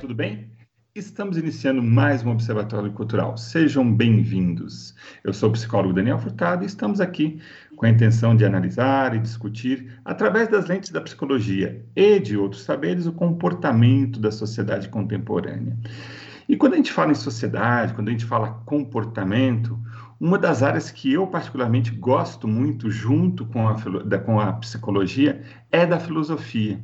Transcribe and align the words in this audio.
tudo 0.00 0.14
bem? 0.14 0.50
Estamos 0.94 1.38
iniciando 1.38 1.82
mais 1.82 2.22
um 2.22 2.30
Observatório 2.30 2.92
Cultural. 2.92 3.36
Sejam 3.38 3.90
bem-vindos. 3.90 4.94
Eu 5.24 5.32
sou 5.32 5.48
o 5.48 5.52
psicólogo 5.52 5.94
Daniel 5.94 6.18
Furtado 6.18 6.64
e 6.64 6.66
estamos 6.66 7.00
aqui 7.00 7.40
com 7.74 7.86
a 7.86 7.88
intenção 7.88 8.36
de 8.36 8.44
analisar 8.44 9.14
e 9.14 9.18
discutir, 9.18 9.98
através 10.04 10.48
das 10.48 10.66
lentes 10.66 10.90
da 10.90 11.00
psicologia 11.00 11.82
e 11.96 12.20
de 12.20 12.36
outros 12.36 12.62
saberes, 12.62 13.06
o 13.06 13.12
comportamento 13.12 14.20
da 14.20 14.30
sociedade 14.30 14.90
contemporânea. 14.90 15.76
E 16.46 16.56
quando 16.56 16.74
a 16.74 16.76
gente 16.76 16.92
fala 16.92 17.12
em 17.12 17.16
sociedade, 17.16 17.94
quando 17.94 18.08
a 18.08 18.12
gente 18.12 18.26
fala 18.26 18.62
comportamento, 18.66 19.78
uma 20.20 20.38
das 20.38 20.62
áreas 20.62 20.90
que 20.90 21.12
eu 21.12 21.26
particularmente 21.26 21.90
gosto 21.90 22.46
muito, 22.46 22.90
junto 22.90 23.46
com 23.46 23.66
a, 23.66 23.76
com 24.20 24.40
a 24.40 24.52
psicologia, 24.52 25.42
é 25.72 25.86
da 25.86 25.98
filosofia. 25.98 26.82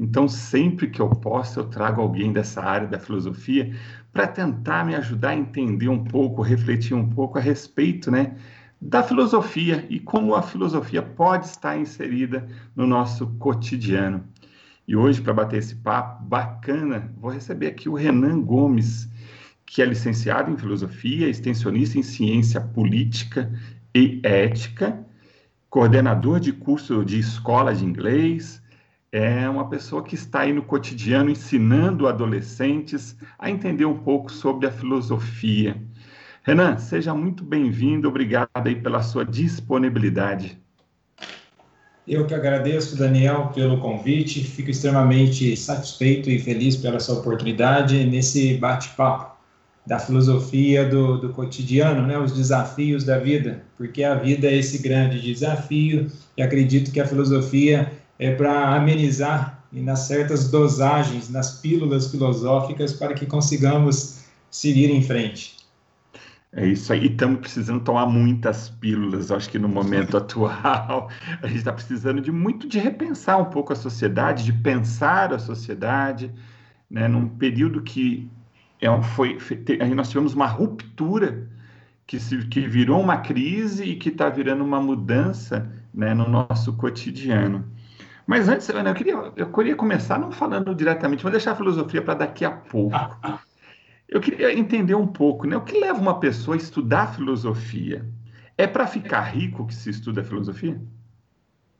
Então, 0.00 0.26
sempre 0.26 0.88
que 0.88 0.98
eu 0.98 1.10
posso, 1.10 1.60
eu 1.60 1.64
trago 1.68 2.00
alguém 2.00 2.32
dessa 2.32 2.62
área 2.62 2.88
da 2.88 2.98
filosofia 2.98 3.76
para 4.10 4.26
tentar 4.26 4.82
me 4.82 4.94
ajudar 4.94 5.28
a 5.30 5.36
entender 5.36 5.90
um 5.90 6.02
pouco, 6.02 6.40
refletir 6.40 6.94
um 6.94 7.06
pouco 7.06 7.36
a 7.36 7.40
respeito, 7.40 8.10
né, 8.10 8.34
da 8.80 9.02
filosofia 9.02 9.84
e 9.90 10.00
como 10.00 10.34
a 10.34 10.40
filosofia 10.40 11.02
pode 11.02 11.44
estar 11.44 11.76
inserida 11.76 12.48
no 12.74 12.86
nosso 12.86 13.26
cotidiano. 13.38 14.24
E 14.88 14.96
hoje, 14.96 15.20
para 15.20 15.34
bater 15.34 15.58
esse 15.58 15.74
papo 15.74 16.24
bacana, 16.24 17.12
vou 17.18 17.30
receber 17.30 17.66
aqui 17.66 17.86
o 17.86 17.94
Renan 17.94 18.40
Gomes, 18.40 19.06
que 19.66 19.82
é 19.82 19.84
licenciado 19.84 20.50
em 20.50 20.56
filosofia, 20.56 21.28
extensionista 21.28 21.98
em 21.98 22.02
ciência 22.02 22.58
política 22.58 23.52
e 23.94 24.18
ética, 24.22 24.98
coordenador 25.68 26.40
de 26.40 26.54
curso 26.54 27.04
de 27.04 27.18
escola 27.18 27.74
de 27.74 27.84
inglês, 27.84 28.59
é 29.12 29.48
uma 29.48 29.68
pessoa 29.68 30.04
que 30.04 30.14
está 30.14 30.40
aí 30.40 30.52
no 30.52 30.62
cotidiano 30.62 31.30
ensinando 31.30 32.06
adolescentes 32.06 33.16
a 33.38 33.50
entender 33.50 33.84
um 33.84 33.98
pouco 33.98 34.30
sobre 34.30 34.66
a 34.66 34.70
filosofia. 34.70 35.76
Renan, 36.42 36.78
seja 36.78 37.12
muito 37.12 37.42
bem-vindo, 37.42 38.08
obrigado 38.08 38.48
aí 38.54 38.76
pela 38.76 39.02
sua 39.02 39.24
disponibilidade. 39.24 40.58
Eu 42.06 42.26
que 42.26 42.34
agradeço, 42.34 42.96
Daniel, 42.96 43.50
pelo 43.54 43.78
convite, 43.78 44.42
fico 44.42 44.70
extremamente 44.70 45.56
satisfeito 45.56 46.30
e 46.30 46.38
feliz 46.38 46.76
pela 46.76 46.98
sua 46.98 47.16
oportunidade 47.18 48.04
nesse 48.04 48.54
bate-papo 48.54 49.38
da 49.86 49.98
filosofia 49.98 50.88
do, 50.88 51.18
do 51.18 51.30
cotidiano, 51.30 52.06
né, 52.06 52.18
os 52.18 52.32
desafios 52.32 53.04
da 53.04 53.18
vida, 53.18 53.64
porque 53.76 54.04
a 54.04 54.14
vida 54.14 54.46
é 54.46 54.56
esse 54.56 54.82
grande 54.82 55.20
desafio 55.20 56.10
e 56.36 56.42
acredito 56.42 56.92
que 56.92 57.00
a 57.00 57.06
filosofia 57.06 57.90
é 58.20 58.34
para 58.34 58.76
amenizar 58.76 59.64
e 59.72 59.80
nas 59.80 60.00
certas 60.00 60.50
dosagens, 60.50 61.30
nas 61.30 61.58
pílulas 61.58 62.10
filosóficas, 62.10 62.92
para 62.92 63.14
que 63.14 63.24
consigamos 63.24 64.24
seguir 64.50 64.90
em 64.90 65.02
frente. 65.02 65.56
É 66.52 66.66
isso 66.66 66.92
aí. 66.92 67.06
Estamos 67.06 67.40
precisando 67.40 67.82
tomar 67.82 68.04
muitas 68.04 68.68
pílulas. 68.68 69.30
Acho 69.30 69.48
que 69.48 69.58
no 69.58 69.68
momento 69.68 70.18
atual 70.18 71.08
a 71.40 71.46
gente 71.46 71.58
está 71.58 71.72
precisando 71.72 72.20
de 72.20 72.30
muito 72.30 72.68
de 72.68 72.78
repensar 72.78 73.40
um 73.40 73.46
pouco 73.46 73.72
a 73.72 73.76
sociedade, 73.76 74.44
de 74.44 74.52
pensar 74.52 75.32
a 75.32 75.38
sociedade, 75.38 76.30
né? 76.90 77.08
Num 77.08 77.26
período 77.26 77.80
que 77.80 78.28
é, 78.82 79.02
foi, 79.02 79.38
nós 79.96 80.08
tivemos 80.08 80.34
uma 80.34 80.46
ruptura 80.46 81.48
que, 82.06 82.20
se, 82.20 82.36
que 82.48 82.66
virou 82.66 83.00
uma 83.00 83.18
crise 83.18 83.84
e 83.84 83.96
que 83.96 84.10
está 84.10 84.28
virando 84.28 84.62
uma 84.62 84.80
mudança, 84.80 85.70
né, 85.94 86.12
no 86.12 86.28
nosso 86.28 86.74
cotidiano. 86.74 87.64
Mas 88.30 88.48
antes, 88.48 88.70
Ana, 88.70 88.90
eu 88.90 88.94
queria, 88.94 89.14
eu 89.34 89.50
queria 89.50 89.74
começar 89.74 90.16
não 90.16 90.30
falando 90.30 90.72
diretamente, 90.72 91.24
vou 91.24 91.32
deixar 91.32 91.50
a 91.50 91.56
filosofia 91.56 92.00
para 92.00 92.14
daqui 92.14 92.44
a 92.44 92.52
pouco. 92.52 92.96
Eu 94.08 94.20
queria 94.20 94.56
entender 94.56 94.94
um 94.94 95.08
pouco, 95.08 95.48
né? 95.48 95.56
O 95.56 95.62
que 95.62 95.76
leva 95.76 95.98
uma 95.98 96.20
pessoa 96.20 96.54
a 96.54 96.56
estudar 96.56 97.12
filosofia? 97.12 98.06
É 98.56 98.68
para 98.68 98.86
ficar 98.86 99.22
rico 99.22 99.66
que 99.66 99.74
se 99.74 99.90
estuda 99.90 100.22
filosofia? 100.22 100.80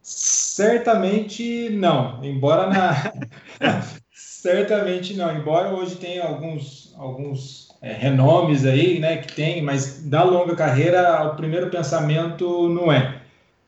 Certamente 0.02 1.70
não, 1.70 2.18
embora 2.24 2.66
na 2.66 3.12
certamente 4.10 5.16
não, 5.16 5.32
embora 5.32 5.72
hoje 5.72 5.94
tenha 5.98 6.24
alguns 6.24 6.92
alguns 6.98 7.68
é, 7.80 7.92
renomes 7.92 8.66
aí, 8.66 8.98
né, 8.98 9.18
que 9.18 9.32
tem, 9.36 9.62
mas 9.62 10.02
da 10.02 10.24
longa 10.24 10.56
carreira 10.56 11.22
o 11.26 11.36
primeiro 11.36 11.70
pensamento 11.70 12.68
não 12.68 12.90
é 12.90 13.19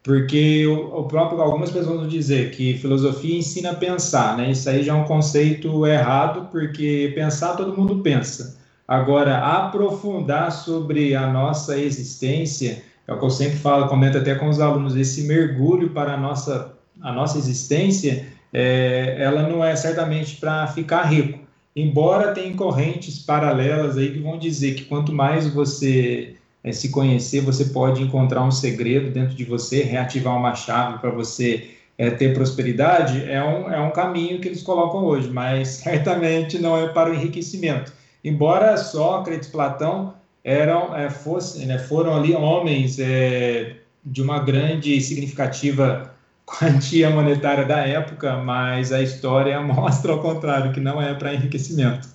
porque 0.02 0.66
o, 0.66 1.00
o, 1.00 1.04
próprio 1.04 1.40
algumas 1.40 1.70
pessoas 1.70 2.00
vão 2.00 2.08
dizer 2.08 2.50
que 2.50 2.76
filosofia 2.78 3.38
ensina 3.38 3.70
a 3.70 3.74
pensar, 3.74 4.36
né? 4.36 4.50
Isso 4.50 4.68
aí 4.68 4.82
já 4.82 4.92
é 4.92 4.96
um 4.96 5.04
conceito 5.04 5.86
errado, 5.86 6.48
porque 6.50 7.12
pensar 7.14 7.56
todo 7.56 7.76
mundo 7.76 8.02
pensa. 8.02 8.60
Agora, 8.86 9.38
aprofundar 9.38 10.50
sobre 10.50 11.14
a 11.14 11.26
nossa 11.28 11.78
existência, 11.78 12.82
é 13.06 13.12
o 13.12 13.18
que 13.18 13.24
eu 13.24 13.30
sempre 13.30 13.56
falo, 13.56 13.88
comento 13.88 14.18
até 14.18 14.34
com 14.34 14.48
os 14.48 14.60
alunos, 14.60 14.96
esse 14.96 15.22
mergulho 15.22 15.90
para 15.90 16.14
a 16.14 16.16
nossa, 16.16 16.74
a 17.00 17.12
nossa 17.12 17.38
existência, 17.38 18.26
é, 18.52 19.16
ela 19.20 19.48
não 19.48 19.64
é 19.64 19.74
certamente 19.76 20.36
para 20.36 20.66
ficar 20.66 21.04
rico. 21.04 21.38
Embora 21.74 22.34
tenha 22.34 22.54
correntes 22.54 23.20
paralelas 23.20 23.96
aí 23.96 24.12
que 24.12 24.18
vão 24.18 24.36
dizer 24.36 24.74
que 24.74 24.84
quanto 24.84 25.12
mais 25.12 25.46
você 25.46 26.34
é, 26.64 26.72
se 26.72 26.90
conhecer, 26.90 27.40
você 27.40 27.66
pode 27.66 28.02
encontrar 28.02 28.42
um 28.42 28.50
segredo 28.50 29.10
dentro 29.10 29.34
de 29.34 29.44
você, 29.44 29.82
reativar 29.82 30.36
uma 30.36 30.54
chave 30.54 30.98
para 30.98 31.10
você 31.10 31.70
é, 31.98 32.10
ter 32.10 32.34
prosperidade, 32.34 33.24
é 33.30 33.42
um, 33.42 33.72
é 33.72 33.80
um 33.80 33.90
caminho 33.90 34.40
que 34.40 34.48
eles 34.48 34.62
colocam 34.62 35.04
hoje, 35.04 35.28
mas 35.28 35.68
certamente 35.82 36.58
não 36.58 36.76
é 36.76 36.88
para 36.88 37.10
o 37.10 37.14
enriquecimento. 37.14 37.92
Embora 38.24 38.76
Sócrates, 38.76 39.48
Platão 39.48 40.14
eram, 40.44 40.96
é, 40.96 41.10
fosse, 41.10 41.64
né, 41.66 41.78
foram 41.78 42.16
ali 42.16 42.34
homens 42.34 42.98
é, 42.98 43.76
de 44.04 44.22
uma 44.22 44.40
grande 44.40 44.96
e 44.96 45.00
significativa 45.00 46.12
quantia 46.46 47.10
monetária 47.10 47.64
da 47.64 47.78
época, 47.78 48.36
mas 48.38 48.92
a 48.92 49.02
história 49.02 49.58
mostra 49.62 50.12
ao 50.12 50.20
contrário, 50.20 50.72
que 50.72 50.80
não 50.80 51.00
é 51.00 51.14
para 51.14 51.34
enriquecimento. 51.34 52.08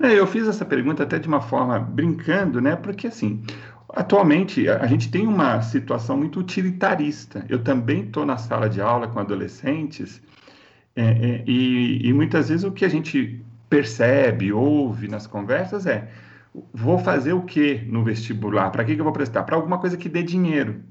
É, 0.00 0.18
eu 0.18 0.26
fiz 0.26 0.48
essa 0.48 0.64
pergunta 0.64 1.04
até 1.04 1.18
de 1.18 1.28
uma 1.28 1.40
forma 1.40 1.78
brincando, 1.78 2.60
né? 2.60 2.74
Porque 2.74 3.06
assim, 3.06 3.40
atualmente 3.94 4.68
a 4.68 4.86
gente 4.86 5.10
tem 5.10 5.26
uma 5.26 5.60
situação 5.62 6.16
muito 6.16 6.40
utilitarista. 6.40 7.44
Eu 7.48 7.62
também 7.62 8.04
estou 8.04 8.26
na 8.26 8.36
sala 8.36 8.68
de 8.68 8.80
aula 8.80 9.08
com 9.08 9.18
adolescentes 9.18 10.20
é, 10.94 11.02
é, 11.04 11.44
e, 11.46 12.06
e 12.06 12.12
muitas 12.12 12.48
vezes 12.48 12.64
o 12.64 12.72
que 12.72 12.84
a 12.84 12.88
gente 12.88 13.42
percebe, 13.68 14.52
ouve 14.52 15.08
nas 15.08 15.26
conversas 15.26 15.86
é: 15.86 16.10
vou 16.72 16.98
fazer 16.98 17.32
o 17.32 17.42
que 17.42 17.76
no 17.86 18.04
vestibular? 18.04 18.70
Para 18.70 18.84
que, 18.84 18.94
que 18.94 19.00
eu 19.00 19.04
vou 19.04 19.12
prestar? 19.12 19.44
Para 19.44 19.56
alguma 19.56 19.78
coisa 19.78 19.96
que 19.96 20.08
dê 20.08 20.22
dinheiro, 20.22 20.82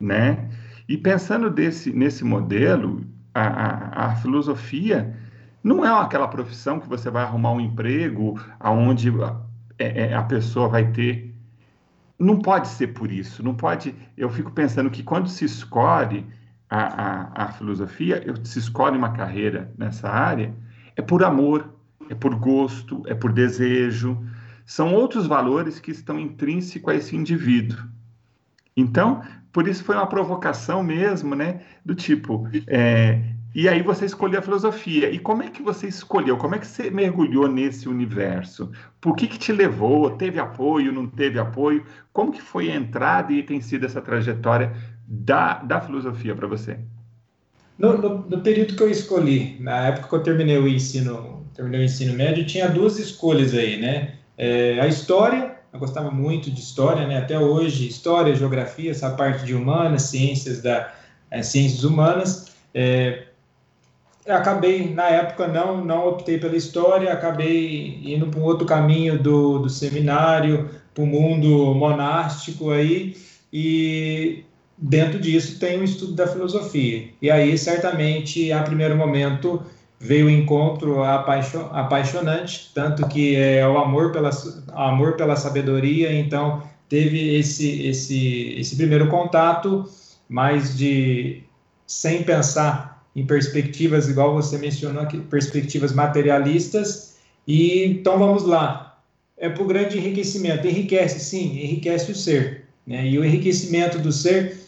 né? 0.00 0.48
E 0.88 0.96
pensando 0.96 1.50
desse, 1.50 1.92
nesse 1.92 2.24
modelo, 2.24 3.04
a, 3.34 3.42
a, 3.42 4.06
a 4.06 4.16
filosofia 4.16 5.14
não 5.62 5.84
é 5.84 6.02
aquela 6.02 6.28
profissão 6.28 6.80
que 6.80 6.88
você 6.88 7.10
vai 7.10 7.22
arrumar 7.22 7.52
um 7.52 7.60
emprego 7.60 8.40
aonde 8.58 9.12
é, 9.78 10.06
é, 10.06 10.14
a 10.14 10.22
pessoa 10.22 10.68
vai 10.68 10.90
ter. 10.92 11.27
Não 12.18 12.38
pode 12.38 12.68
ser 12.68 12.88
por 12.88 13.12
isso. 13.12 13.42
Não 13.42 13.54
pode. 13.54 13.94
Eu 14.16 14.28
fico 14.28 14.50
pensando 14.50 14.90
que 14.90 15.02
quando 15.02 15.28
se 15.28 15.44
escolhe 15.44 16.26
a, 16.68 17.42
a, 17.42 17.44
a 17.44 17.52
filosofia, 17.52 18.22
se 18.44 18.58
escolhe 18.58 18.98
uma 18.98 19.12
carreira 19.12 19.72
nessa 19.78 20.08
área, 20.08 20.52
é 20.96 21.02
por 21.02 21.22
amor, 21.22 21.72
é 22.08 22.14
por 22.14 22.34
gosto, 22.34 23.02
é 23.06 23.14
por 23.14 23.32
desejo. 23.32 24.18
São 24.66 24.92
outros 24.92 25.26
valores 25.26 25.78
que 25.78 25.90
estão 25.90 26.18
intrínsecos 26.18 26.92
a 26.92 26.96
esse 26.96 27.16
indivíduo. 27.16 27.78
Então, 28.76 29.22
por 29.52 29.66
isso 29.66 29.82
foi 29.82 29.96
uma 29.96 30.06
provocação 30.06 30.82
mesmo, 30.82 31.34
né? 31.34 31.62
Do 31.84 31.94
tipo, 31.94 32.48
é, 32.66 33.34
e 33.58 33.68
aí 33.68 33.82
você 33.82 34.04
escolheu 34.04 34.38
a 34.38 34.42
filosofia. 34.42 35.10
E 35.10 35.18
como 35.18 35.42
é 35.42 35.50
que 35.50 35.64
você 35.64 35.88
escolheu? 35.88 36.36
Como 36.36 36.54
é 36.54 36.60
que 36.60 36.66
você 36.68 36.92
mergulhou 36.92 37.48
nesse 37.48 37.88
universo? 37.88 38.70
Por 39.00 39.16
que, 39.16 39.26
que 39.26 39.36
te 39.36 39.50
levou? 39.50 40.10
Teve 40.12 40.38
apoio? 40.38 40.92
Não 40.92 41.08
teve 41.08 41.40
apoio? 41.40 41.84
Como 42.12 42.30
que 42.30 42.40
foi 42.40 42.70
a 42.70 42.76
entrada 42.76 43.32
e 43.32 43.42
tem 43.42 43.60
sido 43.60 43.84
essa 43.84 44.00
trajetória 44.00 44.72
da, 45.04 45.54
da 45.54 45.80
filosofia 45.80 46.36
para 46.36 46.46
você? 46.46 46.78
No, 47.76 47.98
no, 47.98 48.18
no, 48.28 48.40
período 48.42 48.76
que 48.76 48.82
eu 48.84 48.88
escolhi, 48.88 49.56
na 49.58 49.88
época 49.88 50.08
que 50.08 50.14
eu 50.14 50.22
terminei 50.22 50.58
o 50.58 50.68
ensino, 50.68 51.44
terminei 51.52 51.80
o 51.80 51.84
ensino 51.84 52.14
médio, 52.14 52.46
tinha 52.46 52.68
duas 52.68 52.96
escolhas 53.00 53.52
aí, 53.54 53.80
né? 53.80 54.18
É, 54.36 54.78
a 54.80 54.86
história, 54.86 55.56
eu 55.72 55.80
gostava 55.80 56.12
muito 56.12 56.48
de 56.48 56.60
história, 56.60 57.08
né? 57.08 57.18
Até 57.18 57.36
hoje, 57.36 57.88
história, 57.88 58.36
geografia, 58.36 58.92
essa 58.92 59.10
parte 59.10 59.44
de 59.44 59.52
humanas, 59.52 60.02
ciências 60.02 60.62
da 60.62 60.94
é, 61.28 61.42
ciências 61.42 61.82
humanas. 61.82 62.56
É, 62.72 63.24
acabei, 64.28 64.92
na 64.92 65.08
época, 65.08 65.46
não, 65.48 65.84
não 65.84 66.08
optei 66.08 66.38
pela 66.38 66.56
história, 66.56 67.12
acabei 67.12 68.00
indo 68.04 68.26
para 68.26 68.40
um 68.40 68.44
outro 68.44 68.66
caminho 68.66 69.18
do, 69.22 69.58
do 69.60 69.68
seminário, 69.68 70.68
para 70.94 71.04
o 71.04 71.06
mundo 71.06 71.74
monástico 71.74 72.70
aí, 72.70 73.16
e 73.52 74.44
dentro 74.76 75.18
disso 75.18 75.58
tem 75.58 75.78
o 75.78 75.84
estudo 75.84 76.12
da 76.12 76.26
filosofia. 76.26 77.08
E 77.20 77.30
aí, 77.30 77.56
certamente, 77.56 78.52
a 78.52 78.62
primeiro 78.62 78.96
momento, 78.96 79.62
veio 80.00 80.26
o 80.26 80.30
encontro 80.30 81.02
apaixonante, 81.02 82.70
tanto 82.74 83.06
que 83.08 83.34
é 83.36 83.66
o 83.66 83.78
amor 83.78 84.12
pela, 84.12 84.30
amor 84.72 85.16
pela 85.16 85.36
sabedoria, 85.36 86.12
então 86.12 86.62
teve 86.88 87.36
esse, 87.36 87.86
esse, 87.86 88.54
esse 88.58 88.76
primeiro 88.76 89.08
contato, 89.08 89.84
mas 90.28 90.76
de 90.76 91.42
sem 91.86 92.22
pensar 92.22 92.87
em 93.18 93.26
perspectivas, 93.26 94.08
igual 94.08 94.32
você 94.32 94.56
mencionou 94.58 95.02
aqui, 95.02 95.18
perspectivas 95.18 95.92
materialistas, 95.92 97.16
e 97.46 97.84
então 97.84 98.18
vamos 98.18 98.44
lá, 98.44 99.00
é 99.36 99.48
para 99.48 99.62
o 99.62 99.66
grande 99.66 99.98
enriquecimento, 99.98 100.66
enriquece 100.66 101.18
sim, 101.18 101.58
enriquece 101.58 102.12
o 102.12 102.14
ser, 102.14 102.64
né? 102.86 103.06
e 103.06 103.18
o 103.18 103.24
enriquecimento 103.24 103.98
do 103.98 104.12
ser, 104.12 104.58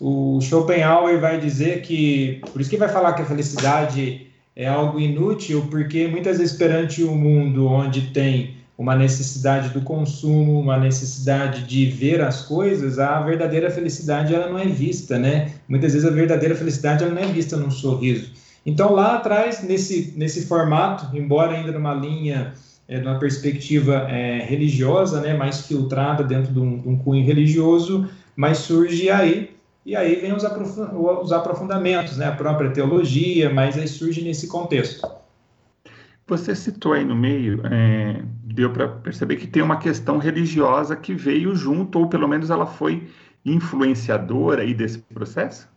o 0.00 0.40
Schopenhauer 0.40 1.20
vai 1.20 1.40
dizer 1.40 1.82
que, 1.82 2.40
por 2.52 2.60
isso 2.60 2.70
que 2.70 2.76
vai 2.76 2.88
falar 2.88 3.14
que 3.14 3.22
a 3.22 3.26
felicidade 3.26 4.26
é 4.54 4.66
algo 4.66 4.98
inútil, 4.98 5.66
porque 5.70 6.06
muitas 6.06 6.38
vezes 6.38 6.56
perante 6.56 7.04
um 7.04 7.14
mundo 7.14 7.66
onde 7.66 8.10
tem 8.12 8.57
uma 8.78 8.94
necessidade 8.94 9.70
do 9.70 9.80
consumo, 9.80 10.60
uma 10.60 10.78
necessidade 10.78 11.64
de 11.64 11.86
ver 11.86 12.20
as 12.20 12.42
coisas, 12.42 13.00
a 13.00 13.20
verdadeira 13.20 13.68
felicidade 13.70 14.32
ela 14.32 14.48
não 14.48 14.58
é 14.58 14.66
vista, 14.66 15.18
né? 15.18 15.50
Muitas 15.68 15.94
vezes 15.94 16.08
a 16.08 16.12
verdadeira 16.12 16.54
felicidade 16.54 17.02
ela 17.02 17.12
não 17.12 17.20
é 17.20 17.26
vista 17.26 17.56
num 17.56 17.72
sorriso. 17.72 18.30
Então 18.64 18.92
lá 18.92 19.16
atrás, 19.16 19.62
nesse, 19.64 20.14
nesse 20.16 20.46
formato, 20.46 21.14
embora 21.16 21.56
ainda 21.56 21.72
numa 21.72 21.92
linha, 21.92 22.54
é, 22.86 23.00
numa 23.00 23.18
perspectiva 23.18 24.06
é, 24.08 24.38
religiosa, 24.44 25.20
né, 25.20 25.34
mais 25.34 25.66
filtrada 25.66 26.22
dentro 26.22 26.52
de 26.52 26.60
um, 26.60 26.80
de 26.80 26.88
um 26.88 26.96
cunho 26.96 27.26
religioso, 27.26 28.08
mas 28.36 28.58
surge 28.58 29.10
aí 29.10 29.58
e 29.88 29.96
aí 29.96 30.16
vem 30.16 30.34
os, 30.34 30.44
os 30.44 31.32
aprofundamentos, 31.32 32.18
né? 32.18 32.26
a 32.26 32.32
própria 32.32 32.70
teologia, 32.70 33.48
mas 33.48 33.78
aí 33.78 33.88
surge 33.88 34.20
nesse 34.20 34.46
contexto. 34.46 35.10
Você 36.26 36.54
citou 36.54 36.92
aí 36.92 37.06
no 37.06 37.16
meio, 37.16 37.62
é, 37.66 38.22
deu 38.58 38.72
para 38.72 38.88
perceber 38.88 39.36
que 39.36 39.46
tem 39.46 39.62
uma 39.62 39.78
questão 39.78 40.18
religiosa 40.18 40.96
que 40.96 41.14
veio 41.14 41.54
junto, 41.54 42.00
ou 42.00 42.08
pelo 42.08 42.26
menos 42.26 42.50
ela 42.50 42.66
foi 42.66 43.08
influenciadora 43.44 44.62
aí 44.62 44.74
desse 44.74 44.98
processo? 44.98 45.68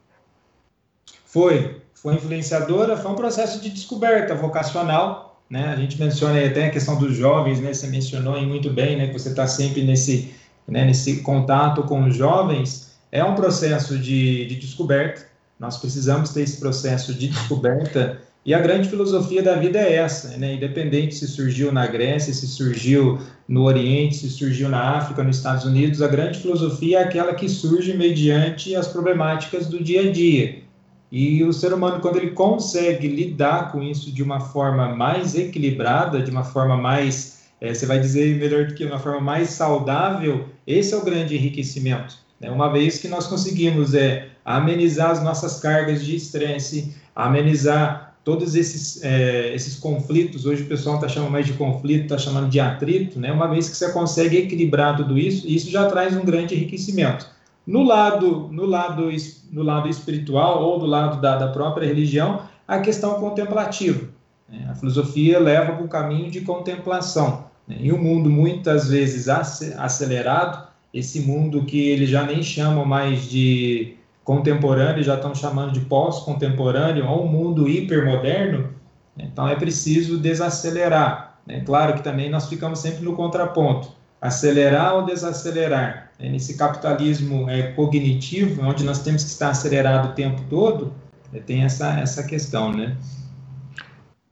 Foi, 1.26 1.82
foi 1.94 2.16
influenciadora, 2.16 2.98
foi 2.98 3.12
um 3.12 3.16
processo 3.16 3.62
de 3.62 3.70
descoberta 3.70 4.34
vocacional, 4.34 5.40
né? 5.48 5.68
A 5.68 5.76
gente 5.76 6.00
menciona 6.00 6.36
aí 6.36 6.48
até 6.48 6.66
a 6.66 6.72
questão 6.72 6.98
dos 6.98 7.16
jovens, 7.16 7.60
né? 7.60 7.72
Você 7.72 7.88
mencionou 7.88 8.34
aí 8.34 8.46
muito 8.46 8.72
bem, 8.72 8.98
né? 8.98 9.08
Que 9.08 9.14
você 9.14 9.30
está 9.30 9.46
sempre 9.46 9.84
nesse, 9.84 10.34
né? 10.68 10.84
nesse 10.84 11.22
contato 11.22 11.84
com 11.84 12.04
os 12.06 12.16
jovens 12.16 12.92
é 13.12 13.24
um 13.24 13.36
processo 13.36 14.00
de, 14.00 14.46
de 14.48 14.56
descoberta, 14.56 15.28
nós 15.60 15.78
precisamos 15.78 16.32
ter 16.32 16.42
esse 16.42 16.60
processo 16.60 17.14
de 17.14 17.28
descoberta 17.28 18.22
e 18.44 18.56
a 18.56 18.60
grande 18.60 18.90
filosofia 18.90 19.44
da 19.44 19.56
vida 19.56 19.78
é 19.78 19.94
essa, 19.94 20.36
né? 20.38 20.56
independente 20.56 21.14
se 21.14 21.28
surgiu 21.28 21.72
na 21.72 21.86
Grécia, 21.86 22.34
se 22.34 22.48
surgiu 22.48 23.20
no 23.48 23.64
Oriente, 23.64 24.16
se 24.16 24.30
surgiu 24.30 24.68
na 24.68 24.98
África, 24.98 25.24
nos 25.24 25.38
Estados 25.38 25.64
Unidos, 25.64 26.02
a 26.02 26.08
grande 26.08 26.40
filosofia 26.40 27.00
é 27.00 27.04
aquela 27.04 27.36
que 27.36 27.48
surge 27.48 27.96
mediante 27.96 28.76
as 28.76 28.88
problemáticas 28.88 29.68
do 29.68 29.84
dia 29.84 30.10
a 30.10 30.12
dia. 30.12 30.64
E 31.12 31.44
o 31.44 31.54
ser 31.54 31.72
humano, 31.72 32.00
quando 32.00 32.18
ele 32.18 32.32
consegue 32.32 33.08
lidar 33.08 33.72
com 33.72 33.84
isso 33.84 34.12
de 34.12 34.24
uma 34.24 34.40
forma 34.40 34.96
mais 34.96 35.36
equilibrada, 35.36 36.22
de 36.22 36.32
uma 36.32 36.44
forma 36.44 36.76
mais, 36.76 37.44
é, 37.60 37.72
você 37.74 37.86
vai 37.86 38.00
dizer 38.00 38.38
melhor 38.38 38.66
do 38.66 38.74
que 38.74 38.86
uma 38.86 38.98
forma 38.98 39.20
mais 39.20 39.50
saudável, 39.50 40.48
esse 40.66 40.96
é 40.96 40.98
o 40.98 41.04
grande 41.04 41.36
enriquecimento. 41.36 42.18
Né? 42.40 42.50
Uma 42.50 42.72
vez 42.72 42.98
que 42.98 43.08
nós 43.08 43.28
conseguimos 43.28 43.94
é, 43.94 44.30
amenizar 44.44 45.12
as 45.12 45.22
nossas 45.22 45.60
cargas 45.60 46.04
de 46.04 46.16
estresse, 46.16 46.96
amenizar 47.14 48.11
todos 48.24 48.56
esses, 48.56 49.04
é, 49.04 49.54
esses 49.54 49.78
conflitos, 49.78 50.46
hoje 50.46 50.64
o 50.64 50.68
pessoal 50.68 50.96
está 50.96 51.08
chamando 51.08 51.32
mais 51.32 51.46
de 51.46 51.54
conflito, 51.54 52.04
está 52.04 52.18
chamando 52.18 52.50
de 52.50 52.60
atrito, 52.60 53.20
né? 53.20 53.32
uma 53.32 53.48
vez 53.48 53.70
que 53.70 53.76
você 53.76 53.92
consegue 53.92 54.38
equilibrar 54.38 54.96
tudo 54.96 55.18
isso, 55.18 55.48
isso 55.48 55.70
já 55.70 55.88
traz 55.88 56.16
um 56.16 56.24
grande 56.24 56.56
enriquecimento. 56.56 57.28
No 57.66 57.84
lado, 57.84 58.50
no 58.52 58.66
lado, 58.66 59.10
no 59.52 59.64
lado 59.64 59.90
espiritual 59.90 60.64
ou 60.64 60.80
do 60.80 60.86
lado 60.86 61.22
da, 61.22 61.38
da 61.38 61.48
própria 61.48 61.88
religião, 61.88 62.42
a 62.68 62.80
questão 62.80 63.16
contemplativa. 63.16 64.08
Né? 64.48 64.68
A 64.70 64.76
filosofia 64.76 65.40
leva 65.40 65.74
para 65.74 65.86
o 65.86 65.88
caminho 65.88 66.30
de 66.30 66.42
contemplação. 66.42 67.46
Né? 67.68 67.78
Em 67.82 67.92
um 67.92 68.02
mundo 68.02 68.30
muitas 68.30 68.90
vezes 68.90 69.28
acelerado, 69.30 70.68
esse 70.94 71.22
mundo 71.22 71.64
que 71.64 71.80
eles 71.80 72.10
já 72.10 72.24
nem 72.26 72.44
chamam 72.44 72.86
mais 72.86 73.30
de 73.30 73.96
contemporâneo, 74.24 75.04
já 75.04 75.16
estão 75.16 75.34
chamando 75.34 75.72
de 75.72 75.82
pós-contemporâneo, 75.82 77.08
ou 77.08 77.26
um 77.26 77.28
mundo 77.28 77.68
hipermoderno, 77.68 78.70
então 79.18 79.48
é 79.48 79.56
preciso 79.56 80.18
desacelerar. 80.18 81.40
Né? 81.46 81.62
Claro 81.66 81.96
que 81.96 82.04
também 82.04 82.30
nós 82.30 82.48
ficamos 82.48 82.80
sempre 82.80 83.04
no 83.04 83.16
contraponto, 83.16 83.90
acelerar 84.22 84.96
ou 84.96 85.06
desacelerar. 85.06 86.12
Né? 86.20 86.30
Nesse 86.30 86.56
capitalismo 86.56 87.50
é, 87.50 87.72
cognitivo, 87.74 88.62
onde 88.64 88.84
nós 88.84 89.00
temos 89.00 89.24
que 89.24 89.30
estar 89.30 89.50
acelerado 89.50 90.10
o 90.10 90.14
tempo 90.14 90.42
todo, 90.50 90.94
é, 91.34 91.40
tem 91.40 91.64
essa, 91.64 92.00
essa 92.00 92.24
questão, 92.24 92.72
né? 92.72 92.96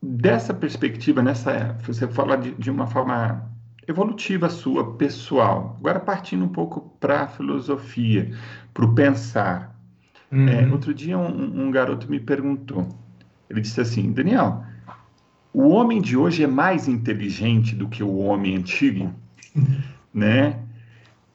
Dessa 0.02 0.54
perspectiva, 0.54 1.22
nessa, 1.22 1.76
você 1.86 2.08
fala 2.08 2.38
de, 2.38 2.52
de 2.54 2.72
uma 2.72 2.88
forma 2.88 3.50
evolutiva 3.86 4.50
sua, 4.50 4.96
pessoal. 4.96 5.76
Agora 5.80 6.00
partindo 6.00 6.46
um 6.46 6.50
pouco 6.50 6.94
para 7.00 7.24
a 7.24 7.28
filosofia, 7.28 8.32
para 8.74 8.86
o 8.86 8.94
pensar. 8.94 9.76
Uhum. 10.32 10.48
É, 10.48 10.68
outro 10.68 10.94
dia 10.94 11.18
um, 11.18 11.68
um, 11.68 11.72
garoto 11.72 12.10
me 12.10 12.20
perguntou, 12.20 12.88
ele 13.50 13.62
disse 13.62 13.82
assim, 13.82 14.12
Daniel, 14.12 14.64
o 15.52 15.70
homem 15.70 16.02
de 16.02 16.16
hoje 16.16 16.44
é 16.44 16.48
mais 16.48 16.88
inteligente 16.88 17.76
do 17.76 17.88
que 17.88 18.04
o 18.04 18.18
homem 18.18 18.56
antigo, 18.56 19.12
né? 20.14 20.60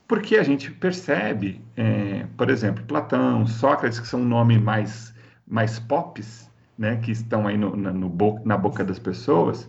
Porque 0.07 0.37
a 0.37 0.43
gente 0.43 0.71
percebe, 0.71 1.61
é, 1.77 2.27
por 2.37 2.51
exemplo, 2.51 2.85
Platão, 2.85 3.47
Sócrates, 3.47 3.99
que 3.99 4.07
são 4.07 4.23
nomes 4.23 4.61
mais, 4.61 5.15
mais 5.47 5.79
pops, 5.79 6.49
né, 6.79 6.97
que 6.97 7.11
estão 7.11 7.47
aí 7.47 7.57
no, 7.57 7.75
na, 7.75 7.93
no, 7.93 8.43
na 8.45 8.57
boca 8.57 8.85
das 8.85 8.99
pessoas, 8.99 9.69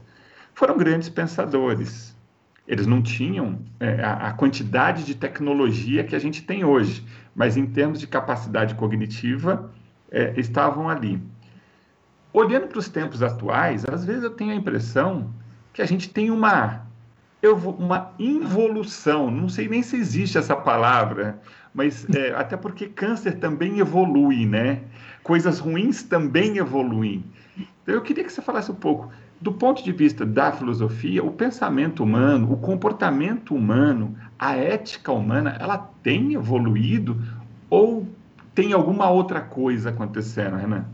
foram 0.53 0.77
grandes 0.77 1.09
pensadores, 1.09 2.15
eles 2.67 2.87
não 2.87 3.01
tinham 3.01 3.59
é, 3.79 4.01
a, 4.03 4.29
a, 4.29 4.33
quantidade 4.33 5.03
de 5.03 5.15
tecnologia 5.15 6.03
que 6.03 6.15
a 6.15 6.19
gente 6.19 6.43
tem 6.43 6.63
hoje, 6.63 7.05
mas 7.35 7.57
em 7.57 7.65
termos 7.65 7.99
de 7.99 8.07
capacidade 8.07 8.73
cognitiva, 8.75 9.69
é, 10.09 10.33
estavam 10.37 10.89
ali. 10.89 11.21
Olhando 12.31 12.67
para 12.67 12.79
os 12.79 12.87
tempos 12.87 13.21
atuais, 13.21 13.85
às 13.85 14.05
vezes 14.05 14.23
eu 14.23 14.29
tenho 14.29 14.51
a 14.51 14.55
impressão 14.55 15.29
que 15.73 15.81
a 15.81 15.85
gente 15.85 16.09
tem 16.09 16.31
uma, 16.31 16.85
uma 17.77 18.13
involução, 18.17 19.29
não 19.29 19.49
sei 19.49 19.67
nem 19.67 19.83
se 19.83 19.97
existe 19.97 20.37
essa 20.37 20.55
palavra, 20.55 21.39
mas 21.73 22.07
é, 22.15 22.33
até 22.33 22.55
porque 22.55 22.87
câncer 22.87 23.39
também 23.39 23.79
evolui, 23.79 24.45
né? 24.45 24.81
Coisas 25.21 25.59
ruins 25.59 26.03
também 26.03 26.57
evoluem. 26.57 27.25
Então, 27.83 27.95
eu 27.95 28.01
queria 28.01 28.23
que 28.23 28.31
você 28.31 28.41
falasse 28.41 28.71
um 28.71 28.75
pouco 28.75 29.11
do 29.45 29.53
ponto 29.53 29.83
de 29.83 29.91
vista 29.91 30.25
da 30.25 30.51
filosofia, 30.51 31.23
o 31.23 31.29
pensamento 31.29 32.01
humano, 32.01 32.51
o 32.51 32.57
comportamento 32.57 33.53
humano, 33.53 34.17
a 34.39 34.55
ética 34.55 35.11
humana, 35.11 35.55
ela 35.59 35.77
tem 36.01 36.33
evoluído 36.33 37.21
ou 37.69 38.07
tem 38.55 38.73
alguma 38.73 39.07
outra 39.07 39.39
coisa 39.39 39.91
acontecendo, 39.91 40.55
Renan? 40.55 40.85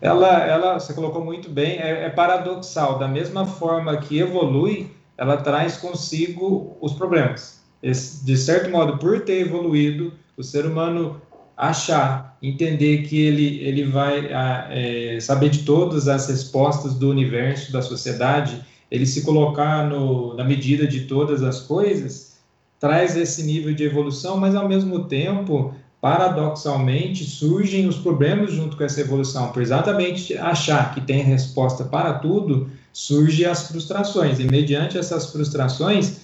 Ela, 0.00 0.38
ela, 0.46 0.80
você 0.80 0.94
colocou 0.94 1.22
muito 1.22 1.50
bem, 1.50 1.76
é, 1.78 2.04
é 2.04 2.08
paradoxal. 2.08 2.98
Da 2.98 3.06
mesma 3.06 3.44
forma 3.44 3.94
que 3.98 4.18
evolui, 4.18 4.90
ela 5.18 5.36
traz 5.36 5.76
consigo 5.76 6.74
os 6.80 6.94
problemas. 6.94 7.62
Esse, 7.82 8.24
de 8.24 8.34
certo 8.38 8.70
modo, 8.70 8.96
por 8.96 9.20
ter 9.20 9.42
evoluído, 9.42 10.10
o 10.38 10.42
ser 10.42 10.64
humano 10.64 11.20
achar, 11.56 12.36
entender 12.42 13.02
que 13.04 13.18
ele, 13.18 13.60
ele 13.60 13.84
vai 13.84 14.28
é, 14.30 15.18
saber 15.20 15.48
de 15.48 15.60
todas 15.60 16.06
as 16.06 16.28
respostas 16.28 16.94
do 16.94 17.08
universo, 17.08 17.72
da 17.72 17.80
sociedade, 17.80 18.62
ele 18.90 19.06
se 19.06 19.22
colocar 19.22 19.88
no, 19.88 20.34
na 20.34 20.44
medida 20.44 20.86
de 20.86 21.02
todas 21.02 21.42
as 21.42 21.60
coisas, 21.60 22.36
traz 22.78 23.16
esse 23.16 23.42
nível 23.42 23.74
de 23.74 23.84
evolução, 23.84 24.36
mas 24.36 24.54
ao 24.54 24.68
mesmo 24.68 25.04
tempo, 25.04 25.74
paradoxalmente, 26.00 27.24
surgem 27.24 27.88
os 27.88 27.96
problemas 27.96 28.52
junto 28.52 28.76
com 28.76 28.84
essa 28.84 29.00
evolução. 29.00 29.50
Por 29.50 29.62
exatamente 29.62 30.36
achar 30.36 30.94
que 30.94 31.00
tem 31.00 31.22
resposta 31.22 31.84
para 31.84 32.14
tudo, 32.14 32.70
surgem 32.92 33.46
as 33.46 33.66
frustrações. 33.66 34.38
E 34.38 34.44
mediante 34.44 34.98
essas 34.98 35.32
frustrações, 35.32 36.18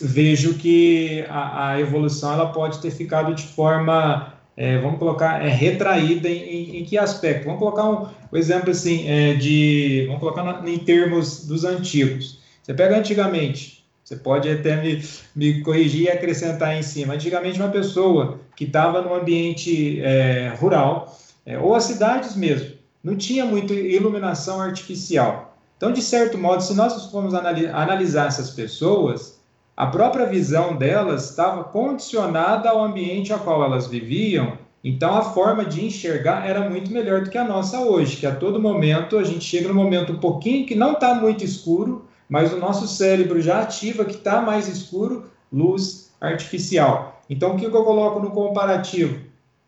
vejo 0.00 0.54
que 0.54 1.24
a, 1.28 1.70
a 1.70 1.80
evolução 1.80 2.32
ela 2.32 2.46
pode 2.46 2.78
ter 2.78 2.92
ficado 2.92 3.34
de 3.34 3.42
forma 3.42 4.32
é, 4.56 4.78
vamos 4.78 4.98
colocar, 4.98 5.44
é 5.44 5.48
retraída 5.48 6.28
em, 6.28 6.42
em, 6.42 6.76
em, 6.78 6.84
que 6.84 6.98
aspecto? 6.98 7.44
Vamos 7.44 7.58
colocar 7.58 7.88
um, 7.88 8.08
um 8.32 8.36
exemplo 8.36 8.70
assim, 8.70 9.08
é, 9.08 9.34
de, 9.34 10.04
vamos 10.06 10.20
colocar 10.20 10.42
na, 10.42 10.68
em 10.68 10.78
termos 10.78 11.46
dos 11.46 11.64
antigos. 11.64 12.40
Você 12.62 12.74
pega 12.74 12.98
antigamente, 12.98 13.84
você 14.04 14.16
pode 14.16 14.48
até 14.48 14.80
me, 14.80 15.02
me 15.34 15.62
corrigir 15.62 16.02
e 16.02 16.10
acrescentar 16.10 16.76
em 16.76 16.82
cima. 16.82 17.14
Antigamente, 17.14 17.58
uma 17.58 17.70
pessoa 17.70 18.40
que 18.54 18.64
estava 18.64 19.00
no 19.00 19.14
ambiente 19.14 20.00
é, 20.02 20.54
rural, 20.60 21.18
é, 21.46 21.58
ou 21.58 21.74
as 21.74 21.84
cidades 21.84 22.36
mesmo, 22.36 22.76
não 23.02 23.16
tinha 23.16 23.44
muito 23.44 23.72
iluminação 23.72 24.60
artificial. 24.60 25.56
Então, 25.76 25.92
de 25.92 26.02
certo 26.02 26.38
modo, 26.38 26.62
se 26.62 26.74
nós 26.74 27.10
formos 27.10 27.34
analisar 27.34 28.28
essas 28.28 28.50
pessoas, 28.50 29.40
a 29.76 29.86
própria 29.86 30.26
visão 30.26 30.76
delas 30.76 31.30
estava 31.30 31.64
condicionada 31.64 32.68
ao 32.68 32.84
ambiente 32.84 33.32
a 33.32 33.38
qual 33.38 33.64
elas 33.64 33.86
viviam, 33.86 34.58
então 34.84 35.14
a 35.14 35.22
forma 35.22 35.64
de 35.64 35.84
enxergar 35.84 36.46
era 36.46 36.68
muito 36.68 36.90
melhor 36.90 37.22
do 37.22 37.30
que 37.30 37.38
a 37.38 37.44
nossa 37.44 37.80
hoje, 37.80 38.16
que 38.16 38.26
a 38.26 38.34
todo 38.34 38.60
momento 38.60 39.16
a 39.16 39.24
gente 39.24 39.44
chega 39.44 39.68
no 39.68 39.74
momento 39.74 40.12
um 40.12 40.18
pouquinho 40.18 40.66
que 40.66 40.74
não 40.74 40.92
está 40.92 41.14
muito 41.14 41.44
escuro, 41.44 42.04
mas 42.28 42.52
o 42.52 42.58
nosso 42.58 42.86
cérebro 42.86 43.40
já 43.40 43.62
ativa 43.62 44.04
que 44.04 44.16
está 44.16 44.42
mais 44.42 44.68
escuro, 44.68 45.24
luz 45.52 46.10
artificial. 46.20 47.22
Então 47.30 47.54
o 47.54 47.58
que 47.58 47.64
eu 47.64 47.70
coloco 47.70 48.20
no 48.20 48.30
comparativo? 48.30 49.20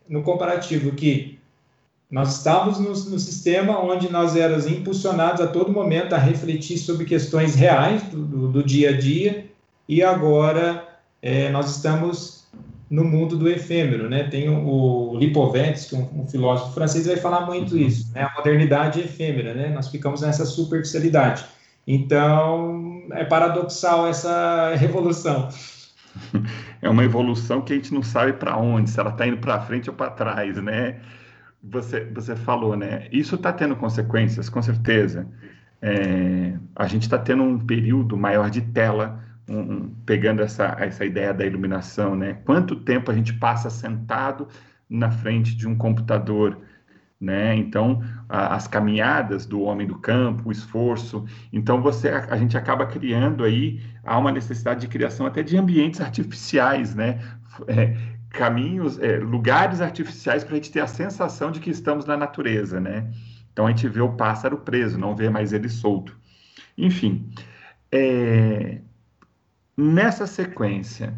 No 0.08 0.22
comparativo 0.22 0.92
que 0.92 1.38
nós 2.10 2.36
estávamos 2.36 2.78
no, 2.78 2.90
no, 2.90 3.18
sistema 3.18 3.80
onde 3.80 4.12
nós 4.12 4.36
éramos 4.36 4.66
impulsionados 4.66 5.40
a 5.40 5.46
todo 5.46 5.72
momento 5.72 6.14
a 6.14 6.18
refletir 6.18 6.76
sobre 6.76 7.06
questões 7.06 7.54
reais 7.54 8.02
do, 8.04 8.22
do, 8.22 8.48
do 8.48 8.62
dia 8.62 8.90
a 8.90 8.92
dia 8.92 9.53
e 9.88 10.02
agora 10.02 10.86
é, 11.20 11.50
nós 11.50 11.76
estamos 11.76 12.44
no 12.90 13.04
mundo 13.04 13.36
do 13.36 13.48
efêmero, 13.48 14.08
né? 14.08 14.24
Tem 14.24 14.48
o, 14.48 15.12
o 15.12 15.18
Lipovetsky, 15.18 15.96
um, 15.96 16.22
um, 16.22 16.26
filósofo 16.28 16.74
francês, 16.74 17.06
vai 17.06 17.16
falar 17.16 17.46
muito 17.46 17.74
uhum. 17.74 17.80
isso, 17.80 18.12
né? 18.12 18.22
A 18.22 18.32
modernidade 18.36 19.00
efêmera, 19.00 19.54
né? 19.54 19.70
Nós 19.70 19.88
ficamos 19.88 20.20
nessa 20.20 20.44
superficialidade. 20.44 21.44
Então, 21.86 23.02
é 23.12 23.24
paradoxal 23.24 24.06
essa 24.06 24.74
revolução. 24.76 25.48
É 26.80 26.88
uma 26.88 27.02
evolução 27.02 27.62
que 27.62 27.72
a 27.72 27.76
gente 27.76 27.92
não 27.92 28.02
sabe 28.02 28.34
para 28.34 28.56
onde, 28.58 28.90
se 28.90 29.00
ela 29.00 29.10
está 29.10 29.26
indo 29.26 29.38
para 29.38 29.58
frente 29.60 29.88
ou 29.88 29.96
para 29.96 30.10
trás, 30.10 30.62
né? 30.62 31.00
Você, 31.62 32.04
você 32.04 32.36
falou, 32.36 32.76
né? 32.76 33.08
Isso 33.10 33.36
está 33.36 33.52
tendo 33.52 33.74
consequências, 33.74 34.50
com 34.50 34.60
certeza. 34.60 35.26
É, 35.80 36.52
a 36.76 36.86
gente 36.86 37.02
está 37.02 37.18
tendo 37.18 37.42
um 37.42 37.58
período 37.58 38.16
maior 38.18 38.50
de 38.50 38.60
tela 38.60 39.23
um, 39.48 39.88
pegando 40.06 40.42
essa, 40.42 40.76
essa 40.78 41.04
ideia 41.04 41.32
da 41.32 41.44
iluminação, 41.44 42.16
né? 42.16 42.38
Quanto 42.44 42.76
tempo 42.76 43.10
a 43.10 43.14
gente 43.14 43.32
passa 43.34 43.70
sentado 43.70 44.48
na 44.88 45.10
frente 45.10 45.56
de 45.56 45.68
um 45.68 45.76
computador, 45.76 46.58
né? 47.20 47.54
Então, 47.54 48.02
a, 48.28 48.54
as 48.54 48.66
caminhadas 48.66 49.46
do 49.46 49.62
homem 49.62 49.86
do 49.86 49.98
campo, 49.98 50.48
o 50.48 50.52
esforço. 50.52 51.24
Então, 51.52 51.80
você, 51.80 52.08
a, 52.08 52.26
a, 52.30 52.36
gente 52.36 52.56
acaba 52.56 52.86
criando 52.86 53.44
aí, 53.44 53.80
há 54.02 54.18
uma 54.18 54.32
necessidade 54.32 54.80
de 54.80 54.88
criação 54.88 55.26
até 55.26 55.42
de 55.42 55.56
ambientes 55.56 56.00
artificiais, 56.00 56.94
né? 56.94 57.20
É, 57.68 57.96
caminhos, 58.30 58.98
é, 58.98 59.18
lugares 59.18 59.80
artificiais 59.80 60.42
para 60.42 60.54
a 60.54 60.56
gente 60.56 60.72
ter 60.72 60.80
a 60.80 60.88
sensação 60.88 61.52
de 61.52 61.60
que 61.60 61.70
estamos 61.70 62.04
na 62.04 62.16
natureza, 62.16 62.80
né? 62.80 63.10
Então, 63.52 63.66
a 63.66 63.70
gente 63.70 63.86
vê 63.88 64.00
o 64.00 64.12
pássaro 64.12 64.58
preso, 64.58 64.98
não 64.98 65.14
vê 65.14 65.30
mais 65.30 65.52
ele 65.52 65.68
solto. 65.68 66.16
Enfim, 66.76 67.30
é, 67.92 68.80
Nessa 69.76 70.26
sequência, 70.26 71.14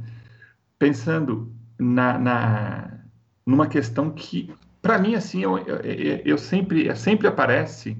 pensando 0.79 1.53
na, 1.79 2.19
na 2.19 2.97
numa 3.45 3.69
questão 3.69 4.11
que, 4.11 4.53
para 4.83 4.99
mim, 4.99 5.15
assim, 5.15 5.43
eu, 5.43 5.57
eu, 5.59 5.77
eu, 6.25 6.39
sempre, 6.39 6.95
sempre 6.97 7.29
aparece 7.29 7.97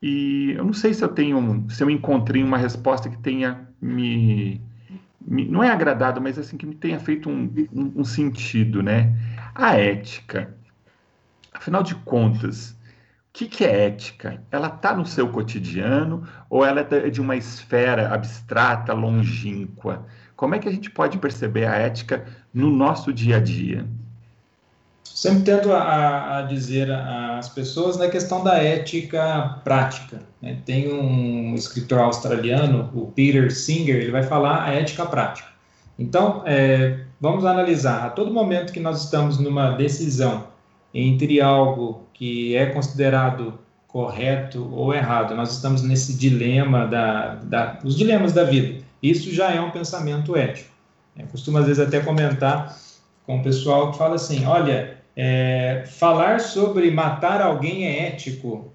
e 0.00 0.52
eu 0.52 0.64
não 0.64 0.72
sei 0.72 0.94
se 0.94 1.02
eu 1.02 1.08
tenho, 1.08 1.66
se 1.68 1.82
eu 1.82 1.90
encontrei 1.90 2.42
uma 2.42 2.56
resposta 2.56 3.08
que 3.08 3.18
tenha 3.18 3.68
me, 3.80 4.60
me 5.20 5.46
não 5.46 5.64
é 5.64 5.70
agradado, 5.70 6.20
mas 6.20 6.38
assim 6.38 6.56
que 6.56 6.66
me 6.66 6.74
tenha 6.74 7.00
feito 7.00 7.28
um, 7.28 7.52
um, 7.72 7.92
um 7.96 8.04
sentido, 8.04 8.82
né? 8.82 9.12
A 9.54 9.76
ética, 9.76 10.54
afinal 11.52 11.82
de 11.82 11.94
contas, 11.96 12.75
que, 13.36 13.46
que 13.46 13.64
é 13.66 13.84
ética? 13.84 14.42
Ela 14.50 14.68
está 14.68 14.96
no 14.96 15.04
seu 15.04 15.28
cotidiano 15.28 16.26
ou 16.48 16.64
ela 16.64 16.80
é 16.80 17.10
de 17.10 17.20
uma 17.20 17.36
esfera 17.36 18.08
abstrata, 18.14 18.94
longínqua? 18.94 20.06
Como 20.34 20.54
é 20.54 20.58
que 20.58 20.66
a 20.66 20.72
gente 20.72 20.88
pode 20.88 21.18
perceber 21.18 21.66
a 21.66 21.74
ética 21.74 22.24
no 22.52 22.70
nosso 22.70 23.12
dia 23.12 23.36
a 23.36 23.40
dia? 23.40 23.86
Sempre 25.04 25.42
tento 25.42 25.70
a, 25.70 26.38
a 26.38 26.42
dizer 26.44 26.90
às 26.90 27.50
pessoas 27.50 27.98
na 27.98 28.08
questão 28.08 28.42
da 28.42 28.56
ética 28.56 29.60
prática. 29.62 30.22
Né? 30.40 30.58
Tem 30.64 30.90
um 30.90 31.54
escritor 31.54 31.98
australiano, 31.98 32.90
o 32.94 33.08
Peter 33.08 33.54
Singer, 33.54 33.96
ele 33.96 34.12
vai 34.12 34.22
falar 34.22 34.64
a 34.64 34.72
ética 34.72 35.04
prática. 35.04 35.48
Então, 35.98 36.42
é, 36.46 37.00
vamos 37.20 37.44
analisar. 37.44 38.06
A 38.06 38.10
todo 38.10 38.32
momento 38.32 38.72
que 38.72 38.80
nós 38.80 39.04
estamos 39.04 39.38
numa 39.38 39.72
decisão 39.72 40.55
entre 40.96 41.42
algo 41.42 42.06
que 42.14 42.56
é 42.56 42.66
considerado 42.66 43.58
correto 43.86 44.66
ou 44.72 44.94
errado. 44.94 45.34
Nós 45.36 45.52
estamos 45.52 45.82
nesse 45.82 46.14
dilema 46.14 46.86
da, 46.86 47.34
da 47.34 47.78
os 47.84 47.94
dilemas 47.96 48.32
da 48.32 48.44
vida. 48.44 48.82
Isso 49.02 49.30
já 49.30 49.52
é 49.52 49.60
um 49.60 49.70
pensamento 49.70 50.34
ético. 50.34 50.70
Eu 51.18 51.26
costumo 51.26 51.58
às 51.58 51.66
vezes 51.66 51.86
até 51.86 52.00
comentar 52.00 52.78
com 53.26 53.38
o 53.38 53.42
pessoal 53.42 53.90
que 53.90 53.98
fala 53.98 54.14
assim, 54.14 54.46
olha, 54.46 54.96
é, 55.14 55.84
falar 55.86 56.40
sobre 56.40 56.90
matar 56.90 57.42
alguém 57.42 57.86
é 57.86 58.08
ético. 58.08 58.72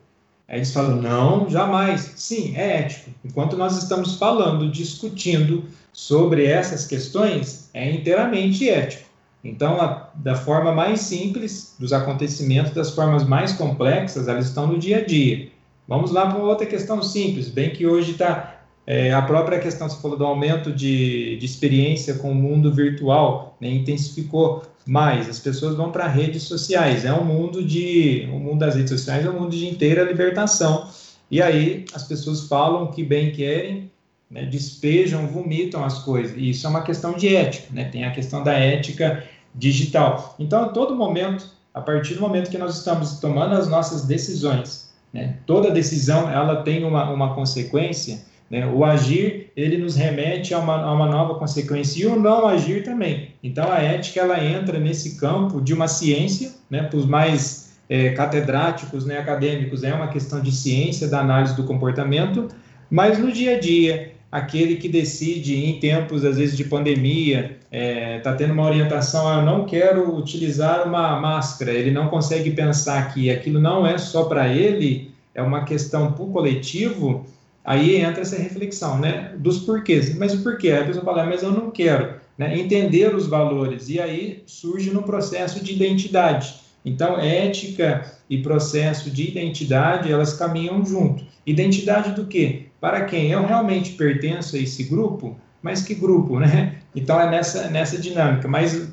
Aí 0.47 0.57
eles 0.57 0.71
falam, 0.71 0.97
não, 0.97 1.49
jamais. 1.49 2.13
Sim, 2.17 2.55
é 2.55 2.81
ético. 2.81 3.09
Enquanto 3.25 3.57
nós 3.57 3.81
estamos 3.81 4.17
falando, 4.17 4.69
discutindo 4.69 5.63
sobre 5.91 6.45
essas 6.45 6.85
questões, 6.85 7.69
é 7.73 7.89
inteiramente 7.89 8.69
ético. 8.69 9.10
Então, 9.43 9.81
a, 9.81 10.09
da 10.15 10.35
forma 10.35 10.71
mais 10.71 11.01
simples 11.01 11.75
dos 11.79 11.91
acontecimentos, 11.91 12.73
das 12.73 12.91
formas 12.91 13.23
mais 13.23 13.53
complexas, 13.53 14.27
elas 14.27 14.47
estão 14.47 14.67
no 14.67 14.77
dia 14.77 14.97
a 14.97 15.05
dia. 15.05 15.49
Vamos 15.87 16.11
lá 16.11 16.27
para 16.27 16.37
outra 16.37 16.65
questão 16.65 17.01
simples, 17.01 17.49
bem 17.49 17.71
que 17.71 17.85
hoje 17.85 18.11
está 18.11 18.61
é, 18.85 19.13
a 19.13 19.21
própria 19.21 19.59
questão, 19.59 19.89
você 19.89 20.01
falou 20.01 20.17
do 20.17 20.25
aumento 20.25 20.71
de, 20.71 21.37
de 21.37 21.45
experiência 21.45 22.15
com 22.15 22.31
o 22.31 22.35
mundo 22.35 22.73
virtual, 22.73 23.55
né, 23.61 23.69
intensificou 23.69 24.63
mais, 24.85 25.29
as 25.29 25.39
pessoas 25.39 25.75
vão 25.75 25.91
para 25.91 26.07
redes 26.07 26.43
sociais, 26.43 27.05
é 27.05 27.13
um 27.13 27.23
mundo 27.23 27.63
de, 27.63 28.27
o 28.31 28.39
mundo 28.39 28.59
das 28.59 28.75
redes 28.75 28.89
sociais 28.89 29.25
é 29.25 29.29
um 29.29 29.39
mundo 29.39 29.55
de 29.55 29.67
inteira 29.67 30.03
libertação, 30.03 30.89
e 31.29 31.41
aí 31.41 31.85
as 31.93 32.03
pessoas 32.03 32.47
falam 32.47 32.85
o 32.85 32.91
que 32.91 33.03
bem 33.03 33.31
querem, 33.31 33.91
né, 34.29 34.45
despejam, 34.45 35.27
vomitam 35.27 35.83
as 35.83 35.99
coisas. 35.99 36.35
E 36.37 36.49
isso 36.49 36.65
é 36.65 36.69
uma 36.69 36.83
questão 36.83 37.13
de 37.13 37.35
ética, 37.35 37.67
né? 37.71 37.83
Tem 37.85 38.05
a 38.05 38.11
questão 38.11 38.41
da 38.41 38.53
ética 38.53 39.23
digital. 39.53 40.35
Então, 40.39 40.63
a 40.63 40.69
todo 40.69 40.95
momento, 40.95 41.45
a 41.73 41.81
partir 41.81 42.15
do 42.15 42.21
momento 42.21 42.49
que 42.49 42.57
nós 42.57 42.77
estamos 42.77 43.19
tomando 43.19 43.55
as 43.55 43.67
nossas 43.67 44.05
decisões, 44.05 44.91
né, 45.13 45.37
toda 45.45 45.71
decisão 45.71 46.29
ela 46.29 46.63
tem 46.63 46.83
uma, 46.83 47.09
uma 47.11 47.33
consequência. 47.33 48.29
Né, 48.49 48.67
o 48.67 48.83
agir 48.83 49.49
ele 49.55 49.77
nos 49.77 49.95
remete 49.95 50.53
a 50.53 50.59
uma, 50.59 50.81
a 50.81 50.93
uma 50.93 51.07
nova 51.07 51.35
consequência 51.35 52.03
e 52.03 52.05
o 52.05 52.19
não 52.19 52.47
agir 52.47 52.83
também. 52.83 53.33
Então, 53.41 53.71
a 53.71 53.79
ética 53.79 54.19
ela 54.19 54.43
entra 54.43 54.77
nesse 54.77 55.17
campo 55.17 55.61
de 55.61 55.73
uma 55.73 55.87
ciência, 55.87 56.51
né, 56.69 56.83
para 56.83 56.97
os 56.97 57.05
mais 57.05 57.71
é, 57.89 58.09
catedráticos, 58.09 59.05
né, 59.05 59.17
acadêmicos, 59.17 59.83
é 59.83 59.93
uma 59.93 60.07
questão 60.07 60.41
de 60.41 60.51
ciência 60.51 61.07
da 61.07 61.19
análise 61.19 61.55
do 61.55 61.63
comportamento, 61.63 62.47
mas 62.89 63.17
no 63.17 63.31
dia 63.31 63.55
a 63.55 63.59
dia 63.59 64.10
aquele 64.31 64.77
que 64.77 64.87
decide 64.87 65.65
em 65.65 65.79
tempos, 65.79 66.23
às 66.23 66.37
vezes, 66.37 66.55
de 66.55 66.63
pandemia, 66.63 67.57
está 67.65 67.67
é, 67.71 68.19
tá 68.19 68.33
tendo 68.33 68.53
uma 68.53 68.65
orientação, 68.65 69.27
ah, 69.27 69.39
eu 69.39 69.45
não 69.45 69.65
quero 69.65 70.15
utilizar 70.15 70.87
uma 70.87 71.19
máscara, 71.19 71.71
ele 71.71 71.91
não 71.91 72.07
consegue 72.07 72.51
pensar 72.51 73.13
que 73.13 73.29
aquilo 73.29 73.59
não 73.59 73.85
é 73.85 73.97
só 73.97 74.23
para 74.23 74.47
ele, 74.47 75.11
é 75.35 75.41
uma 75.41 75.65
questão 75.65 76.13
para 76.13 76.23
o 76.23 76.31
coletivo, 76.31 77.25
aí 77.63 77.97
entra 77.97 78.21
essa 78.21 78.37
reflexão, 78.37 78.97
né, 78.97 79.33
dos 79.37 79.59
porquês. 79.59 80.15
Mas 80.17 80.33
o 80.33 80.41
porquê? 80.41 80.71
A 80.71 80.85
pessoa 80.85 81.03
fala, 81.03 81.25
mas 81.25 81.43
eu 81.43 81.51
não 81.51 81.69
quero. 81.69 82.21
Né? 82.37 82.57
Entender 82.57 83.13
os 83.13 83.27
valores, 83.27 83.89
e 83.89 83.99
aí 83.99 84.43
surge 84.45 84.91
no 84.91 85.03
processo 85.03 85.63
de 85.63 85.73
identidade. 85.73 86.60
Então, 86.83 87.19
ética 87.19 88.11
e 88.29 88.41
processo 88.41 89.11
de 89.11 89.29
identidade, 89.29 90.11
elas 90.11 90.33
caminham 90.33 90.85
junto. 90.85 91.23
Identidade 91.45 92.11
do 92.13 92.25
quê? 92.25 92.71
para 92.81 93.05
quem 93.05 93.31
eu 93.31 93.45
realmente 93.45 93.91
pertenço 93.91 94.55
a 94.55 94.59
esse 94.59 94.85
grupo, 94.85 95.37
mas 95.61 95.83
que 95.83 95.93
grupo, 95.93 96.39
né? 96.39 96.79
Então 96.93 97.21
é 97.21 97.29
nessa, 97.29 97.69
nessa 97.69 97.97
dinâmica. 97.97 98.47
Mas 98.47 98.91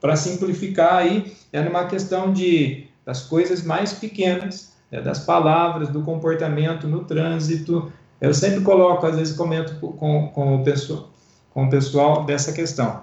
para 0.00 0.14
simplificar 0.14 0.98
aí, 0.98 1.34
é 1.52 1.60
numa 1.62 1.86
questão 1.86 2.32
de 2.32 2.86
das 3.04 3.22
coisas 3.22 3.64
mais 3.64 3.92
pequenas, 3.92 4.76
né? 4.92 5.00
das 5.00 5.20
palavras, 5.20 5.88
do 5.88 6.02
comportamento 6.02 6.86
no 6.86 7.04
trânsito. 7.04 7.90
Eu 8.20 8.34
sempre 8.34 8.60
coloco, 8.60 9.06
às 9.06 9.16
vezes 9.16 9.36
comento 9.36 9.74
com, 9.80 10.28
com, 10.28 10.56
o, 10.56 10.64
pessoal, 10.64 11.10
com 11.50 11.66
o 11.66 11.70
pessoal 11.70 12.24
dessa 12.24 12.52
questão. 12.52 13.02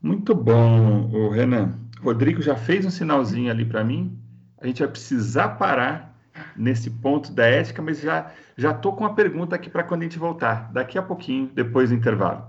Muito 0.00 0.34
bom, 0.34 1.30
Renan. 1.30 1.74
Rodrigo 2.06 2.40
já 2.40 2.54
fez 2.54 2.86
um 2.86 2.90
sinalzinho 2.90 3.50
ali 3.50 3.64
para 3.64 3.82
mim. 3.82 4.16
A 4.60 4.66
gente 4.68 4.78
vai 4.78 4.88
precisar 4.88 5.48
parar 5.50 6.16
nesse 6.56 6.88
ponto 6.88 7.32
da 7.32 7.44
ética, 7.44 7.82
mas 7.82 8.00
já 8.00 8.30
já 8.56 8.72
tô 8.72 8.92
com 8.92 9.02
uma 9.02 9.14
pergunta 9.14 9.56
aqui 9.56 9.68
para 9.68 9.82
quando 9.82 10.02
a 10.02 10.04
gente 10.04 10.18
voltar, 10.18 10.70
daqui 10.72 10.96
a 10.96 11.02
pouquinho, 11.02 11.50
depois 11.52 11.90
do 11.90 11.96
intervalo. 11.96 12.44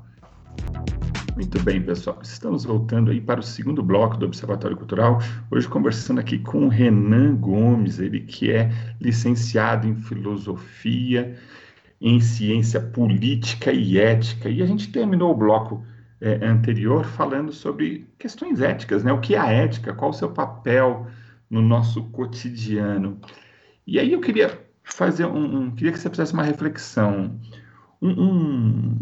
Muito 1.35 1.59
bem, 1.63 1.81
pessoal. 1.81 2.19
Estamos 2.21 2.65
voltando 2.65 3.09
aí 3.09 3.19
para 3.19 3.39
o 3.39 3.43
segundo 3.43 3.81
bloco 3.81 4.15
do 4.15 4.27
Observatório 4.27 4.77
Cultural. 4.77 5.19
Hoje 5.49 5.67
conversando 5.67 6.19
aqui 6.19 6.37
com 6.37 6.65
o 6.65 6.69
Renan 6.69 7.35
Gomes, 7.35 7.99
ele 7.99 8.21
que 8.21 8.51
é 8.51 8.71
licenciado 9.01 9.87
em 9.87 9.95
filosofia, 9.95 11.35
em 11.99 12.19
ciência 12.19 12.79
política 12.79 13.71
e 13.71 13.97
ética. 13.97 14.49
E 14.49 14.61
a 14.61 14.67
gente 14.67 14.91
terminou 14.91 15.31
o 15.31 15.35
bloco 15.35 15.83
é, 16.19 16.45
anterior 16.45 17.05
falando 17.05 17.51
sobre 17.51 18.07
questões 18.17 18.61
éticas, 18.61 19.03
né? 19.03 19.11
O 19.11 19.19
que 19.19 19.35
é 19.35 19.39
a 19.39 19.51
ética? 19.51 19.93
Qual 19.93 20.11
o 20.11 20.13
seu 20.13 20.31
papel 20.31 21.07
no 21.49 21.61
nosso 21.61 22.03
cotidiano? 22.05 23.19
E 23.85 23.99
aí 23.99 24.13
eu 24.13 24.19
queria 24.19 24.59
fazer 24.83 25.25
um, 25.25 25.61
um 25.61 25.71
queria 25.71 25.91
que 25.91 25.99
você 25.99 26.09
fizesse 26.09 26.33
uma 26.33 26.43
reflexão. 26.43 27.39
Um, 28.01 28.09
um, 28.09 28.97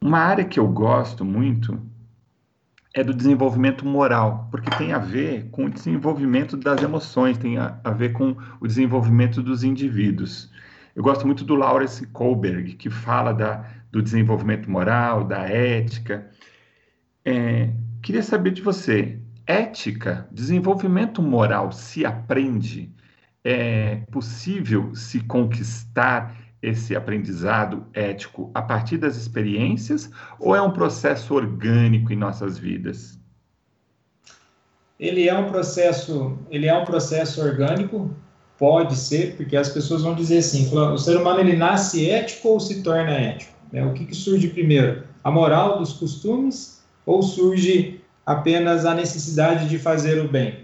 uma 0.00 0.18
área 0.18 0.44
que 0.44 0.58
eu 0.58 0.68
gosto 0.68 1.24
muito 1.24 1.80
é 2.92 3.04
do 3.04 3.14
desenvolvimento 3.14 3.86
moral, 3.86 4.48
porque 4.50 4.68
tem 4.76 4.92
a 4.92 4.98
ver 4.98 5.48
com 5.50 5.66
o 5.66 5.70
desenvolvimento 5.70 6.56
das 6.56 6.82
emoções, 6.82 7.38
tem 7.38 7.56
a, 7.56 7.78
a 7.84 7.90
ver 7.90 8.12
com 8.12 8.36
o 8.60 8.66
desenvolvimento 8.66 9.42
dos 9.42 9.62
indivíduos. 9.62 10.50
Eu 10.94 11.02
gosto 11.02 11.24
muito 11.24 11.44
do 11.44 11.54
Lawrence 11.54 12.04
Kohlberg, 12.08 12.74
que 12.74 12.90
fala 12.90 13.32
da, 13.32 13.64
do 13.90 14.02
desenvolvimento 14.02 14.70
moral, 14.70 15.24
da 15.24 15.40
ética. 15.40 16.30
É, 17.24 17.70
queria 18.02 18.22
saber 18.22 18.52
de 18.52 18.62
você, 18.62 19.18
ética, 19.46 20.28
desenvolvimento 20.30 21.20
moral 21.22 21.72
se 21.72 22.04
aprende? 22.04 22.92
É 23.42 23.96
possível 24.10 24.94
se 24.94 25.20
conquistar 25.20 26.36
esse 26.62 26.94
aprendizado 26.94 27.86
ético 27.94 28.50
a 28.54 28.60
partir 28.60 28.98
das 28.98 29.16
experiências 29.16 30.10
ou 30.38 30.54
é 30.54 30.60
um 30.60 30.70
processo 30.70 31.34
orgânico 31.34 32.12
em 32.12 32.16
nossas 32.16 32.58
vidas? 32.58 33.18
Ele 34.98 35.26
é 35.26 35.34
um 35.36 35.50
processo, 35.50 36.38
ele 36.50 36.66
é 36.66 36.76
um 36.76 36.84
processo 36.84 37.40
orgânico, 37.42 38.14
pode 38.58 38.94
ser, 38.94 39.34
porque 39.36 39.56
as 39.56 39.70
pessoas 39.70 40.02
vão 40.02 40.14
dizer 40.14 40.38
assim, 40.38 40.70
o 40.76 40.98
ser 40.98 41.16
humano 41.16 41.40
ele 41.40 41.56
nasce 41.56 42.10
ético 42.10 42.48
ou 42.48 42.60
se 42.60 42.82
torna 42.82 43.12
ético? 43.12 43.59
Né? 43.72 43.84
O 43.84 43.92
que, 43.92 44.04
que 44.04 44.14
surge 44.14 44.48
primeiro? 44.48 45.04
A 45.22 45.30
moral 45.30 45.78
dos 45.78 45.92
costumes 45.92 46.82
ou 47.04 47.22
surge 47.22 48.00
apenas 48.24 48.84
a 48.84 48.94
necessidade 48.94 49.68
de 49.68 49.78
fazer 49.78 50.24
o 50.24 50.28
bem? 50.28 50.60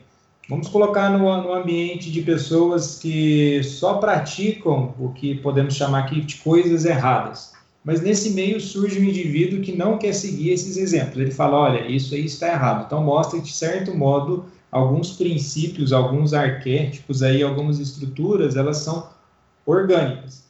Vamos 0.48 0.68
colocar 0.68 1.10
no, 1.10 1.42
no, 1.42 1.52
ambiente 1.52 2.10
de 2.10 2.22
pessoas 2.22 2.98
que 3.00 3.62
só 3.64 3.94
praticam 3.94 4.94
o 4.98 5.08
que 5.08 5.34
podemos 5.34 5.74
chamar 5.74 6.04
aqui 6.04 6.20
de 6.20 6.36
coisas 6.36 6.84
erradas. 6.84 7.52
Mas 7.84 8.00
nesse 8.00 8.30
meio 8.30 8.60
surge 8.60 9.00
um 9.00 9.04
indivíduo 9.04 9.60
que 9.60 9.76
não 9.76 9.98
quer 9.98 10.12
seguir 10.12 10.50
esses 10.50 10.76
exemplos. 10.76 11.18
Ele 11.18 11.32
fala: 11.32 11.56
olha, 11.56 11.88
isso 11.88 12.14
aí 12.14 12.24
está 12.24 12.48
errado. 12.48 12.84
Então 12.86 13.02
mostra 13.02 13.40
de 13.40 13.52
certo 13.52 13.92
modo 13.92 14.44
alguns 14.70 15.12
princípios, 15.12 15.92
alguns 15.92 16.32
arquétipos 16.32 17.22
aí, 17.22 17.42
algumas 17.42 17.80
estruturas, 17.80 18.54
elas 18.54 18.78
são 18.78 19.08
orgânicas. 19.64 20.45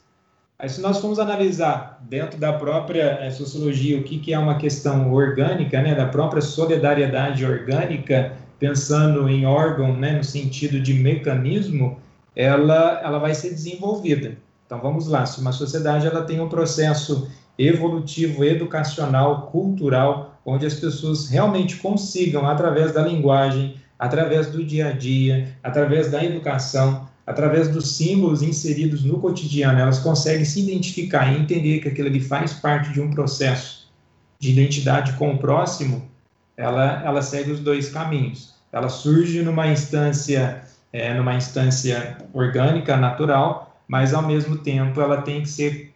Aí 0.59 0.71
se 0.71 0.81
nós 0.81 0.99
formos 0.99 1.19
analisar 1.19 2.03
dentro 2.09 2.39
da 2.39 2.53
própria 2.53 3.19
é, 3.21 3.31
sociologia 3.31 3.99
o 3.99 4.03
que, 4.03 4.19
que 4.19 4.33
é 4.33 4.39
uma 4.39 4.57
questão 4.57 5.13
orgânica, 5.13 5.83
né, 5.83 5.95
da 5.95 6.07
própria 6.07 6.41
solidariedade 6.41 7.45
orgânica, 7.45 8.33
pensando 8.59 9.29
em 9.29 9.45
órgão, 9.45 9.95
né, 9.95 10.13
no 10.13 10.25
sentido 10.25 10.81
de 10.81 10.95
mecanismo, 10.95 11.99
ela, 12.35 13.01
ela 13.05 13.19
vai 13.19 13.35
ser 13.35 13.51
desenvolvida. 13.51 14.39
Então 14.65 14.81
vamos 14.81 15.07
lá, 15.09 15.27
se 15.27 15.41
uma 15.41 15.53
sociedade 15.53 16.07
ela 16.07 16.23
tem 16.23 16.41
um 16.41 16.49
processo 16.49 17.31
evolutivo, 17.59 18.43
educacional, 18.43 19.49
cultural, 19.53 20.39
onde 20.45 20.65
as 20.65 20.75
pessoas 20.75 21.29
realmente 21.29 21.77
consigam, 21.77 22.47
através 22.49 22.93
da 22.93 23.03
linguagem, 23.03 23.77
através 23.99 24.47
do 24.49 24.65
dia 24.65 24.89
a 24.89 24.93
dia, 24.93 25.49
através 25.63 26.11
da 26.11 26.25
educação, 26.25 27.07
através 27.27 27.69
dos 27.69 27.97
símbolos 27.97 28.43
inseridos 28.43 29.03
no 29.05 29.19
cotidiano, 29.19 29.81
elas 29.81 29.99
conseguem 29.99 30.45
se 30.45 30.61
identificar 30.61 31.33
e 31.33 31.39
entender 31.41 31.81
que 31.81 31.89
aquilo 31.89 32.09
ali 32.09 32.21
faz 32.21 32.53
parte 32.53 32.93
de 32.93 33.01
um 33.01 33.11
processo 33.11 33.91
de 34.39 34.53
identidade 34.53 35.15
com 35.15 35.33
o 35.33 35.39
próximo, 35.39 36.09
ela, 36.57 37.03
ela 37.05 37.21
segue 37.21 37.51
os 37.51 37.61
dois 37.61 37.91
caminhos. 37.91 38.55
Ela 38.73 38.89
surge 38.89 39.43
numa 39.43 39.67
instância, 39.67 40.63
é, 40.93 41.13
numa 41.15 41.35
instância 41.35 42.17
orgânica, 42.33 42.97
natural, 42.97 43.77
mas 43.89 44.15
ao 44.15 44.23
mesmo 44.23 44.59
tempo 44.59 45.01
ela 45.01 45.23
tem 45.23 45.43
que 45.43 45.49
ser 45.49 45.95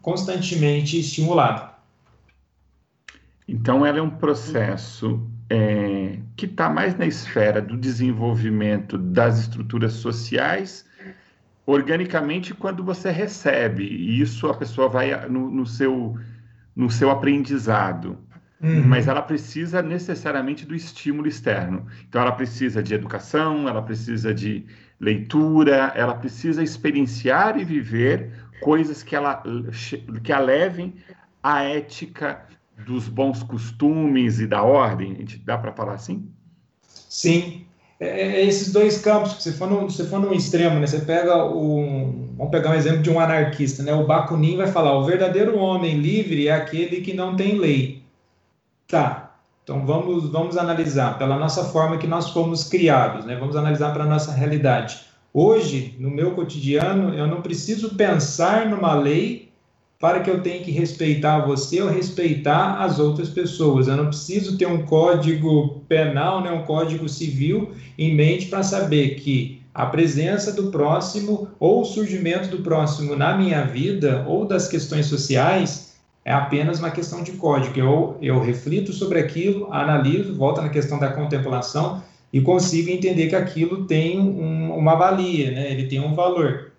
constantemente 0.00 0.98
estimulada. 0.98 1.72
Então, 3.48 3.84
ela 3.84 3.98
é 3.98 4.02
um 4.02 4.10
processo 4.10 5.20
é, 5.54 6.18
que 6.34 6.46
está 6.46 6.70
mais 6.70 6.96
na 6.96 7.04
esfera 7.04 7.60
do 7.60 7.76
desenvolvimento 7.76 8.96
das 8.96 9.38
estruturas 9.38 9.92
sociais, 9.92 10.86
organicamente, 11.66 12.54
quando 12.54 12.82
você 12.82 13.10
recebe, 13.10 13.84
e 13.84 14.18
isso 14.18 14.48
a 14.48 14.54
pessoa 14.54 14.88
vai 14.88 15.28
no, 15.28 15.50
no 15.50 15.66
seu, 15.66 16.16
no 16.74 16.90
seu 16.90 17.10
aprendizado. 17.10 18.16
Uhum. 18.62 18.82
Mas 18.86 19.06
ela 19.06 19.20
precisa 19.20 19.82
necessariamente 19.82 20.64
do 20.64 20.74
estímulo 20.74 21.28
externo. 21.28 21.86
Então, 22.08 22.22
ela 22.22 22.32
precisa 22.32 22.82
de 22.82 22.94
educação, 22.94 23.68
ela 23.68 23.82
precisa 23.82 24.32
de 24.32 24.64
leitura, 24.98 25.92
ela 25.94 26.14
precisa 26.14 26.62
experienciar 26.62 27.58
e 27.58 27.64
viver 27.64 28.30
coisas 28.62 29.02
que, 29.02 29.14
ela, 29.14 29.42
que 30.22 30.32
a 30.32 30.38
levem 30.38 30.94
à 31.42 31.62
ética 31.62 32.46
dos 32.84 33.08
bons 33.08 33.42
costumes 33.42 34.40
e 34.40 34.46
da 34.46 34.62
ordem. 34.62 35.12
A 35.12 35.18
gente 35.18 35.38
dá 35.38 35.58
para 35.58 35.72
falar 35.72 35.94
assim? 35.94 36.28
Sim. 36.82 37.66
É, 38.02 38.06
é, 38.06 38.40
é, 38.40 38.44
esses 38.44 38.72
dois 38.72 38.98
campos, 39.00 39.40
se 39.40 39.52
for 39.52 39.70
no, 39.70 39.88
se 39.88 40.04
for 40.06 40.18
no 40.18 40.34
extremo, 40.34 40.80
né, 40.80 40.86
você 40.86 40.98
pega 40.98 41.44
o. 41.44 42.32
Vamos 42.36 42.50
pegar 42.50 42.70
um 42.70 42.74
exemplo 42.74 43.02
de 43.02 43.10
um 43.10 43.20
anarquista, 43.20 43.84
né? 43.84 43.94
O 43.94 44.06
Bakunin 44.06 44.56
vai 44.56 44.66
falar: 44.66 44.98
o 44.98 45.04
verdadeiro 45.04 45.56
homem 45.56 45.98
livre 45.98 46.48
é 46.48 46.52
aquele 46.52 47.00
que 47.00 47.14
não 47.14 47.36
tem 47.36 47.58
lei. 47.58 48.02
Tá. 48.88 49.36
Então 49.62 49.86
vamos 49.86 50.28
vamos 50.30 50.56
analisar 50.56 51.16
pela 51.16 51.38
nossa 51.38 51.64
forma 51.64 51.96
que 51.96 52.08
nós 52.08 52.30
fomos 52.30 52.68
criados, 52.68 53.24
né? 53.24 53.36
Vamos 53.36 53.54
analisar 53.54 53.92
para 53.92 54.02
a 54.02 54.08
nossa 54.08 54.32
realidade. 54.32 55.00
Hoje, 55.32 55.94
no 56.00 56.10
meu 56.10 56.32
cotidiano, 56.32 57.14
eu 57.14 57.26
não 57.28 57.40
preciso 57.40 57.94
pensar 57.94 58.68
numa 58.68 58.94
lei 58.94 59.51
para 60.02 60.18
que 60.18 60.28
eu 60.28 60.40
tenha 60.40 60.64
que 60.64 60.72
respeitar 60.72 61.46
você 61.46 61.80
ou 61.80 61.88
respeitar 61.88 62.82
as 62.82 62.98
outras 62.98 63.28
pessoas. 63.28 63.86
Eu 63.86 63.96
não 63.96 64.06
preciso 64.08 64.58
ter 64.58 64.66
um 64.66 64.84
código 64.84 65.80
penal, 65.88 66.40
né, 66.40 66.50
um 66.50 66.64
código 66.64 67.08
civil 67.08 67.70
em 67.96 68.12
mente 68.12 68.46
para 68.46 68.64
saber 68.64 69.14
que 69.14 69.62
a 69.72 69.86
presença 69.86 70.52
do 70.54 70.72
próximo 70.72 71.50
ou 71.60 71.82
o 71.82 71.84
surgimento 71.84 72.48
do 72.48 72.64
próximo 72.64 73.14
na 73.14 73.38
minha 73.38 73.62
vida 73.62 74.24
ou 74.26 74.44
das 74.44 74.66
questões 74.66 75.06
sociais 75.06 75.94
é 76.24 76.32
apenas 76.32 76.80
uma 76.80 76.90
questão 76.90 77.22
de 77.22 77.32
código. 77.32 77.78
Eu, 77.78 78.18
eu 78.20 78.40
reflito 78.40 78.92
sobre 78.92 79.20
aquilo, 79.20 79.72
analiso, 79.72 80.34
volto 80.34 80.60
na 80.60 80.68
questão 80.68 80.98
da 80.98 81.12
contemplação 81.12 82.02
e 82.32 82.40
consigo 82.40 82.90
entender 82.90 83.28
que 83.28 83.36
aquilo 83.36 83.86
tem 83.86 84.18
um, 84.18 84.76
uma 84.76 84.96
valia, 84.96 85.52
né? 85.52 85.70
ele 85.70 85.86
tem 85.86 86.00
um 86.00 86.12
valor. 86.12 86.71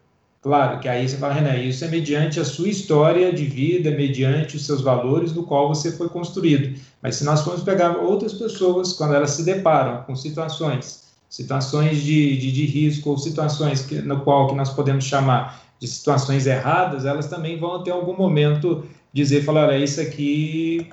Claro 0.44 0.82
que 0.82 0.90
aí 0.90 1.08
você 1.08 1.16
fala, 1.16 1.36
René, 1.36 1.64
isso 1.64 1.86
é 1.86 1.88
mediante 1.88 2.38
a 2.38 2.44
sua 2.44 2.68
história 2.68 3.32
de 3.32 3.46
vida, 3.46 3.92
mediante 3.92 4.58
os 4.58 4.66
seus 4.66 4.82
valores 4.82 5.32
do 5.32 5.44
qual 5.44 5.70
você 5.70 5.90
foi 5.90 6.10
construído. 6.10 6.78
Mas 7.02 7.16
se 7.16 7.24
nós 7.24 7.42
formos 7.42 7.64
pegar 7.64 7.96
outras 7.96 8.34
pessoas, 8.34 8.92
quando 8.92 9.14
elas 9.14 9.32
se 9.32 9.46
deparam 9.46 10.04
com 10.04 10.18
situações, 10.18 11.14
situações 11.30 12.04
de, 12.04 12.38
de, 12.38 12.52
de 12.52 12.66
risco 12.66 13.12
ou 13.12 13.18
situações 13.18 13.84
que, 13.86 14.02
no 14.02 14.20
qual 14.20 14.50
que 14.50 14.56
nós 14.56 14.70
podemos 14.70 15.06
chamar 15.06 15.64
de 15.80 15.88
situações 15.88 16.46
erradas, 16.46 17.06
elas 17.06 17.28
também 17.28 17.58
vão 17.58 17.82
ter 17.82 17.92
algum 17.92 18.16
momento 18.16 18.86
dizer, 19.14 19.46
falar, 19.46 19.70
olha, 19.70 19.82
isso 19.82 20.02
aqui, 20.02 20.90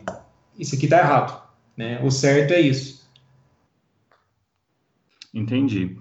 isso 0.57 0.77
aqui 0.77 0.85
está 0.85 0.99
errado, 0.99 1.43
né? 1.77 2.01
O 2.05 2.11
certo 2.13 2.53
é 2.53 2.61
isso. 2.61 3.05
Entendi. 5.35 5.97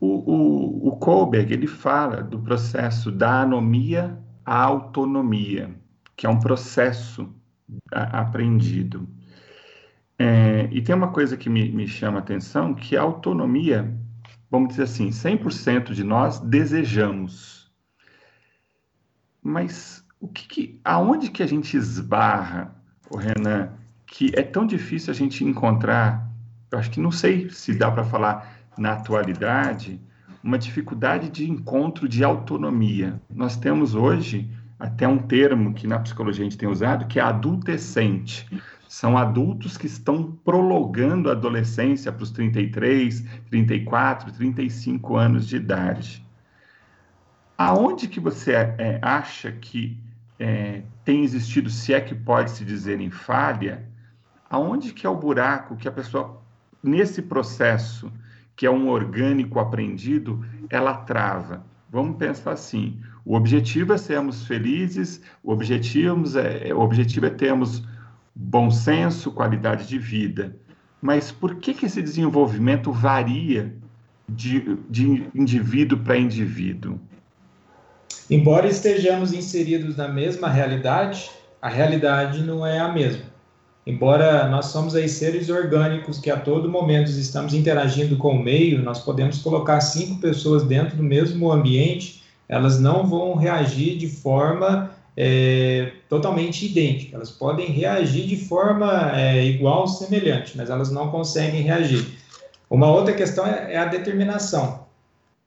O, 0.00 0.06
o, 0.06 0.88
o 0.88 0.96
Kohlberg, 0.96 1.52
ele 1.52 1.66
fala 1.66 2.22
do 2.22 2.38
processo 2.38 3.12
da 3.12 3.42
anomia 3.42 4.18
à 4.44 4.62
autonomia, 4.62 5.70
que 6.16 6.26
é 6.26 6.28
um 6.28 6.40
processo 6.40 7.28
aprendido. 7.92 9.06
É, 10.18 10.68
e 10.70 10.82
tem 10.82 10.94
uma 10.94 11.08
coisa 11.08 11.36
que 11.36 11.48
me, 11.48 11.70
me 11.70 11.86
chama 11.86 12.18
a 12.18 12.20
atenção, 12.20 12.74
que 12.74 12.96
a 12.96 13.02
autonomia, 13.02 13.94
vamos 14.50 14.70
dizer 14.70 14.84
assim, 14.84 15.10
100% 15.10 15.92
de 15.92 16.04
nós 16.04 16.40
desejamos. 16.40 17.70
Mas 19.42 20.04
o 20.20 20.28
que, 20.28 20.46
que, 20.46 20.80
aonde 20.84 21.30
que 21.30 21.42
a 21.42 21.46
gente 21.46 21.76
esbarra, 21.76 22.74
o 23.10 23.16
Renan, 23.16 23.70
que 24.06 24.30
é 24.34 24.42
tão 24.42 24.66
difícil 24.66 25.10
a 25.10 25.14
gente 25.14 25.44
encontrar, 25.44 26.28
eu 26.70 26.78
acho 26.78 26.90
que 26.90 27.00
não 27.00 27.10
sei 27.10 27.48
se 27.48 27.74
dá 27.74 27.90
para 27.90 28.04
falar 28.04 28.49
na 28.80 28.94
atualidade, 28.94 30.00
uma 30.42 30.58
dificuldade 30.58 31.28
de 31.28 31.48
encontro 31.48 32.08
de 32.08 32.24
autonomia. 32.24 33.20
Nós 33.28 33.56
temos 33.56 33.94
hoje 33.94 34.50
até 34.78 35.06
um 35.06 35.18
termo 35.18 35.74
que 35.74 35.86
na 35.86 35.98
psicologia 35.98 36.42
a 36.42 36.48
gente 36.48 36.56
tem 36.56 36.68
usado, 36.68 37.06
que 37.06 37.20
é 37.20 37.22
adultescente. 37.22 38.48
São 38.88 39.18
adultos 39.18 39.76
que 39.76 39.86
estão 39.86 40.32
prolongando 40.44 41.28
a 41.28 41.32
adolescência 41.32 42.10
para 42.10 42.24
os 42.24 42.30
33, 42.30 43.22
34, 43.50 44.32
35 44.32 45.16
anos 45.16 45.46
de 45.46 45.56
idade. 45.56 46.26
Aonde 47.58 48.08
que 48.08 48.18
você 48.18 48.52
é, 48.52 48.98
acha 49.02 49.52
que 49.52 49.98
é, 50.38 50.82
tem 51.04 51.22
existido, 51.22 51.68
se 51.68 51.92
é 51.92 52.00
que 52.00 52.14
pode 52.14 52.50
se 52.52 52.64
dizer 52.64 52.98
em 52.98 53.10
falha, 53.10 53.86
aonde 54.48 54.94
que 54.94 55.06
é 55.06 55.10
o 55.10 55.14
buraco 55.14 55.76
que 55.76 55.86
a 55.86 55.92
pessoa, 55.92 56.40
nesse 56.82 57.20
processo, 57.20 58.10
que 58.60 58.66
é 58.66 58.70
um 58.70 58.90
orgânico 58.90 59.58
aprendido, 59.58 60.44
ela 60.68 60.92
trava? 60.92 61.64
Vamos 61.88 62.18
pensar 62.18 62.52
assim: 62.52 63.00
o 63.24 63.34
objetivo 63.34 63.94
é 63.94 63.96
sermos 63.96 64.46
felizes, 64.46 65.22
o 65.42 65.50
objetivo 65.50 66.22
é, 66.38 66.74
o 66.74 66.80
objetivo 66.80 67.24
é 67.24 67.30
termos 67.30 67.82
bom 68.34 68.70
senso, 68.70 69.32
qualidade 69.32 69.88
de 69.88 69.98
vida. 69.98 70.54
Mas 71.00 71.32
por 71.32 71.54
que, 71.54 71.72
que 71.72 71.86
esse 71.86 72.02
desenvolvimento 72.02 72.92
varia 72.92 73.74
de, 74.28 74.76
de 74.90 75.26
indivíduo 75.34 75.98
para 75.98 76.18
indivíduo? 76.18 77.00
Embora 78.28 78.66
estejamos 78.66 79.32
inseridos 79.32 79.96
na 79.96 80.06
mesma 80.06 80.50
realidade, 80.50 81.30
a 81.62 81.68
realidade 81.70 82.42
não 82.42 82.66
é 82.66 82.78
a 82.78 82.92
mesma. 82.92 83.24
Embora 83.86 84.46
nós 84.48 84.66
somos 84.66 84.94
aí 84.94 85.08
seres 85.08 85.48
orgânicos 85.48 86.18
que 86.18 86.30
a 86.30 86.36
todo 86.38 86.68
momento 86.68 87.10
estamos 87.10 87.54
interagindo 87.54 88.16
com 88.16 88.34
o 88.34 88.42
meio, 88.42 88.82
nós 88.82 89.00
podemos 89.00 89.38
colocar 89.38 89.80
cinco 89.80 90.20
pessoas 90.20 90.62
dentro 90.64 90.96
do 90.96 91.02
mesmo 91.02 91.50
ambiente, 91.50 92.22
elas 92.48 92.78
não 92.78 93.06
vão 93.06 93.34
reagir 93.34 93.96
de 93.96 94.08
forma 94.08 94.90
é, 95.16 95.92
totalmente 96.08 96.66
idêntica. 96.66 97.16
Elas 97.16 97.30
podem 97.30 97.66
reagir 97.66 98.26
de 98.26 98.36
forma 98.36 99.12
é, 99.18 99.44
igual, 99.44 99.86
semelhante, 99.86 100.56
mas 100.56 100.68
elas 100.68 100.90
não 100.90 101.10
conseguem 101.10 101.62
reagir. 101.62 102.06
Uma 102.68 102.90
outra 102.90 103.14
questão 103.14 103.46
é, 103.46 103.74
é 103.74 103.78
a 103.78 103.86
determinação. 103.86 104.84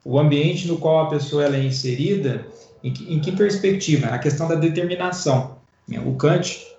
O 0.04 0.19
ambiente 0.19 0.67
no 0.67 0.78
qual 0.78 1.06
a 1.06 1.10
pessoa 1.10 1.46
é 1.46 1.63
inserida, 1.63 2.46
em 2.84 2.91
que, 2.91 3.13
em 3.13 3.19
que 3.19 3.32
perspectiva? 3.32 4.08
A 4.08 4.17
questão 4.17 4.48
da 4.48 4.56
determinação. 4.56 5.58
O 6.06 6.15
Kant, 6.15 6.73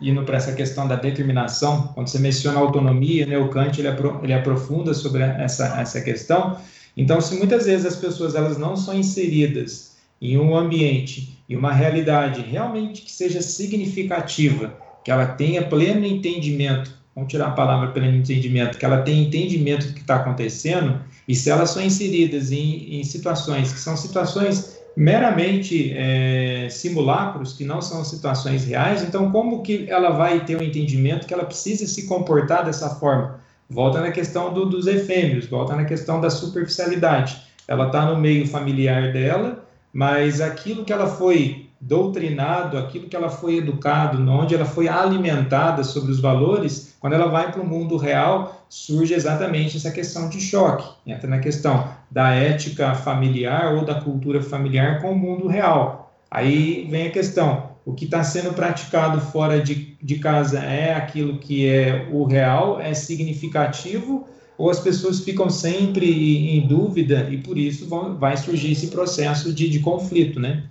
indo 0.00 0.22
para 0.24 0.36
essa 0.36 0.52
questão 0.52 0.86
da 0.86 0.96
determinação, 0.96 1.88
quando 1.94 2.08
você 2.08 2.18
menciona 2.18 2.58
autonomia, 2.58 3.26
né, 3.26 3.38
o 3.38 3.48
Kant 3.48 3.80
ele, 3.80 3.88
apro 3.88 4.20
ele 4.22 4.32
aprofunda 4.32 4.92
sobre 4.92 5.22
essa, 5.22 5.80
essa 5.80 6.00
questão. 6.00 6.58
Então, 6.96 7.20
se 7.20 7.34
muitas 7.36 7.66
vezes 7.66 7.86
as 7.86 7.96
pessoas 7.96 8.34
elas 8.34 8.58
não 8.58 8.76
são 8.76 8.94
inseridas 8.98 9.96
em 10.20 10.38
um 10.38 10.56
ambiente 10.56 11.38
e 11.48 11.56
uma 11.56 11.72
realidade 11.72 12.40
realmente 12.40 13.02
que 13.02 13.12
seja 13.12 13.40
significativa, 13.42 14.74
que 15.04 15.10
ela 15.10 15.26
tenha 15.26 15.62
pleno 15.66 16.06
entendimento, 16.06 16.90
vamos 17.14 17.30
tirar 17.30 17.48
a 17.48 17.52
palavra 17.52 17.88
pleno 17.88 18.16
entendimento, 18.16 18.78
que 18.78 18.84
ela 18.84 19.02
tenha 19.02 19.22
entendimento 19.22 19.86
do 19.86 19.94
que 19.94 20.00
está 20.00 20.16
acontecendo, 20.16 21.00
e 21.28 21.34
se 21.34 21.50
elas 21.50 21.70
são 21.70 21.82
inseridas 21.82 22.50
em, 22.50 22.98
em 22.98 23.04
situações 23.04 23.72
que 23.72 23.78
são 23.78 23.96
situações 23.96 24.75
meramente 24.96 25.92
é, 25.94 26.68
simulacros, 26.70 27.52
que 27.52 27.64
não 27.64 27.82
são 27.82 28.02
situações 28.02 28.64
reais, 28.64 29.02
então 29.02 29.30
como 29.30 29.62
que 29.62 29.86
ela 29.90 30.10
vai 30.10 30.44
ter 30.44 30.56
o 30.56 30.60
um 30.60 30.62
entendimento 30.62 31.26
que 31.26 31.34
ela 31.34 31.44
precisa 31.44 31.86
se 31.86 32.06
comportar 32.06 32.64
dessa 32.64 32.88
forma? 32.88 33.38
Volta 33.68 34.00
na 34.00 34.10
questão 34.10 34.54
do, 34.54 34.64
dos 34.64 34.86
efêmeros, 34.86 35.46
volta 35.46 35.76
na 35.76 35.84
questão 35.84 36.20
da 36.20 36.30
superficialidade. 36.30 37.36
Ela 37.68 37.88
está 37.88 38.06
no 38.06 38.16
meio 38.16 38.46
familiar 38.46 39.12
dela, 39.12 39.64
mas 39.92 40.40
aquilo 40.40 40.84
que 40.84 40.92
ela 40.92 41.08
foi 41.08 41.65
doutrinado, 41.86 42.76
aquilo 42.76 43.08
que 43.08 43.14
ela 43.14 43.28
foi 43.28 43.58
educado, 43.58 44.18
onde 44.28 44.54
ela 44.54 44.64
foi 44.64 44.88
alimentada 44.88 45.84
sobre 45.84 46.10
os 46.10 46.20
valores, 46.20 46.96
quando 47.00 47.12
ela 47.12 47.28
vai 47.28 47.52
para 47.52 47.62
o 47.62 47.66
mundo 47.66 47.96
real, 47.96 48.66
surge 48.68 49.14
exatamente 49.14 49.76
essa 49.76 49.90
questão 49.90 50.28
de 50.28 50.40
choque. 50.40 50.84
Entra 51.06 51.28
na 51.28 51.38
questão 51.38 51.88
da 52.10 52.30
ética 52.30 52.94
familiar 52.94 53.74
ou 53.74 53.84
da 53.84 54.00
cultura 54.00 54.42
familiar 54.42 55.00
com 55.00 55.12
o 55.12 55.18
mundo 55.18 55.46
real. 55.46 56.12
Aí 56.28 56.86
vem 56.90 57.06
a 57.06 57.10
questão: 57.10 57.70
o 57.84 57.92
que 57.92 58.04
está 58.04 58.24
sendo 58.24 58.52
praticado 58.52 59.20
fora 59.20 59.60
de, 59.60 59.96
de 60.02 60.18
casa 60.18 60.58
é 60.58 60.94
aquilo 60.94 61.38
que 61.38 61.68
é 61.68 62.08
o 62.10 62.24
real, 62.24 62.80
é 62.80 62.92
significativo, 62.94 64.26
ou 64.58 64.70
as 64.70 64.80
pessoas 64.80 65.20
ficam 65.20 65.48
sempre 65.48 66.56
em 66.56 66.66
dúvida 66.66 67.28
e 67.30 67.36
por 67.38 67.56
isso 67.56 67.88
vão, 67.88 68.16
vai 68.16 68.36
surgir 68.36 68.72
esse 68.72 68.88
processo 68.88 69.52
de, 69.52 69.68
de 69.68 69.78
conflito, 69.78 70.40
né? 70.40 70.64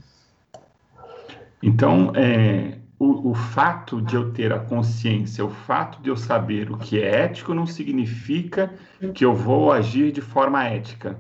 Então, 1.61 2.11
é, 2.15 2.77
o, 2.99 3.31
o, 3.31 3.33
fato 3.33 4.01
de 4.01 4.15
eu 4.15 4.31
ter 4.31 4.53
a 4.53 4.59
consciência, 4.59 5.43
o 5.43 5.49
fato 5.49 6.01
de 6.01 6.09
eu 6.09 6.15
saber 6.15 6.71
o 6.71 6.77
que 6.77 7.01
é 7.01 7.23
ético 7.23 7.53
não 7.53 7.65
significa 7.65 8.73
que 9.13 9.25
eu 9.25 9.33
vou 9.33 9.71
agir 9.71 10.11
de 10.11 10.21
forma 10.21 10.63
ética. 10.63 11.19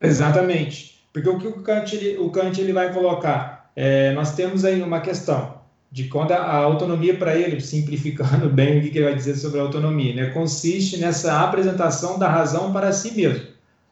Exatamente. 0.00 1.04
Porque 1.12 1.28
o 1.28 1.38
que 1.38 1.46
o 1.46 1.62
Kant, 1.62 1.94
ele, 1.94 2.18
o 2.18 2.30
Kant 2.30 2.60
ele 2.60 2.72
vai 2.72 2.92
colocar? 2.92 3.70
É, 3.74 4.12
nós 4.12 4.34
temos 4.34 4.64
aí 4.64 4.80
uma 4.82 5.00
questão 5.00 5.60
de 5.90 6.04
quando 6.04 6.32
a, 6.32 6.36
a 6.36 6.56
autonomia 6.56 7.16
para 7.16 7.36
ele, 7.36 7.60
simplificando 7.60 8.48
bem 8.50 8.78
o 8.78 8.82
que, 8.82 8.96
ele 8.96 9.04
vai 9.04 9.14
dizer 9.14 9.34
sobre 9.34 9.58
a 9.58 9.62
autonomia, 9.62 10.14
né, 10.14 10.30
consiste 10.30 10.98
nessa 10.98 11.40
apresentação 11.40 12.18
da 12.18 12.28
razão 12.28 12.72
para 12.72 12.92
si 12.92 13.12
mesmo. 13.14 13.48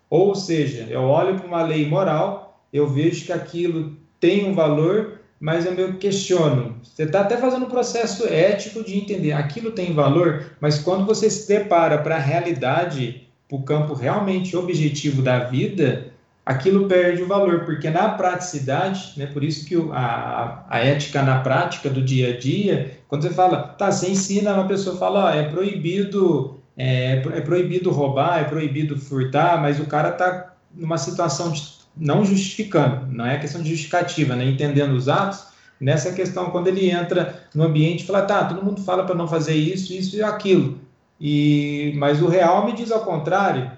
Ou 0.08 0.34
seja, 0.34 0.86
eu 0.88 1.02
olho 1.02 1.36
para 1.36 1.46
uma 1.46 1.62
lei 1.62 1.86
moral, 1.86 2.62
eu 2.72 2.86
vejo 2.86 3.26
que 3.26 3.32
aquilo 3.32 3.96
tem 4.20 4.48
um 4.48 4.54
valor, 4.54 5.17
mas 5.40 5.64
eu 5.64 5.72
me 5.72 5.92
questiono. 5.94 6.76
Você 6.82 7.04
está 7.04 7.20
até 7.20 7.36
fazendo 7.36 7.66
um 7.66 7.70
processo 7.70 8.26
ético 8.26 8.82
de 8.82 8.96
entender 8.96 9.32
aquilo 9.32 9.70
tem 9.70 9.94
valor, 9.94 10.52
mas 10.60 10.78
quando 10.78 11.06
você 11.06 11.30
se 11.30 11.46
depara 11.46 11.98
para 11.98 12.16
a 12.16 12.20
realidade, 12.20 13.28
para 13.48 13.56
o 13.56 13.62
campo 13.62 13.94
realmente 13.94 14.56
objetivo 14.56 15.22
da 15.22 15.40
vida, 15.40 16.12
aquilo 16.44 16.88
perde 16.88 17.22
o 17.22 17.26
valor, 17.26 17.64
porque 17.64 17.88
na 17.90 18.08
praticidade, 18.10 19.12
né, 19.16 19.26
por 19.26 19.44
isso 19.44 19.66
que 19.66 19.76
a, 19.92 20.64
a 20.68 20.78
ética 20.80 21.22
na 21.22 21.40
prática 21.40 21.88
do 21.88 22.02
dia 22.02 22.34
a 22.34 22.38
dia, 22.38 22.98
quando 23.06 23.22
você 23.22 23.30
fala, 23.30 23.62
tá, 23.62 23.92
você 23.92 24.10
ensina 24.10 24.54
uma 24.54 24.66
pessoa 24.66 24.96
fala, 24.96 25.26
ó, 25.26 25.30
é 25.30 25.44
proibido 25.44 26.58
é, 26.78 27.14
é 27.14 27.40
proibido 27.40 27.90
roubar, 27.90 28.40
é 28.40 28.44
proibido 28.44 28.96
furtar, 28.96 29.60
mas 29.60 29.80
o 29.80 29.86
cara 29.86 30.12
tá 30.12 30.54
numa 30.72 30.96
situação 30.96 31.50
de 31.50 31.77
não 31.96 32.24
justificando, 32.24 33.06
não 33.12 33.26
é 33.26 33.38
questão 33.38 33.62
de 33.62 33.70
justificativa, 33.70 34.36
né, 34.36 34.44
entendendo 34.44 34.92
os 34.92 35.08
atos, 35.08 35.46
nessa 35.80 36.12
questão 36.12 36.50
quando 36.50 36.68
ele 36.68 36.90
entra 36.90 37.42
no 37.54 37.64
ambiente 37.64 38.04
fala, 38.04 38.22
tá, 38.22 38.44
todo 38.44 38.64
mundo 38.64 38.80
fala 38.82 39.04
para 39.04 39.14
não 39.14 39.28
fazer 39.28 39.54
isso, 39.54 39.92
isso 39.92 40.16
e 40.16 40.22
aquilo, 40.22 40.78
e 41.20 41.92
mas 41.96 42.22
o 42.22 42.28
real 42.28 42.66
me 42.66 42.72
diz 42.72 42.90
ao 42.90 43.00
contrário, 43.00 43.70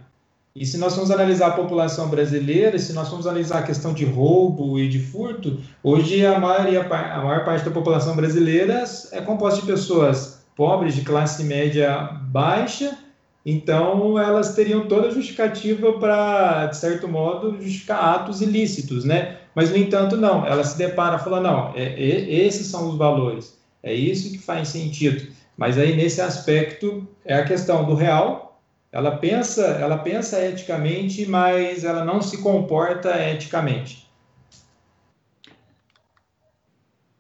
e 0.54 0.66
se 0.66 0.78
nós 0.78 0.94
formos 0.94 1.12
analisar 1.12 1.48
a 1.48 1.52
população 1.52 2.08
brasileira, 2.08 2.76
se 2.78 2.92
nós 2.92 3.08
formos 3.08 3.26
analisar 3.26 3.60
a 3.60 3.62
questão 3.62 3.94
de 3.94 4.04
roubo 4.04 4.78
e 4.80 4.88
de 4.88 4.98
furto, 4.98 5.60
hoje 5.82 6.26
a, 6.26 6.40
maioria, 6.40 6.82
a 6.82 7.22
maior 7.22 7.44
parte 7.44 7.64
da 7.64 7.70
população 7.70 8.16
brasileira 8.16 8.82
é 9.12 9.20
composta 9.20 9.60
de 9.60 9.66
pessoas 9.66 10.44
pobres, 10.56 10.94
de 10.94 11.02
classe 11.02 11.44
média 11.44 12.10
baixa, 12.24 12.98
então 13.44 14.18
elas 14.18 14.54
teriam 14.54 14.86
toda 14.86 15.08
a 15.08 15.10
justificativa 15.10 15.92
para, 15.94 16.66
de 16.66 16.76
certo 16.76 17.08
modo, 17.08 17.56
justificar 17.60 18.16
atos 18.16 18.40
ilícitos, 18.40 19.04
né? 19.04 19.38
Mas, 19.54 19.70
no 19.70 19.76
entanto, 19.76 20.16
não, 20.16 20.46
ela 20.46 20.62
se 20.62 20.78
depara 20.78 21.16
e 21.16 21.20
fala, 21.20 21.40
não, 21.40 21.72
é, 21.74 21.84
é, 21.84 22.44
esses 22.44 22.66
são 22.66 22.88
os 22.88 22.96
valores, 22.96 23.58
é 23.82 23.92
isso 23.92 24.30
que 24.30 24.38
faz 24.38 24.68
sentido. 24.68 25.26
Mas 25.56 25.76
aí, 25.76 25.96
nesse 25.96 26.20
aspecto, 26.20 27.06
é 27.24 27.34
a 27.34 27.44
questão 27.44 27.84
do 27.84 27.94
real 27.94 28.50
ela 28.92 29.16
pensa, 29.18 29.62
ela 29.62 29.98
pensa 29.98 30.44
eticamente, 30.44 31.24
mas 31.26 31.84
ela 31.84 32.04
não 32.04 32.20
se 32.20 32.38
comporta 32.38 33.16
eticamente. 33.30 34.08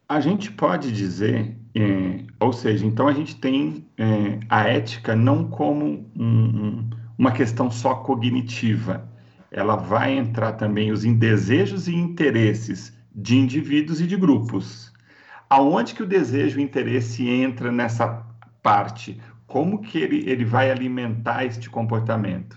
A 0.08 0.18
gente 0.18 0.50
pode 0.50 0.90
dizer, 0.90 1.56
é, 1.76 2.24
ou 2.40 2.52
seja, 2.52 2.86
então 2.86 3.06
a 3.06 3.12
gente 3.12 3.36
tem 3.36 3.86
é, 3.98 4.40
a 4.48 4.64
ética 4.66 5.14
não 5.14 5.48
como 5.48 5.84
um, 6.16 6.24
um, 6.24 6.90
uma 7.18 7.32
questão 7.32 7.70
só 7.70 7.94
cognitiva. 7.96 9.08
Ela 9.52 9.76
vai 9.76 10.16
entrar 10.16 10.52
também 10.52 10.90
os 10.90 11.04
desejos 11.04 11.86
e 11.86 11.94
interesses 11.94 12.92
de 13.14 13.36
indivíduos 13.36 14.00
e 14.00 14.06
de 14.06 14.16
grupos. 14.16 14.92
Aonde 15.48 15.94
que 15.94 16.02
o 16.02 16.06
desejo 16.06 16.60
e 16.60 16.62
interesse 16.62 17.28
entra 17.28 17.70
nessa 17.70 18.24
parte? 18.62 19.20
como 19.50 19.82
que 19.82 19.98
ele, 19.98 20.30
ele 20.30 20.44
vai 20.44 20.70
alimentar 20.70 21.44
este 21.44 21.68
comportamento? 21.68 22.56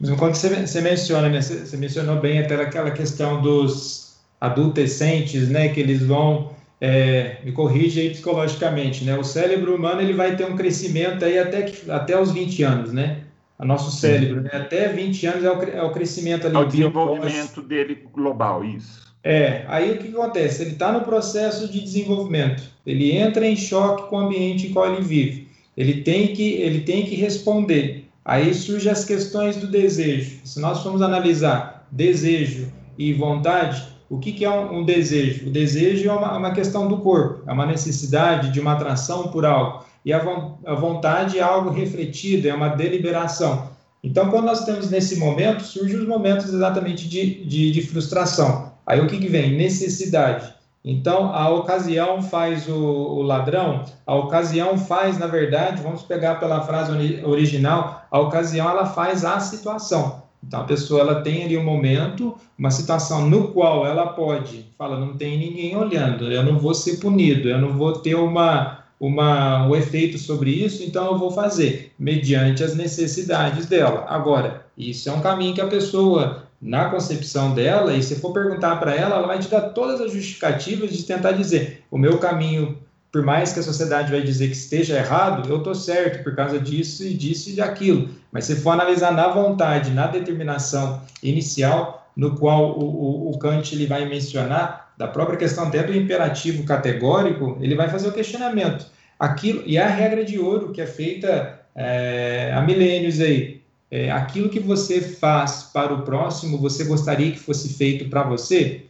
Mas 0.00 0.10
quando 0.18 0.34
você, 0.34 0.66
você 0.66 0.80
menciona, 0.80 1.28
né, 1.28 1.40
você, 1.40 1.64
você, 1.64 1.76
mencionou 1.76 2.20
bem 2.20 2.40
até 2.40 2.60
aquela 2.60 2.90
questão 2.90 3.40
dos 3.40 4.16
adolescentes, 4.40 5.48
né, 5.48 5.68
que 5.68 5.80
eles 5.80 6.02
vão, 6.02 6.50
é, 6.80 7.38
me 7.44 7.52
corrija 7.52 8.00
aí 8.00 8.10
psicologicamente, 8.10 9.04
né, 9.04 9.16
o 9.18 9.24
cérebro 9.24 9.74
humano 9.74 10.00
ele 10.00 10.12
vai 10.12 10.36
ter 10.36 10.44
um 10.44 10.56
crescimento 10.56 11.24
aí 11.24 11.38
até, 11.38 11.72
até 11.88 12.20
os 12.20 12.32
20 12.32 12.62
anos, 12.62 12.92
né, 12.92 13.22
o 13.58 13.64
nosso 13.64 13.90
cérebro, 13.90 14.42
né, 14.42 14.50
até 14.52 14.88
20 14.88 15.26
anos 15.26 15.44
é 15.44 15.50
o, 15.50 15.62
é 15.62 15.82
o 15.82 15.90
crescimento 15.90 16.46
ali. 16.46 16.56
É 16.56 16.58
o 16.58 16.64
desenvolvimento 16.64 17.62
dele 17.62 18.06
global, 18.12 18.64
isso. 18.64 19.06
É, 19.24 19.64
aí 19.66 19.92
o 19.92 19.98
que 19.98 20.08
acontece? 20.08 20.62
Ele 20.62 20.72
está 20.72 20.92
no 20.92 21.00
processo 21.00 21.66
de 21.66 21.80
desenvolvimento, 21.80 22.62
ele 22.86 23.10
entra 23.10 23.46
em 23.46 23.56
choque 23.56 24.08
com 24.08 24.16
o 24.16 24.20
ambiente 24.20 24.66
em 24.66 24.72
qual 24.72 24.92
ele 24.92 25.02
vive, 25.02 25.48
ele 25.76 26.02
tem 26.02 26.28
que, 26.28 26.54
ele 26.54 26.80
tem 26.80 27.04
que 27.04 27.14
responder. 27.14 28.06
Aí 28.24 28.52
surgem 28.52 28.90
as 28.90 29.04
questões 29.04 29.56
do 29.56 29.68
desejo. 29.68 30.40
Se 30.44 30.58
nós 30.60 30.82
formos 30.82 31.00
analisar 31.00 31.86
desejo 31.92 32.72
e 32.98 33.12
vontade, 33.12 33.86
o 34.08 34.18
que, 34.18 34.32
que 34.32 34.44
é 34.44 34.50
um, 34.50 34.78
um, 34.78 34.84
desejo? 34.84 35.48
O 35.48 35.50
desejo 35.50 36.08
é 36.08 36.12
uma, 36.12 36.36
uma, 36.36 36.50
questão 36.52 36.86
do 36.86 36.98
corpo, 36.98 37.42
é 37.46 37.52
uma 37.52 37.66
necessidade 37.66 38.52
de 38.52 38.60
uma 38.60 38.72
atração 38.72 39.28
por 39.28 39.44
algo. 39.44 39.84
E 40.04 40.12
a, 40.12 40.18
a 40.64 40.74
vontade 40.74 41.38
é 41.38 41.42
algo 41.42 41.70
refletido, 41.70 42.48
é 42.48 42.54
uma 42.54 42.68
deliberação. 42.68 43.68
Então, 44.02 44.30
quando 44.30 44.44
nós 44.44 44.64
temos 44.64 44.88
nesse 44.88 45.16
momento, 45.16 45.64
surgem 45.64 45.98
os 45.98 46.06
momentos 46.06 46.52
exatamente 46.52 47.08
de, 47.08 47.44
de, 47.44 47.72
de 47.72 47.82
frustração. 47.82 48.72
Aí 48.86 49.00
o 49.00 49.08
que, 49.08 49.18
que 49.18 49.28
vem? 49.28 49.56
Necessidade. 49.56 50.54
Então, 50.84 51.34
a 51.34 51.50
ocasião 51.50 52.22
faz 52.22 52.68
o, 52.68 52.76
o, 52.76 53.22
ladrão, 53.22 53.82
a 54.06 54.14
ocasião 54.14 54.78
faz, 54.78 55.18
na 55.18 55.26
verdade, 55.26 55.82
vamos 55.82 56.02
pegar 56.02 56.36
pela 56.36 56.60
frase 56.60 56.92
original, 57.24 58.06
a 58.08 58.20
ocasião 58.20 58.70
ela 58.70 58.86
faz 58.86 59.24
a 59.24 59.40
situação. 59.40 60.22
Então, 60.42 60.60
a 60.60 60.64
pessoa 60.64 61.00
ela 61.00 61.20
tem 61.22 61.44
ali 61.44 61.56
um 61.56 61.64
momento, 61.64 62.36
uma 62.58 62.70
situação 62.70 63.28
no 63.28 63.48
qual 63.48 63.86
ela 63.86 64.08
pode, 64.08 64.66
fala, 64.78 64.98
não 64.98 65.16
tem 65.16 65.38
ninguém 65.38 65.76
olhando, 65.76 66.30
eu 66.30 66.44
não 66.44 66.58
vou 66.58 66.74
ser 66.74 66.98
punido, 66.98 67.48
eu 67.48 67.58
não 67.58 67.76
vou 67.76 67.94
ter 67.94 68.14
uma, 68.14 68.84
uma, 69.00 69.66
um 69.66 69.74
efeito 69.74 70.18
sobre 70.18 70.50
isso, 70.50 70.84
então 70.84 71.06
eu 71.06 71.18
vou 71.18 71.30
fazer, 71.30 71.92
mediante 71.98 72.62
as 72.62 72.76
necessidades 72.76 73.66
dela. 73.66 74.04
Agora, 74.08 74.66
isso 74.78 75.08
é 75.08 75.12
um 75.12 75.20
caminho 75.20 75.54
que 75.54 75.60
a 75.60 75.66
pessoa 75.66 76.46
na 76.60 76.88
concepção 76.88 77.54
dela, 77.54 77.94
e 77.94 78.02
se 78.02 78.16
for 78.16 78.32
perguntar 78.32 78.76
para 78.76 78.94
ela, 78.94 79.16
ela 79.16 79.26
vai 79.26 79.38
te 79.38 79.48
dar 79.48 79.60
todas 79.60 80.00
as 80.00 80.12
justificativas 80.12 80.90
de 80.90 81.02
tentar 81.02 81.32
dizer: 81.32 81.84
o 81.90 81.98
meu 81.98 82.18
caminho, 82.18 82.78
por 83.16 83.24
mais 83.24 83.50
que 83.50 83.60
a 83.60 83.62
sociedade 83.62 84.10
vai 84.10 84.20
dizer 84.20 84.48
que 84.48 84.54
esteja 84.54 84.98
errado, 84.98 85.48
eu 85.48 85.56
estou 85.56 85.74
certo 85.74 86.22
por 86.22 86.36
causa 86.36 86.60
disso 86.60 87.02
e 87.02 87.14
disso 87.14 87.48
e 87.48 87.54
daquilo. 87.54 88.10
Mas 88.30 88.44
se 88.44 88.56
for 88.56 88.72
analisar 88.72 89.10
na 89.10 89.28
vontade, 89.28 89.90
na 89.90 90.06
determinação 90.06 91.00
inicial, 91.22 92.12
no 92.14 92.36
qual 92.36 92.78
o, 92.78 92.84
o, 92.84 93.30
o 93.30 93.38
Kant 93.38 93.74
ele 93.74 93.86
vai 93.86 94.06
mencionar, 94.06 94.92
da 94.98 95.08
própria 95.08 95.38
questão 95.38 95.68
até 95.68 95.82
do 95.82 95.96
imperativo 95.96 96.64
categórico, 96.64 97.56
ele 97.62 97.74
vai 97.74 97.88
fazer 97.88 98.08
o 98.08 98.12
questionamento. 98.12 98.86
Aquilo, 99.18 99.62
e 99.64 99.78
a 99.78 99.88
regra 99.88 100.22
de 100.22 100.38
ouro 100.38 100.70
que 100.70 100.82
é 100.82 100.86
feita 100.86 101.58
é, 101.74 102.52
há 102.54 102.60
milênios 102.60 103.18
aí, 103.18 103.62
é, 103.90 104.10
aquilo 104.10 104.50
que 104.50 104.60
você 104.60 105.00
faz 105.00 105.70
para 105.72 105.94
o 105.94 106.02
próximo, 106.02 106.58
você 106.58 106.84
gostaria 106.84 107.32
que 107.32 107.38
fosse 107.38 107.70
feito 107.72 108.10
para 108.10 108.24
você? 108.24 108.82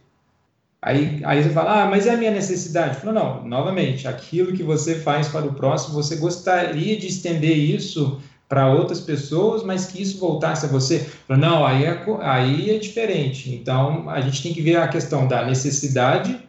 Aí, 0.87 1.19
aí 1.25 1.43
você 1.43 1.49
fala, 1.49 1.83
ah, 1.83 1.85
mas 1.85 2.07
é 2.07 2.13
a 2.13 2.17
minha 2.17 2.31
necessidade. 2.31 3.01
Falo, 3.01 3.11
não, 3.11 3.45
novamente, 3.45 4.07
aquilo 4.07 4.53
que 4.53 4.63
você 4.63 4.95
faz 4.95 5.27
para 5.27 5.45
o 5.45 5.53
próximo, 5.53 5.93
você 5.93 6.15
gostaria 6.15 6.95
de 6.95 7.07
estender 7.07 7.57
isso 7.57 8.21
para 8.47 8.71
outras 8.71 9.01
pessoas, 9.01 9.63
mas 9.63 9.87
que 9.87 10.01
isso 10.01 10.17
voltasse 10.17 10.65
a 10.65 10.69
você. 10.69 10.99
Falo, 11.27 11.41
não, 11.41 11.65
aí 11.65 11.83
é, 11.83 12.05
aí 12.21 12.71
é 12.71 12.79
diferente. 12.79 13.53
Então, 13.53 14.09
a 14.09 14.21
gente 14.21 14.41
tem 14.41 14.53
que 14.53 14.61
ver 14.61 14.77
a 14.77 14.87
questão 14.87 15.27
da 15.27 15.45
necessidade, 15.45 16.39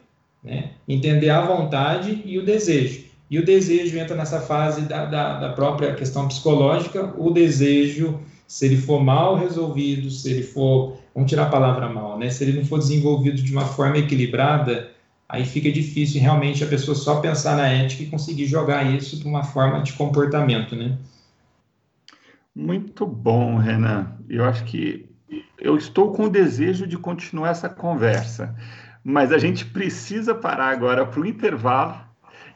né? 0.44 0.70
entender 0.86 1.30
a 1.30 1.40
vontade 1.40 2.22
e 2.24 2.38
o 2.38 2.44
desejo. 2.44 3.08
E 3.28 3.40
o 3.40 3.44
desejo 3.44 3.98
entra 3.98 4.14
nessa 4.14 4.40
fase 4.40 4.82
da, 4.82 5.04
da, 5.04 5.40
da 5.40 5.48
própria 5.48 5.94
questão 5.94 6.28
psicológica, 6.28 7.12
o 7.18 7.32
desejo 7.32 8.20
se 8.48 8.64
ele 8.64 8.78
for 8.78 8.98
mal 9.04 9.36
resolvido, 9.36 10.10
se 10.10 10.30
ele 10.30 10.42
for, 10.42 10.96
vamos 11.18 11.28
tirar 11.28 11.46
a 11.46 11.50
palavra 11.50 11.88
mal, 11.88 12.16
né? 12.16 12.30
Se 12.30 12.44
ele 12.44 12.56
não 12.56 12.64
for 12.64 12.78
desenvolvido 12.78 13.42
de 13.42 13.50
uma 13.50 13.64
forma 13.64 13.98
equilibrada, 13.98 14.92
aí 15.28 15.44
fica 15.44 15.70
difícil 15.70 16.20
realmente 16.20 16.62
a 16.62 16.66
pessoa 16.68 16.94
só 16.94 17.20
pensar 17.20 17.56
na 17.56 17.66
ética 17.66 18.04
e 18.04 18.06
conseguir 18.06 18.46
jogar 18.46 18.84
isso 18.84 19.18
para 19.18 19.28
uma 19.28 19.42
forma 19.42 19.82
de 19.82 19.94
comportamento, 19.94 20.76
né? 20.76 20.96
Muito 22.54 23.04
bom, 23.04 23.56
Renan. 23.56 24.12
Eu 24.28 24.44
acho 24.44 24.62
que 24.62 25.08
eu 25.58 25.76
estou 25.76 26.12
com 26.12 26.26
o 26.26 26.30
desejo 26.30 26.86
de 26.86 26.96
continuar 26.96 27.50
essa 27.50 27.68
conversa, 27.68 28.54
mas 29.02 29.32
a 29.32 29.38
gente 29.38 29.64
precisa 29.64 30.36
parar 30.36 30.68
agora 30.68 31.04
para 31.04 31.20
o 31.20 31.26
intervalo 31.26 32.07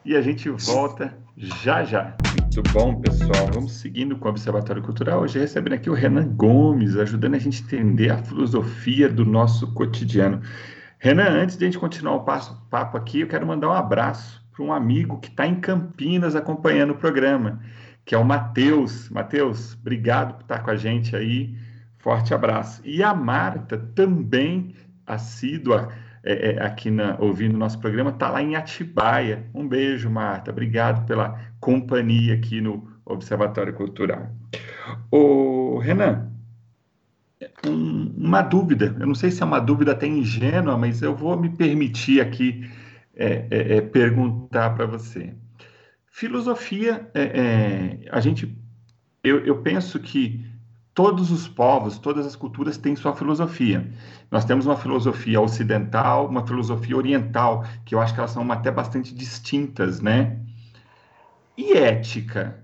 e 0.05 0.17
a 0.17 0.21
gente 0.21 0.49
volta 0.51 1.17
já 1.37 1.85
já. 1.85 2.15
Muito 2.41 2.63
bom, 2.73 3.01
pessoal. 3.01 3.47
Vamos 3.55 3.73
seguindo 3.73 4.17
com 4.17 4.27
o 4.27 4.31
Observatório 4.31 4.83
Cultural. 4.83 5.23
Hoje 5.23 5.39
recebendo 5.39 5.75
aqui 5.75 5.89
o 5.89 5.95
Renan 5.95 6.29
Gomes, 6.29 6.97
ajudando 6.97 7.35
a 7.35 7.39
gente 7.39 7.63
a 7.63 7.65
entender 7.65 8.11
a 8.11 8.19
filosofia 8.19 9.09
do 9.09 9.25
nosso 9.25 9.73
cotidiano. 9.75 10.41
Renan, 10.99 11.29
antes 11.29 11.57
de 11.57 11.65
a 11.65 11.69
gente 11.69 11.79
continuar 11.79 12.17
o 12.17 12.25
passo, 12.25 12.61
papo 12.69 12.97
aqui, 12.97 13.21
eu 13.21 13.29
quero 13.29 13.47
mandar 13.47 13.69
um 13.69 13.73
abraço 13.73 14.43
para 14.53 14.65
um 14.65 14.73
amigo 14.73 15.19
que 15.19 15.29
está 15.29 15.47
em 15.47 15.61
Campinas 15.61 16.37
acompanhando 16.37 16.91
o 16.91 16.97
programa, 16.97 17.61
que 18.05 18.15
é 18.15 18.19
o 18.19 18.25
Matheus. 18.25 19.09
Matheus, 19.09 19.75
obrigado 19.81 20.35
por 20.35 20.43
estar 20.43 20.59
com 20.61 20.71
a 20.71 20.77
gente 20.77 21.17
aí. 21.17 21.57
Forte 21.99 22.35
abraço. 22.35 22.83
E 22.85 23.03
a 23.03 23.15
Marta, 23.15 23.79
também 23.95 24.75
assídua 25.07 25.91
é, 26.25 26.51
é, 26.53 26.63
aqui 26.63 26.91
na, 26.91 27.17
ouvindo 27.19 27.57
nosso 27.57 27.79
programa, 27.81 28.11
está 28.11 28.31
lá 28.31 28.43
em 28.43 28.55
Atibaia. 28.55 29.45
Um 29.55 29.67
beijo, 29.67 30.09
Marta. 30.09 30.51
Obrigado 30.51 31.05
pela 31.07 31.41
companhia 31.59 32.35
aqui 32.35 32.61
no 32.61 32.89
Observatório 33.05 33.75
Cultural. 33.75 34.31
O 35.11 35.79
Renan, 35.79 36.31
um, 37.67 38.15
uma 38.17 38.43
dúvida. 38.43 38.97
Eu 38.99 39.07
não 39.07 39.15
sei 39.15 39.31
se 39.31 39.43
é 39.43 39.47
uma 39.47 39.61
dúvida 39.61 39.93
até 39.93 40.07
ingênua, 40.07 40.77
mas 40.79 41.03
eu 41.03 41.15
vou 41.15 41.39
me 41.39 41.51
permitir 41.51 42.21
aqui 42.21 42.71
é, 43.17 43.47
é, 43.51 43.77
é 43.77 43.81
perguntar 43.81 44.71
para 44.71 44.87
você. 44.87 45.35
Filosofia, 46.07 47.11
é, 47.15 47.99
a 48.11 48.21
gente, 48.21 48.57
eu, 49.25 49.45
eu 49.45 49.61
penso 49.63 49.99
que 49.99 50.45
todos 50.95 51.31
os 51.31 51.49
povos, 51.49 51.99
todas 51.99 52.27
as 52.27 52.37
culturas 52.37 52.77
têm 52.77 52.95
sua 52.95 53.15
filosofia. 53.15 53.91
Nós 54.31 54.45
temos 54.45 54.67
uma 54.67 54.77
filosofia 54.77 55.41
ocidental, 55.41 56.29
uma 56.29 56.47
filosofia 56.47 56.97
oriental, 56.97 57.65
que 57.85 57.95
eu 57.95 58.01
acho 58.01 58.13
que 58.13 58.21
elas 58.21 58.31
são 58.31 58.51
até 58.51 58.71
bastante 58.71 59.15
distintas, 59.15 60.01
né? 60.01 60.39
E 61.57 61.73
ética? 61.73 62.63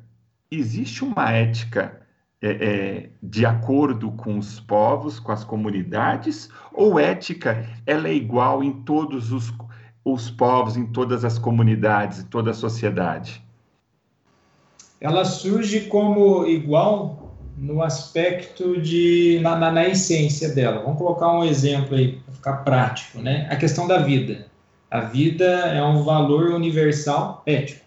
Existe 0.51 1.05
uma 1.05 1.31
ética 1.31 2.01
é, 2.41 2.51
é, 2.51 3.11
de 3.23 3.45
acordo 3.45 4.11
com 4.13 4.39
os 4.39 4.61
povos, 4.61 5.19
com 5.19 5.33
as 5.33 5.45
comunidades, 5.45 6.49
ou 6.73 6.99
ética 6.99 7.67
ela 7.85 8.09
é 8.09 8.15
igual 8.15 8.63
em 8.63 8.73
todos 8.83 9.33
os, 9.33 9.53
os 10.05 10.31
povos, 10.31 10.77
em 10.77 10.87
todas 10.87 11.25
as 11.25 11.39
comunidades, 11.39 12.21
em 12.21 12.25
toda 12.25 12.51
a 12.51 12.55
sociedade? 12.55 13.43
Ela 15.01 15.25
surge 15.25 15.83
como 15.83 16.47
igual 16.47 17.18
no 17.61 17.83
aspecto 17.83 18.81
de 18.81 19.41
na, 19.43 19.57
na, 19.57 19.71
na, 19.73 19.89
essência 19.89 20.51
dela. 20.51 20.83
Vamos 20.83 20.99
colocar 20.99 21.33
um 21.33 21.45
exemplo 21.45 21.97
aí 21.97 22.13
para 22.25 22.35
ficar 22.35 22.53
prático, 22.59 23.19
né? 23.19 23.49
A 23.51 23.57
questão 23.57 23.87
da 23.87 23.99
vida. 23.99 24.47
A 24.91 25.01
vida 25.01 25.45
é 25.45 25.83
um 25.83 26.03
valor 26.03 26.51
universal 26.51 27.43
ético, 27.45 27.85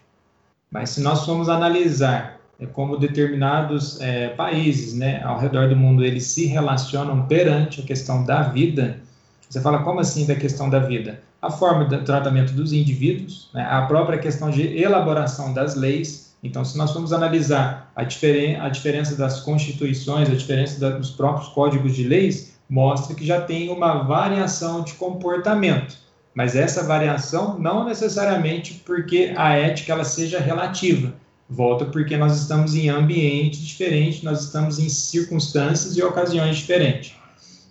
mas 0.70 0.90
se 0.90 1.00
nós 1.00 1.24
formos 1.24 1.48
analisar 1.48 2.38
é, 2.60 2.66
como 2.66 2.96
determinados 2.96 4.00
é, 4.00 4.28
países, 4.28 4.94
né, 4.94 5.20
ao 5.24 5.38
redor 5.38 5.68
do 5.68 5.74
mundo, 5.74 6.04
eles 6.04 6.26
se 6.26 6.46
relacionam 6.46 7.26
perante 7.26 7.80
a 7.80 7.84
questão 7.84 8.24
da 8.24 8.42
vida, 8.42 9.00
você 9.48 9.60
fala 9.60 9.82
como 9.82 9.98
assim 9.98 10.26
da 10.26 10.36
questão 10.36 10.70
da 10.70 10.78
vida? 10.78 11.20
A 11.40 11.50
forma 11.50 11.84
de 11.86 11.98
tratamento 12.04 12.52
dos 12.52 12.72
indivíduos, 12.72 13.50
né, 13.52 13.66
a 13.68 13.82
própria 13.82 14.18
questão 14.18 14.48
de 14.48 14.78
elaboração 14.78 15.52
das 15.52 15.74
leis, 15.74 16.31
então, 16.42 16.64
se 16.64 16.76
nós 16.76 16.90
formos 16.90 17.12
analisar 17.12 17.92
a, 17.94 18.02
diferen 18.02 18.56
a 18.56 18.68
diferença 18.68 19.14
das 19.14 19.40
constituições, 19.40 20.28
a 20.28 20.34
diferença 20.34 20.80
da, 20.80 20.90
dos 20.90 21.10
próprios 21.10 21.48
códigos 21.48 21.94
de 21.94 22.02
leis, 22.02 22.58
mostra 22.68 23.14
que 23.14 23.24
já 23.24 23.40
tem 23.40 23.70
uma 23.70 24.02
variação 24.02 24.82
de 24.82 24.94
comportamento. 24.94 25.96
Mas 26.34 26.56
essa 26.56 26.82
variação 26.82 27.58
não 27.58 27.84
necessariamente 27.84 28.82
porque 28.84 29.32
a 29.36 29.54
ética 29.54 29.92
ela 29.92 30.04
seja 30.04 30.40
relativa. 30.40 31.14
Volta 31.48 31.84
porque 31.84 32.16
nós 32.16 32.40
estamos 32.40 32.74
em 32.74 32.88
ambientes 32.88 33.60
diferentes, 33.60 34.22
nós 34.22 34.42
estamos 34.44 34.78
em 34.78 34.88
circunstâncias 34.88 35.96
e 35.96 36.02
ocasiões 36.02 36.56
diferentes. 36.56 37.14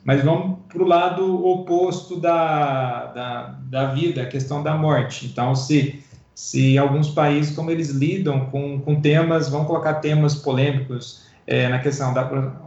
Mas 0.04 0.24
vamos 0.24 0.60
para 0.70 0.82
o 0.82 0.86
lado 0.86 1.46
oposto 1.46 2.20
da, 2.20 3.08
da, 3.08 3.44
da 3.64 3.86
vida, 3.88 4.22
a 4.22 4.26
questão 4.26 4.64
da 4.64 4.76
morte. 4.76 5.26
Então, 5.26 5.56
se 5.56 6.04
se 6.34 6.78
alguns 6.78 7.10
países, 7.10 7.56
como 7.56 7.72
eles 7.72 7.90
lidam 7.90 8.46
com, 8.48 8.80
com 8.80 9.02
temas, 9.02 9.50
vão 9.50 9.66
colocar 9.66 9.96
temas 9.96 10.36
polêmicos 10.36 11.22
é, 11.46 11.68
na 11.68 11.80
questão 11.80 12.14
da, 12.14 12.24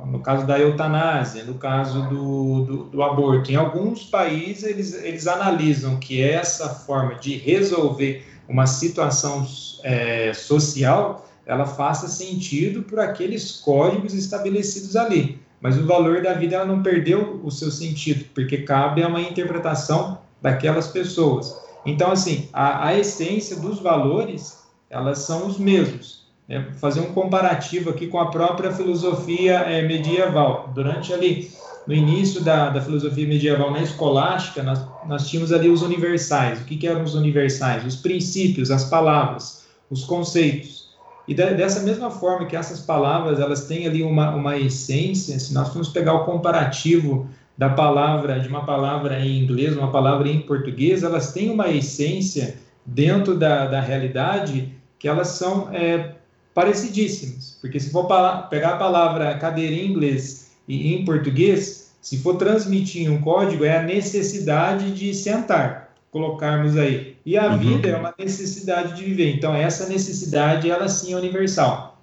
no 0.07 0.21
caso 0.21 0.47
da 0.47 0.59
eutanásia, 0.59 1.45
no 1.45 1.55
caso 1.55 2.03
do, 2.09 2.65
do, 2.65 2.85
do, 2.85 3.03
aborto. 3.03 3.51
Em 3.51 3.57
alguns 3.57 4.05
países, 4.05 4.65
eles, 4.65 4.95
eles 5.03 5.27
analisam 5.27 5.97
que 5.97 6.23
essa 6.23 6.69
forma 6.69 7.15
de 7.15 7.37
resolver 7.37 8.27
uma 8.49 8.67
situação 8.67 9.47
é, 9.83 10.33
social, 10.35 11.27
ela 11.47 11.65
faça 11.65 12.09
sentido 12.09 12.83
por 12.83 12.99
aqueles 13.01 13.53
códigos 13.53 14.13
estabelecidos 14.15 14.97
ali. 14.97 15.41
Mas 15.61 15.79
o 15.79 15.87
valor 15.87 16.23
da 16.23 16.35
vida 16.35 16.57
ela 16.57 16.67
não 16.67 16.83
perdeu 16.83 17.41
o 17.43 17.51
seu 17.51 17.71
sentido, 17.71 18.27
porque 18.35 18.59
cabe 18.59 19.03
a 19.03 19.09
uma 19.09 19.21
interpretação 19.21 20.19
daquelas 20.43 20.89
pessoas. 20.89 21.64
Então, 21.87 22.11
assim, 22.11 22.49
a, 22.53 22.89
a 22.89 22.99
essência 22.99 23.57
dos 23.57 23.79
valores, 23.81 24.65
elas 24.89 25.19
são 25.19 25.47
os 25.47 25.59
mesmos. 25.59 26.25
Né? 26.49 26.69
Fazer 26.81 27.01
um 27.01 27.13
comparativo 27.13 27.91
aqui 27.91 28.07
com 28.07 28.19
a 28.19 28.31
própria 28.31 28.73
filosofia 28.73 29.59
é, 29.61 29.83
medieval. 29.83 30.71
Durante 30.75 31.13
ali, 31.13 31.51
no 31.87 31.95
início 31.95 32.43
da, 32.43 32.71
da 32.71 32.81
filosofia 32.81 33.27
medieval 33.27 33.71
na 33.71 33.83
escolástica, 33.83 34.63
nós, 34.63 34.81
nós 35.07 35.29
tínhamos 35.29 35.53
ali 35.53 35.69
os 35.69 35.83
universais. 35.83 36.61
O 36.61 36.65
que, 36.65 36.77
que 36.77 36.87
eram 36.87 37.03
os 37.03 37.15
universais? 37.15 37.85
Os 37.85 37.97
princípios, 37.97 38.71
as 38.71 38.85
palavras, 38.85 39.65
os 39.91 40.05
conceitos. 40.05 40.85
E 41.27 41.35
de, 41.35 41.55
dessa 41.55 41.81
mesma 41.81 42.11
forma 42.11 42.47
que 42.47 42.57
essas 42.57 42.81
palavras 42.81 43.41
elas 43.41 43.67
têm 43.67 43.87
ali 43.87 44.03
uma, 44.03 44.35
uma 44.35 44.59
essência, 44.59 45.39
se 45.39 45.55
nós 45.55 45.69
formos 45.69 45.89
pegar 45.89 46.13
o 46.15 46.25
comparativo 46.25 47.29
da 47.57 47.69
palavra, 47.71 48.41
de 48.41 48.49
uma 48.49 48.65
palavra 48.65 49.21
em 49.21 49.43
inglês, 49.43 49.77
uma 49.77 49.91
palavra 49.91 50.29
em 50.29 50.41
português, 50.41 51.03
elas 51.03 51.33
têm 51.33 51.51
uma 51.51 51.69
essência 51.69 52.57
dentro 52.85 53.37
da, 53.37 53.67
da 53.67 53.81
realidade 53.81 54.75
que 54.99 55.07
elas 55.07 55.29
são 55.29 55.73
é, 55.73 56.15
parecidíssimas. 56.53 57.59
Porque 57.61 57.79
se 57.79 57.91
for 57.91 58.09
pegar 58.49 58.71
a 58.71 58.77
palavra 58.77 59.39
cadeira 59.39 59.75
em 59.75 59.91
inglês 59.91 60.53
e 60.67 60.95
em 60.95 61.05
português, 61.05 61.95
se 62.01 62.19
for 62.19 62.37
transmitir 62.37 63.11
um 63.11 63.21
código, 63.21 63.65
é 63.65 63.79
a 63.79 63.83
necessidade 63.83 64.93
de 64.93 65.15
sentar, 65.15 65.95
colocarmos 66.11 66.77
aí. 66.77 67.17
E 67.25 67.39
a 67.39 67.51
uhum. 67.51 67.59
vida 67.59 67.89
é 67.89 67.97
uma 67.97 68.15
necessidade 68.19 68.95
de 68.95 69.05
viver. 69.05 69.35
Então, 69.35 69.55
essa 69.55 69.89
necessidade, 69.89 70.71
ela 70.71 70.89
sim 70.89 71.13
é 71.13 71.17
universal. 71.17 71.99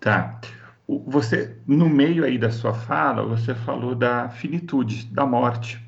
Tá. 0.00 0.40
Você, 0.88 1.58
no 1.66 1.86
meio 1.86 2.24
aí 2.24 2.38
da 2.38 2.50
sua 2.50 2.72
fala, 2.72 3.22
você 3.22 3.54
falou 3.54 3.94
da 3.94 4.30
finitude, 4.30 5.04
da 5.12 5.26
morte, 5.26 5.78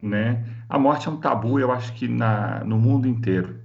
né? 0.00 0.42
A 0.66 0.78
morte 0.78 1.08
é 1.08 1.10
um 1.10 1.18
tabu, 1.18 1.60
eu 1.60 1.70
acho 1.70 1.92
que 1.92 2.08
na, 2.08 2.64
no 2.64 2.78
mundo 2.78 3.06
inteiro. 3.06 3.60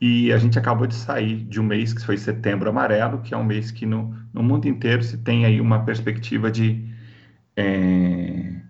E 0.00 0.32
a 0.32 0.38
gente 0.38 0.58
acabou 0.58 0.86
de 0.86 0.94
sair 0.94 1.44
de 1.44 1.60
um 1.60 1.64
mês 1.64 1.92
que 1.92 2.00
foi 2.00 2.16
Setembro 2.16 2.70
Amarelo, 2.70 3.20
que 3.20 3.34
é 3.34 3.36
um 3.36 3.44
mês 3.44 3.70
que 3.70 3.84
no, 3.84 4.16
no 4.32 4.42
mundo 4.42 4.66
inteiro 4.66 5.02
se 5.02 5.18
tem 5.18 5.44
aí 5.44 5.60
uma 5.60 5.84
perspectiva 5.84 6.50
de, 6.50 6.88
é, 7.56 8.62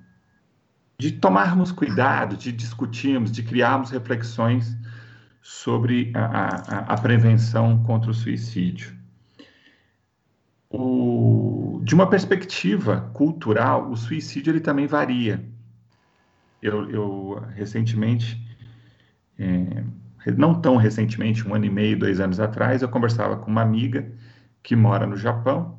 de 0.98 1.12
tomarmos 1.12 1.70
cuidado, 1.70 2.36
de 2.36 2.50
discutirmos, 2.50 3.30
de 3.30 3.44
criarmos 3.44 3.90
reflexões 3.90 4.76
sobre 5.40 6.10
a, 6.12 6.24
a, 6.24 6.78
a 6.94 7.00
prevenção 7.00 7.84
contra 7.84 8.10
o 8.10 8.14
suicídio 8.14 8.97
o, 10.70 11.80
de 11.82 11.94
uma 11.94 12.08
perspectiva 12.08 13.10
cultural, 13.14 13.90
o 13.90 13.96
suicídio 13.96 14.52
ele 14.52 14.60
também 14.60 14.86
varia. 14.86 15.44
Eu, 16.60 16.90
eu 16.90 17.42
recentemente, 17.54 18.40
é, 19.38 19.84
não 20.36 20.60
tão 20.60 20.76
recentemente, 20.76 21.46
um 21.46 21.54
ano 21.54 21.64
e 21.64 21.70
meio, 21.70 21.98
dois 21.98 22.20
anos 22.20 22.40
atrás, 22.40 22.82
eu 22.82 22.88
conversava 22.88 23.36
com 23.36 23.50
uma 23.50 23.62
amiga 23.62 24.10
que 24.62 24.76
mora 24.76 25.06
no 25.06 25.16
Japão 25.16 25.78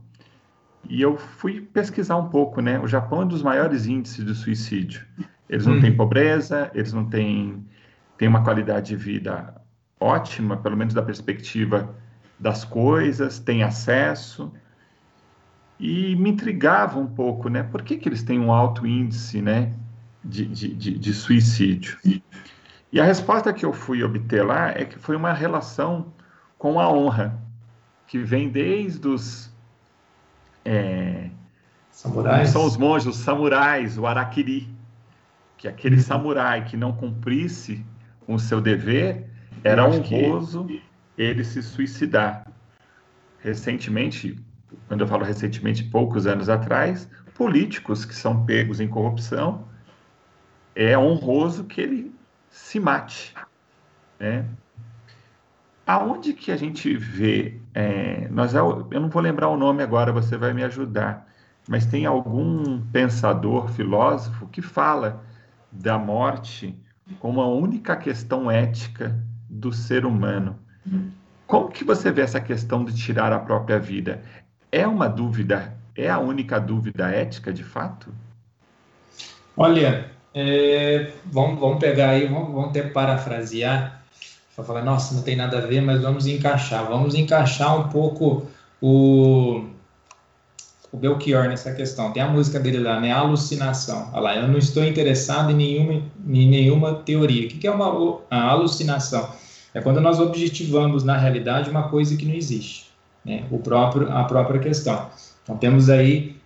e 0.87 1.01
eu 1.01 1.17
fui 1.17 1.61
pesquisar 1.61 2.15
um 2.15 2.29
pouco, 2.29 2.61
né? 2.61 2.79
O 2.79 2.87
Japão 2.87 3.21
é 3.21 3.25
um 3.25 3.27
dos 3.27 3.43
maiores 3.43 3.85
índices 3.85 4.25
de 4.25 4.33
suicídio. 4.33 5.05
Eles 5.49 5.65
não 5.65 5.75
hum. 5.75 5.81
têm 5.81 5.95
pobreza, 5.95 6.71
eles 6.73 6.93
não 6.93 7.05
têm, 7.05 7.65
têm 8.17 8.27
uma 8.27 8.43
qualidade 8.43 8.87
de 8.89 8.95
vida 8.95 9.53
ótima, 9.99 10.57
pelo 10.57 10.77
menos 10.77 10.93
da 10.93 11.01
perspectiva 11.01 11.93
das 12.39 12.63
coisas, 12.63 13.39
têm 13.39 13.63
acesso 13.63 14.51
e 15.79 16.15
me 16.15 16.31
intrigava 16.31 16.99
um 16.99 17.07
pouco, 17.07 17.47
né? 17.47 17.63
Por 17.63 17.81
que, 17.81 17.97
que 17.97 18.09
eles 18.09 18.21
têm 18.21 18.39
um 18.39 18.51
alto 18.51 18.85
índice, 18.85 19.41
né, 19.41 19.73
de, 20.23 20.45
de, 20.45 20.75
de, 20.75 20.99
de 20.99 21.13
suicídio? 21.13 21.97
E 22.91 22.99
a 22.99 23.05
resposta 23.05 23.53
que 23.53 23.65
eu 23.65 23.71
fui 23.71 24.03
obter 24.03 24.43
lá 24.43 24.71
é 24.71 24.83
que 24.83 24.99
foi 24.99 25.15
uma 25.15 25.31
relação 25.31 26.11
com 26.57 26.79
a 26.79 26.91
honra, 26.91 27.39
que 28.07 28.17
vem 28.17 28.49
desde 28.49 29.07
os 29.07 29.49
é, 30.65 31.29
samurais. 31.89 32.49
São 32.49 32.65
os 32.65 32.75
monges, 32.75 33.07
os 33.07 33.17
samurais, 33.17 33.97
o 33.97 34.05
arakiri, 34.05 34.67
que 35.57 35.67
aquele 35.67 35.95
uhum. 35.95 36.01
samurai 36.01 36.65
que 36.65 36.75
não 36.75 36.91
cumprisse 36.91 37.85
com 38.25 38.33
o 38.33 38.39
seu 38.39 38.59
dever 38.59 39.29
era 39.63 39.87
honroso 39.87 40.67
ele 41.17 41.43
se 41.43 41.61
suicidar. 41.61 42.45
Recentemente, 43.39 44.37
quando 44.89 45.01
eu 45.01 45.07
falo 45.07 45.23
recentemente, 45.23 45.83
poucos 45.83 46.25
anos 46.25 46.49
atrás, 46.49 47.07
políticos 47.35 48.03
que 48.03 48.15
são 48.15 48.43
pegos 48.43 48.81
em 48.81 48.87
corrupção, 48.87 49.67
é 50.75 50.97
honroso 50.97 51.65
que 51.65 51.79
ele 51.79 52.15
se 52.49 52.79
mate. 52.79 53.35
Né? 54.19 54.45
Aonde 55.85 56.33
que 56.33 56.51
a 56.51 56.57
gente 56.57 56.97
vê, 56.97 57.61
é, 57.73 58.27
nós, 58.29 58.55
eu 58.55 58.99
não 58.99 59.09
vou 59.09 59.21
lembrar 59.21 59.47
o 59.49 59.57
nome 59.57 59.83
agora, 59.83 60.11
você 60.11 60.35
vai 60.35 60.53
me 60.55 60.63
ajudar, 60.63 61.27
mas 61.67 61.85
tem 61.85 62.07
algum 62.07 62.81
pensador, 62.87 63.69
filósofo, 63.69 64.47
que 64.47 64.61
fala 64.61 65.23
da 65.71 65.99
morte 65.99 66.75
como 67.19 67.41
a 67.41 67.47
única 67.47 67.95
questão 67.95 68.49
ética 68.49 69.23
do 69.47 69.71
ser 69.71 70.03
humano. 70.03 70.57
Como 71.45 71.69
que 71.69 71.83
você 71.83 72.11
vê 72.11 72.21
essa 72.21 72.41
questão 72.41 72.83
de 72.83 72.95
tirar 72.95 73.31
a 73.31 73.39
própria 73.39 73.79
vida? 73.79 74.23
É 74.71 74.87
uma 74.87 75.07
dúvida, 75.07 75.73
é 75.95 76.09
a 76.09 76.19
única 76.19 76.59
dúvida 76.59 77.09
ética 77.09 77.51
de 77.51 77.63
fato? 77.63 78.13
Olha, 79.57 80.09
é, 80.33 81.11
vamos, 81.25 81.59
vamos 81.59 81.79
pegar 81.79 82.11
aí, 82.11 82.27
vamos, 82.27 82.53
vamos 82.53 82.69
até 82.69 82.83
parafrasear, 82.83 84.03
para 84.55 84.63
falar, 84.63 84.83
nossa, 84.83 85.15
não 85.15 85.23
tem 85.23 85.35
nada 85.35 85.57
a 85.57 85.61
ver, 85.61 85.81
mas 85.81 86.01
vamos 86.01 86.27
encaixar, 86.27 86.85
vamos 86.87 87.15
encaixar 87.15 87.79
um 87.79 87.89
pouco 87.89 88.47
o, 88.81 89.65
o 90.91 90.97
Belchior 90.97 91.47
nessa 91.47 91.73
questão. 91.73 92.11
Tem 92.11 92.21
a 92.21 92.27
música 92.27 92.59
dele 92.59 92.79
lá, 92.79 92.99
né? 92.99 93.11
Alucinação. 93.11 94.09
Olha 94.11 94.21
lá, 94.21 94.35
eu 94.35 94.47
não 94.47 94.57
estou 94.57 94.83
interessado 94.83 95.51
em 95.51 95.55
nenhuma, 95.55 96.03
em 96.27 96.49
nenhuma 96.49 96.95
teoria. 96.95 97.47
O 97.47 97.49
que 97.49 97.65
é 97.65 97.71
uma 97.71 98.19
alucinação? 98.29 99.29
É 99.73 99.81
quando 99.81 100.01
nós 100.01 100.19
objetivamos 100.19 101.03
na 101.03 101.17
realidade 101.17 101.69
uma 101.69 101.87
coisa 101.87 102.17
que 102.17 102.25
não 102.25 102.33
existe 102.33 102.88
né, 103.25 103.45
o 103.51 103.59
próprio, 103.59 104.11
a 104.11 104.23
própria 104.23 104.59
questão. 104.59 105.07
Então, 105.43 105.57
temos 105.57 105.89
aí 105.89 106.39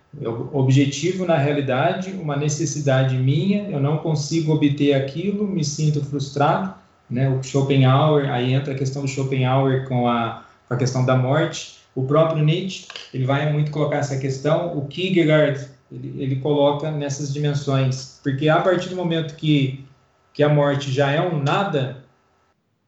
objetivo 0.52 1.26
na 1.26 1.36
realidade, 1.36 2.12
uma 2.12 2.36
necessidade 2.36 3.16
minha, 3.16 3.68
eu 3.68 3.80
não 3.80 3.98
consigo 3.98 4.52
obter 4.52 4.94
aquilo, 4.94 5.46
me 5.46 5.64
sinto 5.64 6.04
frustrado, 6.04 6.74
né? 7.10 7.28
O 7.28 7.42
Schopenhauer, 7.42 8.30
aí 8.30 8.52
entra 8.52 8.72
a 8.72 8.76
questão 8.76 9.02
do 9.02 9.08
Schopenhauer 9.08 9.86
com 9.88 10.08
a, 10.08 10.44
com 10.68 10.74
a 10.74 10.76
questão 10.76 11.04
da 11.04 11.16
morte. 11.16 11.78
O 11.94 12.04
próprio 12.04 12.44
Nietzsche, 12.44 12.86
ele 13.12 13.24
vai 13.24 13.52
muito 13.52 13.70
colocar 13.70 13.98
essa 13.98 14.18
questão. 14.18 14.76
O 14.76 14.86
Kierkegaard, 14.86 15.68
ele, 15.92 16.14
ele 16.18 16.36
coloca 16.36 16.90
nessas 16.90 17.32
dimensões, 17.32 18.20
porque 18.22 18.48
a 18.48 18.60
partir 18.60 18.88
do 18.88 18.96
momento 18.96 19.34
que, 19.34 19.84
que 20.32 20.42
a 20.42 20.48
morte 20.48 20.90
já 20.90 21.10
é 21.10 21.20
um 21.20 21.42
nada, 21.42 22.03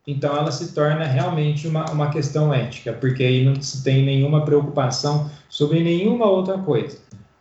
então 0.07 0.37
ela 0.37 0.53
se 0.53 0.73
torna 0.73 1.05
realmente 1.05 1.67
uma, 1.67 1.85
uma 1.91 2.11
questão 2.11 2.55
ética, 2.55 2.93
porque 2.93 3.25
aí 3.25 3.45
não 3.45 3.61
se 3.61 3.83
tem 3.83 4.05
nenhuma 4.05 4.45
preocupação 4.45 5.29
sobre 5.49 5.83
nenhuma 5.83 6.27
outra 6.27 6.59
coisa. 6.59 6.99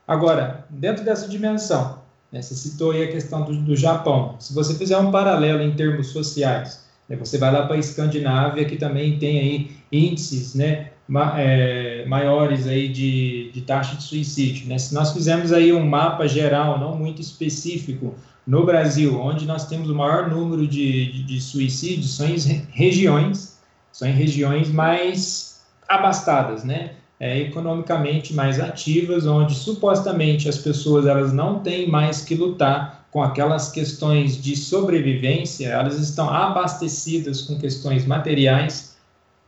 Agora, 0.07 0.65
dentro 0.69 1.05
dessa 1.05 1.27
dimensão, 1.27 1.99
né, 2.31 2.41
você 2.41 2.55
citou 2.55 2.91
aí 2.91 3.03
a 3.03 3.11
questão 3.11 3.43
do, 3.43 3.55
do, 3.55 3.75
Japão. 3.75 4.35
Se 4.39 4.53
você 4.53 4.73
fizer 4.73 4.97
um 4.97 5.11
paralelo 5.11 5.61
em 5.61 5.75
termos 5.75 6.07
sociais, 6.07 6.85
né, 7.07 7.15
você 7.15 7.37
vai 7.37 7.51
lá 7.51 7.67
para 7.67 7.75
a 7.75 7.79
Escandinávia, 7.79 8.65
que 8.65 8.77
também 8.77 9.19
tem 9.19 9.39
aí 9.39 9.71
índices 9.91 10.55
né, 10.55 10.91
ma, 11.07 11.39
é, 11.39 12.05
maiores 12.05 12.67
aí 12.67 12.87
de, 12.87 13.51
de 13.51 13.61
taxa 13.61 13.95
de 13.95 14.03
suicídio. 14.03 14.67
Né? 14.67 14.77
Se 14.77 14.93
nós 14.93 15.11
fizermos 15.11 15.53
aí 15.53 15.71
um 15.71 15.85
mapa 15.85 16.27
geral, 16.27 16.79
não 16.79 16.97
muito 16.97 17.21
específico, 17.21 18.15
no 18.45 18.65
Brasil, 18.65 19.19
onde 19.19 19.45
nós 19.45 19.67
temos 19.67 19.89
o 19.89 19.95
maior 19.95 20.29
número 20.29 20.67
de, 20.67 21.11
de, 21.11 21.23
de 21.23 21.41
suicídios, 21.41 22.15
são 22.15 22.27
em 22.27 22.37
regiões, 22.71 23.57
são 23.91 24.07
em 24.07 24.13
regiões 24.13 24.69
mais 24.69 25.61
abastadas, 25.87 26.63
né? 26.63 26.91
É, 27.17 27.39
economicamente 27.39 28.33
mais 28.33 28.59
ativas, 28.59 29.25
onde 29.25 29.55
supostamente 29.55 30.49
as 30.49 30.57
pessoas 30.57 31.05
elas 31.05 31.31
não 31.31 31.59
têm 31.59 31.87
mais 31.87 32.21
que 32.21 32.35
lutar 32.35 33.07
com 33.09 33.23
aquelas 33.23 33.71
questões 33.71 34.41
de 34.41 34.57
sobrevivência, 34.57 35.69
elas 35.69 35.97
estão 35.97 36.29
abastecidas 36.29 37.43
com 37.43 37.57
questões 37.57 38.05
materiais, 38.05 38.97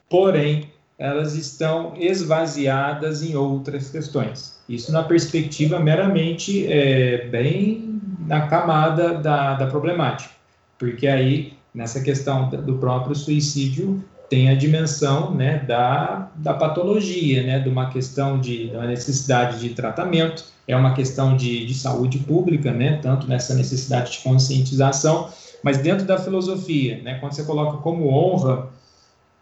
porém 0.10 0.70
elas 0.98 1.36
estão 1.36 1.94
esvaziadas 1.98 3.22
em 3.22 3.36
outras 3.36 3.90
questões. 3.90 4.58
Isso 4.70 4.92
na 4.92 5.04
perspectiva 5.04 5.80
meramente 5.80 6.66
é, 6.66 7.28
bem 7.28 7.97
na 8.28 8.48
camada 8.48 9.16
da, 9.16 9.56
da 9.56 9.68
problemática, 9.68 10.30
porque 10.78 11.08
aí, 11.08 11.54
nessa 11.74 12.02
questão 12.02 12.50
do 12.50 12.78
próprio 12.78 13.16
suicídio, 13.16 14.04
tem 14.30 14.50
a 14.50 14.56
dimensão 14.56 15.34
né, 15.34 15.60
da, 15.60 16.30
da 16.36 16.54
patologia, 16.54 17.44
né, 17.44 17.60
de 17.60 17.70
uma 17.70 17.90
questão 17.90 18.40
de, 18.40 18.70
de 18.70 18.76
uma 18.76 18.86
necessidade 18.86 19.60
de 19.60 19.70
tratamento, 19.70 20.44
é 20.68 20.76
uma 20.76 20.94
questão 20.94 21.38
de, 21.38 21.66
de 21.66 21.74
saúde 21.74 22.20
pública, 22.20 22.72
né, 22.72 23.00
tanto 23.02 23.28
nessa 23.28 23.56
necessidade 23.56 24.12
de 24.12 24.20
conscientização, 24.20 25.30
mas 25.64 25.78
dentro 25.78 26.06
da 26.06 26.18
filosofia, 26.18 27.02
né, 27.02 27.16
quando 27.16 27.34
você 27.34 27.44
coloca 27.44 27.78
como 27.78 28.10
honra, 28.10 28.68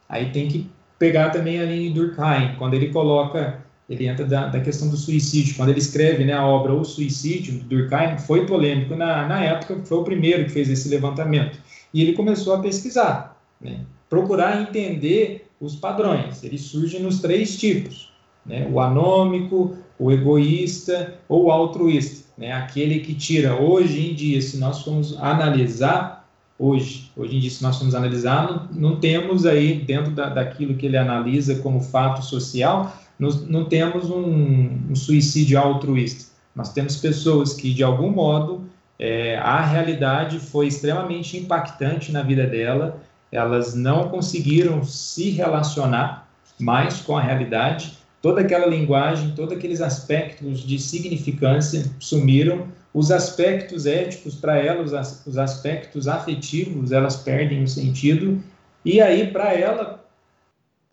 aí 0.07 0.29
tem 0.29 0.47
que 0.47 0.69
pegar 0.99 1.31
também 1.31 1.59
a 1.59 1.65
linha 1.65 1.91
Durkheim, 1.91 2.55
quando 2.57 2.75
ele 2.75 2.89
coloca, 2.89 3.64
ele 3.89 4.07
entra 4.07 4.25
da, 4.25 4.47
da 4.47 4.59
questão 4.59 4.89
do 4.89 4.97
suicídio, 4.97 5.55
quando 5.55 5.69
ele 5.69 5.79
escreve 5.79 6.23
né, 6.23 6.33
a 6.33 6.45
obra 6.45 6.73
O 6.73 6.83
Suicídio, 6.83 7.63
Durkheim, 7.63 8.17
foi 8.17 8.45
polêmico 8.45 8.95
na, 8.95 9.27
na 9.27 9.43
época, 9.43 9.79
foi 9.85 9.97
o 9.97 10.03
primeiro 10.03 10.45
que 10.45 10.51
fez 10.51 10.69
esse 10.69 10.89
levantamento, 10.89 11.59
e 11.93 12.01
ele 12.01 12.13
começou 12.13 12.53
a 12.53 12.59
pesquisar, 12.59 13.39
né, 13.61 13.81
procurar 14.09 14.61
entender 14.61 15.47
os 15.59 15.75
padrões, 15.75 16.43
ele 16.43 16.57
surge 16.57 16.99
nos 16.99 17.19
três 17.19 17.57
tipos, 17.57 18.11
né, 18.45 18.67
o 18.71 18.79
anômico, 18.79 19.77
o 19.97 20.11
egoísta 20.11 21.15
ou 21.29 21.45
o 21.45 21.51
altruísta, 21.51 22.25
né, 22.37 22.51
aquele 22.51 22.99
que 22.99 23.13
tira, 23.13 23.55
hoje 23.55 24.09
em 24.09 24.15
dia, 24.15 24.41
se 24.41 24.57
nós 24.57 24.81
formos 24.81 25.15
analisar, 25.19 26.15
hoje. 26.57 27.11
Hoje 27.15 27.35
em 27.35 27.39
dia, 27.39 27.49
se 27.49 27.61
nós 27.61 27.77
formos 27.77 27.93
analisar, 27.93 28.69
não, 28.71 28.91
não 28.91 28.99
temos 28.99 29.45
aí, 29.45 29.79
dentro 29.79 30.11
da, 30.11 30.29
daquilo 30.29 30.75
que 30.75 30.85
ele 30.85 30.97
analisa 30.97 31.55
como 31.55 31.81
fato 31.81 32.23
social, 32.23 32.93
não, 33.17 33.29
não 33.29 33.65
temos 33.65 34.09
um, 34.09 34.69
um, 34.89 34.95
suicídio 34.95 35.59
altruísta. 35.59 36.33
Nós 36.55 36.71
temos 36.71 36.97
pessoas 36.97 37.53
que, 37.53 37.73
de 37.73 37.83
algum 37.83 38.11
modo, 38.11 38.65
é, 38.99 39.37
a 39.37 39.61
realidade 39.61 40.39
foi 40.39 40.67
extremamente 40.67 41.37
impactante 41.37 42.11
na 42.11 42.21
vida 42.21 42.45
dela, 42.45 43.01
elas 43.31 43.73
não 43.73 44.09
conseguiram 44.09 44.83
se 44.83 45.31
relacionar 45.31 46.29
mais 46.59 47.01
com 47.01 47.17
a 47.17 47.21
realidade, 47.21 47.97
toda 48.21 48.41
aquela 48.41 48.65
linguagem, 48.67 49.33
todos 49.35 49.55
aqueles 49.55 49.81
aspectos 49.81 50.61
de 50.61 50.79
significância 50.79 51.85
sumiram, 51.99 52.67
os 52.93 53.11
aspectos 53.11 53.85
éticos 53.85 54.35
para 54.35 54.57
elas, 54.57 55.23
os 55.25 55.37
aspectos 55.37 56.07
afetivos, 56.07 56.93
elas 56.93 57.17
perdem 57.17 57.63
o 57.63 57.67
sentido, 57.67 58.41
e 58.85 59.01
aí 59.01 59.27
para 59.27 59.53
ela 59.53 60.04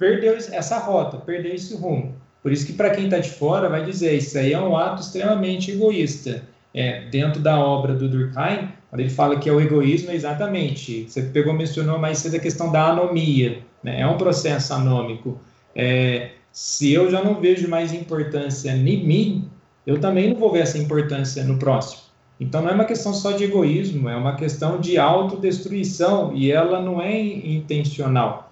perdeu 0.02 0.36
essa 0.36 0.78
rota, 0.80 1.16
perdeu 1.18 1.54
esse 1.54 1.76
rumo. 1.76 2.12
Por 2.42 2.50
isso 2.50 2.66
que 2.66 2.72
para 2.72 2.90
quem 2.90 3.04
está 3.04 3.18
de 3.18 3.30
fora 3.30 3.68
vai 3.68 3.84
dizer, 3.84 4.16
isso 4.16 4.36
aí 4.36 4.52
é 4.52 4.58
um 4.58 4.76
ato 4.76 5.00
extremamente 5.00 5.70
egoísta. 5.70 6.42
É, 6.74 7.02
dentro 7.02 7.40
da 7.40 7.56
obra 7.60 7.94
do 7.94 8.08
Durkheim, 8.08 8.68
quando 8.90 9.00
ele 9.00 9.10
fala 9.10 9.38
que 9.38 9.48
é 9.48 9.52
o 9.52 9.60
egoísmo, 9.60 10.10
é 10.10 10.16
exatamente, 10.16 11.06
você 11.08 11.22
pegou, 11.22 11.52
mencionou 11.52 12.00
mais 12.00 12.18
cedo 12.18 12.34
a 12.34 12.40
questão 12.40 12.72
da 12.72 12.88
anomia, 12.88 13.60
né? 13.80 14.00
é 14.00 14.06
um 14.06 14.16
processo 14.16 14.74
anômico. 14.74 15.38
É, 15.76 16.30
se 16.50 16.92
eu 16.92 17.08
já 17.08 17.22
não 17.22 17.40
vejo 17.40 17.68
mais 17.68 17.92
importância 17.92 18.72
em 18.72 19.06
mim, 19.06 19.48
eu 19.86 20.00
também 20.00 20.30
não 20.30 20.36
vou 20.36 20.50
ver 20.50 20.60
essa 20.62 20.78
importância 20.78 21.44
no 21.44 21.58
próximo. 21.58 22.02
Então 22.40 22.60
não 22.60 22.70
é 22.70 22.74
uma 22.74 22.86
questão 22.86 23.14
só 23.14 23.30
de 23.30 23.44
egoísmo, 23.44 24.08
é 24.08 24.16
uma 24.16 24.34
questão 24.34 24.80
de 24.80 24.98
autodestruição 24.98 26.34
e 26.34 26.50
ela 26.50 26.82
não 26.82 27.00
é 27.00 27.16
intencional. 27.20 28.51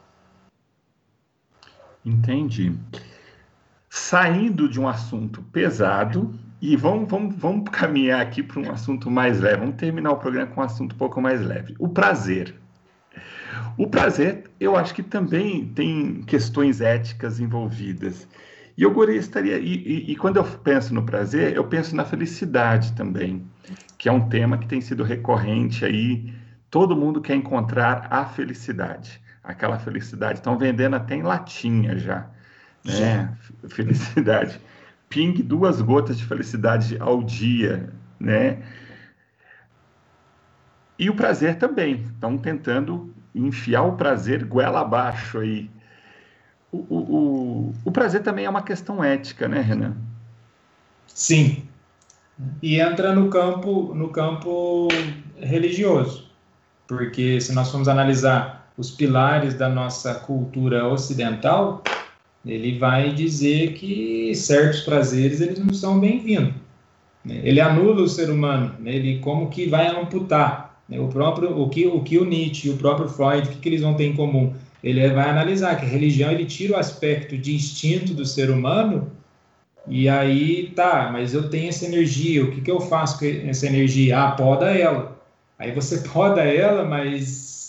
Entendi. 2.04 2.72
Saindo 3.88 4.68
de 4.68 4.80
um 4.80 4.88
assunto 4.88 5.42
pesado 5.44 6.34
e 6.60 6.76
vamos, 6.76 7.08
vamos, 7.08 7.34
vamos 7.36 7.70
caminhar 7.70 8.20
aqui 8.20 8.42
para 8.42 8.60
um 8.60 8.70
assunto 8.70 9.10
mais 9.10 9.40
leve. 9.40 9.58
Vamos 9.58 9.76
terminar 9.76 10.12
o 10.12 10.16
programa 10.16 10.46
com 10.48 10.60
um 10.60 10.64
assunto 10.64 10.94
um 10.94 10.98
pouco 10.98 11.20
mais 11.20 11.40
leve. 11.40 11.74
O 11.78 11.88
prazer. 11.88 12.54
O 13.76 13.86
prazer, 13.86 14.44
eu 14.60 14.76
acho 14.76 14.94
que 14.94 15.02
também 15.02 15.66
tem 15.68 16.22
questões 16.22 16.80
éticas 16.80 17.40
envolvidas. 17.40 18.28
E 18.76 18.82
eu 18.82 18.92
gostaria, 18.92 19.58
e, 19.58 19.74
e, 19.74 20.12
e, 20.12 20.16
quando 20.16 20.36
eu 20.36 20.44
penso 20.44 20.94
no 20.94 21.02
prazer, 21.02 21.54
eu 21.54 21.64
penso 21.64 21.94
na 21.94 22.04
felicidade 22.04 22.92
também, 22.92 23.44
que 23.98 24.08
é 24.08 24.12
um 24.12 24.28
tema 24.28 24.56
que 24.56 24.66
tem 24.66 24.80
sido 24.80 25.02
recorrente 25.02 25.84
aí. 25.84 26.32
Todo 26.70 26.96
mundo 26.96 27.20
quer 27.20 27.34
encontrar 27.34 28.06
a 28.10 28.24
felicidade, 28.24 29.20
aquela 29.42 29.78
felicidade. 29.78 30.38
Estão 30.38 30.58
vendendo 30.58 30.96
até 30.96 31.14
em 31.14 31.22
latinha 31.22 31.98
já, 31.98 32.26
né? 32.84 33.36
Felicidade. 33.68 34.60
Ping 35.08 35.34
duas 35.42 35.80
gotas 35.80 36.18
de 36.18 36.24
felicidade 36.24 36.96
ao 37.00 37.22
dia, 37.22 37.92
né? 38.18 38.62
E 40.98 41.10
o 41.10 41.14
prazer 41.14 41.56
também. 41.56 42.02
Estão 42.02 42.38
tentando 42.38 43.12
enfiar 43.34 43.82
o 43.82 43.96
prazer 43.96 44.44
goela 44.44 44.80
abaixo 44.80 45.38
aí 45.38 45.70
o, 46.72 46.78
o, 46.78 47.74
o, 47.84 47.90
prazer 47.90 48.22
também 48.22 48.44
é 48.44 48.50
uma 48.50 48.62
questão 48.62 49.02
ética, 49.02 49.48
né, 49.48 49.60
Renan? 49.60 49.96
Sim. 51.06 51.64
E 52.62 52.80
entra 52.80 53.12
no 53.12 53.28
campo, 53.28 53.92
no 53.94 54.08
campo 54.10 54.88
religioso, 55.36 56.30
porque 56.86 57.40
se 57.40 57.52
nós 57.52 57.70
formos 57.70 57.88
analisar 57.88 58.59
os 58.80 58.90
pilares 58.90 59.52
da 59.52 59.68
nossa 59.68 60.14
cultura 60.14 60.88
ocidental, 60.88 61.84
ele 62.46 62.78
vai 62.78 63.12
dizer 63.12 63.74
que 63.74 64.34
certos 64.34 64.80
prazeres 64.80 65.42
eles 65.42 65.58
não 65.58 65.74
são 65.74 66.00
bem-vindos. 66.00 66.54
Né? 67.22 67.42
Ele 67.44 67.60
anula 67.60 68.00
o 68.00 68.08
ser 68.08 68.30
humano, 68.30 68.74
né? 68.78 68.94
ele 68.94 69.18
como 69.18 69.50
que 69.50 69.66
vai 69.66 69.86
amputar. 69.86 70.80
Né? 70.88 70.98
O 70.98 71.08
próprio, 71.08 71.60
o 71.60 71.68
que 71.68 71.86
o 71.86 72.00
que 72.00 72.16
o 72.16 72.24
Nietzsche 72.24 72.68
e 72.68 72.70
o 72.70 72.78
próprio 72.78 73.06
Freud, 73.06 73.46
o 73.46 73.50
que, 73.52 73.58
que 73.58 73.68
eles 73.68 73.82
vão 73.82 73.92
ter 73.92 74.06
em 74.06 74.16
comum? 74.16 74.54
ele 74.82 75.06
vai 75.10 75.28
analisar 75.28 75.78
que 75.78 75.84
a 75.84 75.88
religião 75.88 76.32
ele 76.32 76.46
tira 76.46 76.72
o 76.72 76.78
aspecto 76.78 77.36
de 77.36 77.54
instinto 77.54 78.14
do 78.14 78.24
ser 78.24 78.48
humano 78.48 79.12
e 79.86 80.08
aí 80.08 80.72
tá, 80.74 81.10
mas 81.12 81.34
eu 81.34 81.50
tenho 81.50 81.68
essa 81.68 81.84
energia, 81.84 82.42
o 82.42 82.50
que, 82.50 82.62
que 82.62 82.70
eu 82.70 82.80
faço 82.80 83.18
com 83.18 83.26
essa 83.26 83.66
energia? 83.66 84.18
Ah, 84.18 84.30
poda 84.32 84.74
ela. 84.74 85.20
Aí 85.58 85.70
você 85.72 85.98
poda 86.08 86.40
ela, 86.40 86.82
mas 86.86 87.59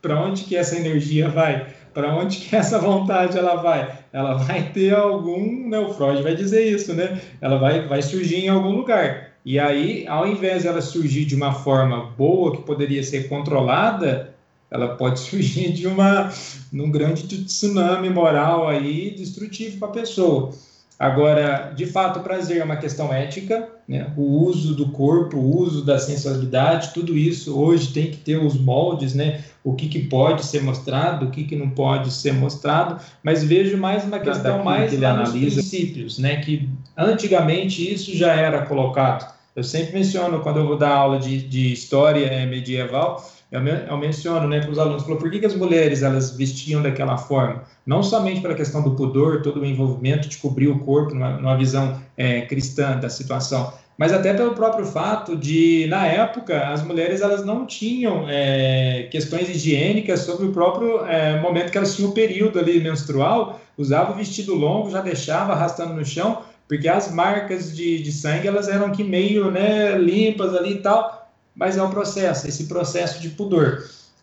para 0.00 0.20
onde 0.20 0.44
que 0.44 0.56
essa 0.56 0.76
energia 0.76 1.28
vai? 1.28 1.66
Para 1.92 2.14
onde 2.14 2.38
que 2.38 2.54
essa 2.54 2.78
vontade 2.78 3.36
ela 3.36 3.56
vai? 3.56 3.98
Ela 4.12 4.34
vai 4.34 4.70
ter 4.70 4.94
algum, 4.94 5.68
né, 5.68 5.78
o 5.78 5.92
Freud 5.92 6.22
vai 6.22 6.34
dizer 6.34 6.64
isso, 6.64 6.94
né? 6.94 7.20
Ela 7.40 7.58
vai, 7.58 7.86
vai 7.86 8.02
surgir 8.02 8.44
em 8.44 8.48
algum 8.48 8.70
lugar. 8.70 9.32
E 9.44 9.58
aí, 9.58 10.06
ao 10.06 10.26
invés 10.26 10.62
de 10.62 10.68
ela 10.68 10.80
surgir 10.80 11.24
de 11.24 11.34
uma 11.34 11.52
forma 11.52 12.10
boa, 12.16 12.54
que 12.54 12.62
poderia 12.62 13.02
ser 13.02 13.28
controlada, 13.28 14.34
ela 14.70 14.96
pode 14.96 15.20
surgir 15.20 15.72
de 15.72 15.86
uma 15.86 16.30
num 16.72 16.90
grande 16.90 17.26
tsunami 17.44 18.10
moral 18.10 18.68
aí 18.68 19.10
destrutivo 19.10 19.78
para 19.78 19.88
a 19.88 19.92
pessoa. 19.92 20.52
Agora, 20.98 21.72
de 21.76 21.86
fato, 21.86 22.18
o 22.18 22.22
prazer 22.24 22.58
é 22.58 22.64
uma 22.64 22.76
questão 22.76 23.12
ética, 23.12 23.68
né? 23.86 24.12
O 24.16 24.42
uso 24.42 24.74
do 24.74 24.90
corpo, 24.90 25.36
o 25.36 25.56
uso 25.60 25.84
da 25.84 25.96
sensualidade, 25.96 26.92
tudo 26.92 27.16
isso 27.16 27.56
hoje 27.56 27.92
tem 27.92 28.10
que 28.10 28.16
ter 28.16 28.36
os 28.36 28.58
moldes, 28.58 29.14
né? 29.14 29.44
O 29.68 29.74
que, 29.74 29.86
que 29.86 29.98
pode 29.98 30.46
ser 30.46 30.62
mostrado, 30.62 31.26
o 31.26 31.30
que, 31.30 31.44
que 31.44 31.54
não 31.54 31.68
pode 31.68 32.10
ser 32.10 32.32
mostrado, 32.32 32.98
mas 33.22 33.44
vejo 33.44 33.76
mais 33.76 34.02
uma 34.02 34.18
questão 34.18 34.64
mais 34.64 34.90
que 34.90 34.96
nos 34.96 35.30
princípios, 35.30 36.18
né? 36.18 36.36
Que 36.36 36.68
antigamente 36.96 37.92
isso 37.92 38.16
já 38.16 38.32
era 38.32 38.64
colocado. 38.64 39.30
Eu 39.54 39.62
sempre 39.62 39.92
menciono 39.92 40.40
quando 40.40 40.60
eu 40.60 40.66
vou 40.66 40.78
dar 40.78 40.94
aula 40.94 41.18
de, 41.18 41.42
de 41.42 41.70
história 41.70 42.46
medieval, 42.46 43.22
eu, 43.52 43.60
eu 43.60 43.96
menciono 43.98 44.48
né, 44.48 44.60
para 44.60 44.70
os 44.70 44.78
alunos, 44.78 45.02
falou, 45.02 45.18
por 45.18 45.30
que, 45.30 45.38
que, 45.38 45.46
as 45.46 45.54
mulheres 45.54 46.02
elas 46.02 46.36
vestiam 46.36 46.80
daquela 46.80 47.18
forma? 47.18 47.64
Não 47.86 48.02
somente 48.02 48.40
pela 48.40 48.54
questão 48.54 48.82
do 48.82 48.92
pudor, 48.92 49.42
todo 49.42 49.60
o 49.60 49.66
envolvimento 49.66 50.28
de 50.28 50.38
cobrir 50.38 50.68
o 50.68 50.78
corpo, 50.78 51.12
numa, 51.12 51.36
numa 51.36 51.56
visão 51.56 52.00
é, 52.16 52.42
cristã 52.42 52.98
da 52.98 53.10
situação, 53.10 53.72
mas 53.98 54.12
até 54.12 54.32
pelo 54.32 54.54
próprio 54.54 54.86
fato 54.86 55.36
de, 55.36 55.88
na 55.88 56.06
época, 56.06 56.68
as 56.68 56.84
mulheres 56.84 57.20
elas 57.20 57.44
não 57.44 57.66
tinham 57.66 58.26
é, 58.28 59.08
questões 59.10 59.48
higiênicas 59.48 60.20
sobre 60.20 60.46
o 60.46 60.52
próprio 60.52 61.04
é, 61.04 61.40
momento 61.40 61.72
que 61.72 61.76
elas 61.76 61.96
tinham 61.96 62.12
o 62.12 62.14
período 62.14 62.60
ali 62.60 62.78
menstrual, 62.78 63.60
usava 63.76 64.12
o 64.12 64.14
vestido 64.14 64.54
longo, 64.54 64.88
já 64.88 65.00
deixava 65.00 65.52
arrastando 65.52 65.94
no 65.94 66.04
chão, 66.04 66.44
porque 66.68 66.88
as 66.88 67.12
marcas 67.12 67.74
de, 67.74 68.00
de 68.00 68.12
sangue 68.12 68.46
elas 68.46 68.68
eram 68.68 68.92
que 68.92 69.02
meio 69.02 69.50
né, 69.50 69.98
limpas 69.98 70.54
ali 70.54 70.74
e 70.74 70.80
tal, 70.80 71.28
mas 71.52 71.76
é 71.76 71.82
um 71.82 71.90
processo, 71.90 72.46
esse 72.46 72.68
processo 72.68 73.20
de 73.20 73.30
pudor. 73.30 73.82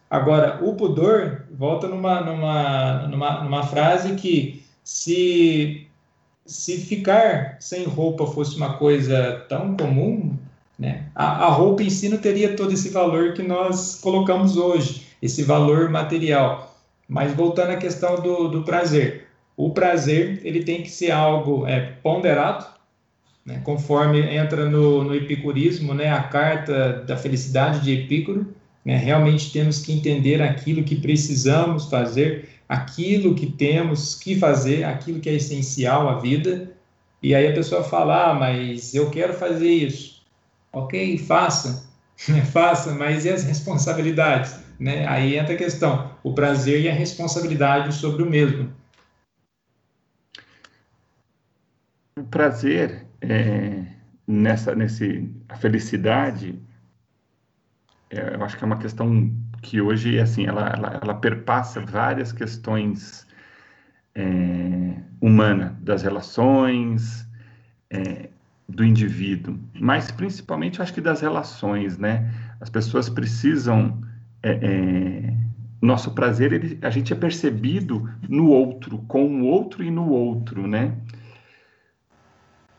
Agora, 0.09 0.63
o 0.63 0.73
pudor, 0.75 1.41
volta 1.51 1.85
numa, 1.85 2.21
numa, 2.21 3.07
numa, 3.07 3.43
numa 3.43 3.63
frase 3.63 4.13
que 4.15 4.63
se, 4.81 5.87
se 6.45 6.77
ficar 6.77 7.57
sem 7.59 7.85
roupa 7.85 8.27
fosse 8.27 8.55
uma 8.55 8.77
coisa 8.77 9.45
tão 9.49 9.75
comum, 9.75 10.37
né, 10.77 11.05
a, 11.15 11.45
a 11.45 11.49
roupa 11.49 11.83
em 11.83 11.89
si 11.89 12.09
não 12.09 12.17
teria 12.17 12.55
todo 12.55 12.73
esse 12.73 12.89
valor 12.89 13.33
que 13.33 13.41
nós 13.41 13.95
colocamos 13.95 14.57
hoje, 14.57 15.07
esse 15.21 15.43
valor 15.43 15.89
material. 15.89 16.77
Mas 17.07 17.33
voltando 17.33 17.71
à 17.71 17.77
questão 17.77 18.21
do, 18.21 18.47
do 18.47 18.63
prazer, 18.63 19.27
o 19.55 19.69
prazer 19.69 20.41
ele 20.43 20.63
tem 20.63 20.81
que 20.81 20.89
ser 20.89 21.11
algo 21.11 21.65
é, 21.65 21.93
ponderado, 22.03 22.65
né? 23.45 23.61
conforme 23.63 24.19
entra 24.19 24.69
no, 24.69 25.03
no, 25.03 25.15
epicurismo, 25.15 25.93
né? 25.93 26.11
a 26.11 26.23
carta 26.23 27.03
da 27.07 27.15
felicidade 27.15 27.81
de 27.81 27.91
Epicuro, 27.93 28.53
né? 28.83 28.97
realmente 28.97 29.51
temos 29.51 29.79
que 29.79 29.93
entender 29.93 30.41
aquilo 30.41 30.83
que 30.83 30.95
precisamos 30.95 31.85
fazer, 31.85 32.49
aquilo 32.67 33.35
que 33.35 33.45
temos 33.45 34.15
que 34.15 34.37
fazer, 34.37 34.83
aquilo 34.83 35.19
que 35.19 35.29
é 35.29 35.33
essencial 35.35 36.09
à 36.09 36.19
vida, 36.19 36.71
E 37.23 37.33
aí 37.33 37.47
a 37.47 37.53
pessoa 37.53 37.83
fala, 37.83 38.31
ah, 38.31 38.33
mas 38.35 38.93
eu 38.93 39.09
quero 39.09 39.33
fazer 39.33 39.69
isso. 39.69 40.23
Ok, 40.71 41.17
faça, 41.17 41.89
faça, 42.51 42.93
mas 42.93 43.25
e 43.25 43.29
as 43.29 43.43
responsabilidades? 43.43 44.59
Né? 44.79 45.07
Aí 45.07 45.37
entra 45.37 45.53
a 45.53 45.57
questão, 45.57 46.11
o 46.23 46.33
prazer 46.33 46.81
e 46.81 46.89
a 46.89 46.93
responsabilidade 46.93 47.93
sobre 47.93 48.21
o 48.21 48.29
mesmo. 48.29 48.71
O 52.17 52.23
prazer, 52.23 53.05
é, 53.21 53.85
nessa, 54.27 54.75
nesse, 54.75 55.29
a 55.49 55.55
felicidade, 55.55 56.59
é, 58.09 58.35
eu 58.35 58.43
acho 58.43 58.57
que 58.57 58.63
é 58.63 58.67
uma 58.67 58.77
questão 58.77 59.31
que 59.65 59.81
hoje, 59.81 60.19
assim, 60.19 60.45
ela, 60.45 60.67
ela, 60.69 60.99
ela 61.01 61.13
perpassa 61.15 61.81
várias 61.81 62.31
questões 62.31 63.25
é, 64.13 64.23
humanas, 65.19 65.73
das 65.81 66.03
relações, 66.03 67.27
é, 67.89 68.29
do 68.69 68.83
indivíduo, 68.85 69.59
mas 69.79 70.11
principalmente, 70.11 70.81
acho 70.81 70.93
que 70.93 71.01
das 71.01 71.21
relações, 71.21 71.97
né? 71.97 72.31
As 72.61 72.69
pessoas 72.69 73.09
precisam... 73.09 74.01
É, 74.43 74.51
é, 74.51 75.45
nosso 75.81 76.11
prazer, 76.11 76.51
ele, 76.51 76.79
a 76.81 76.89
gente 76.89 77.13
é 77.13 77.15
percebido 77.15 78.09
no 78.27 78.47
outro, 78.47 78.99
com 79.07 79.41
o 79.41 79.45
outro 79.45 79.83
e 79.83 79.91
no 79.91 80.09
outro, 80.09 80.67
né? 80.67 80.95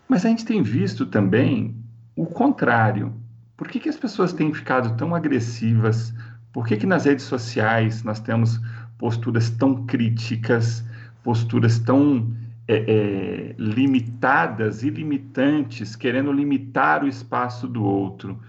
Mas 0.08 0.24
a 0.24 0.28
gente 0.28 0.44
tem 0.44 0.62
visto 0.62 1.06
também 1.06 1.76
o 2.16 2.26
contrário. 2.26 3.14
Por 3.56 3.68
que, 3.68 3.78
que 3.78 3.88
as 3.88 3.96
pessoas 3.96 4.32
têm 4.32 4.52
ficado 4.52 4.96
tão 4.96 5.14
agressivas? 5.14 6.12
Por 6.56 6.66
que, 6.66 6.74
que 6.78 6.86
nas 6.86 7.04
redes 7.04 7.26
sociais 7.26 8.02
nós 8.02 8.18
temos 8.18 8.58
posturas 8.96 9.50
tão 9.50 9.84
críticas, 9.84 10.82
posturas 11.22 11.78
tão 11.78 12.34
é, 12.66 12.76
é, 12.76 13.54
limitadas 13.58 14.82
e 14.82 14.88
limitantes, 14.88 15.94
querendo 15.94 16.32
limitar 16.32 17.04
o 17.04 17.08
espaço 17.08 17.68
do 17.68 17.84
outro? 17.84 18.40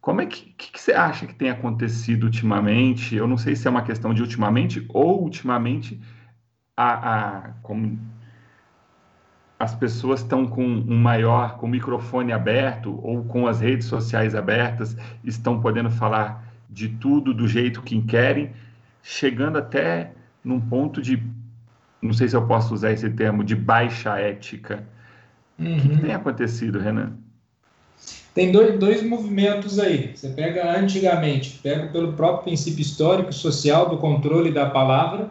Como 0.00 0.20
é 0.20 0.26
que, 0.26 0.52
que, 0.58 0.72
que, 0.72 0.80
você 0.80 0.94
acha 0.94 1.28
que 1.28 1.34
tem 1.36 1.48
acontecido 1.48 2.24
ultimamente? 2.24 3.14
Eu 3.14 3.28
não 3.28 3.36
sei 3.38 3.54
se 3.54 3.68
é 3.68 3.70
uma 3.70 3.82
questão 3.82 4.12
de 4.12 4.20
ultimamente 4.20 4.84
ou 4.88 5.22
ultimamente 5.22 6.00
a, 6.76 7.18
a 7.36 7.40
como 7.62 7.96
as 9.60 9.76
pessoas 9.76 10.22
estão 10.22 10.44
com 10.44 10.66
um 10.66 10.98
maior, 10.98 11.56
com 11.58 11.66
o 11.66 11.70
microfone 11.70 12.32
aberto 12.32 12.98
ou 13.00 13.22
com 13.22 13.46
as 13.46 13.60
redes 13.60 13.86
sociais 13.86 14.34
abertas, 14.34 14.96
estão 15.22 15.60
podendo 15.60 15.88
falar 15.88 16.43
de 16.74 16.88
tudo 16.88 17.32
do 17.32 17.46
jeito 17.46 17.80
que 17.80 18.02
querem, 18.02 18.50
chegando 19.00 19.56
até 19.56 20.12
num 20.42 20.60
ponto 20.60 21.00
de, 21.00 21.22
não 22.02 22.12
sei 22.12 22.28
se 22.28 22.36
eu 22.36 22.46
posso 22.46 22.74
usar 22.74 22.90
esse 22.90 23.08
termo, 23.10 23.44
de 23.44 23.54
baixa 23.54 24.18
ética. 24.18 24.84
Uhum. 25.56 25.76
O 25.76 25.80
que, 25.80 25.88
que, 25.88 25.98
tem 25.98 26.12
acontecido, 26.12 26.80
Renan? 26.80 27.12
Tem 28.34 28.50
dois, 28.50 28.76
dois 28.78 29.02
movimentos 29.04 29.78
aí. 29.78 30.12
Você 30.14 30.30
pega 30.30 30.76
antigamente, 30.76 31.60
pega 31.62 31.86
pelo 31.86 32.14
próprio 32.14 32.42
princípio 32.42 32.82
histórico 32.82 33.32
social 33.32 33.88
do 33.88 33.98
controle 33.98 34.50
da 34.50 34.68
palavra, 34.68 35.30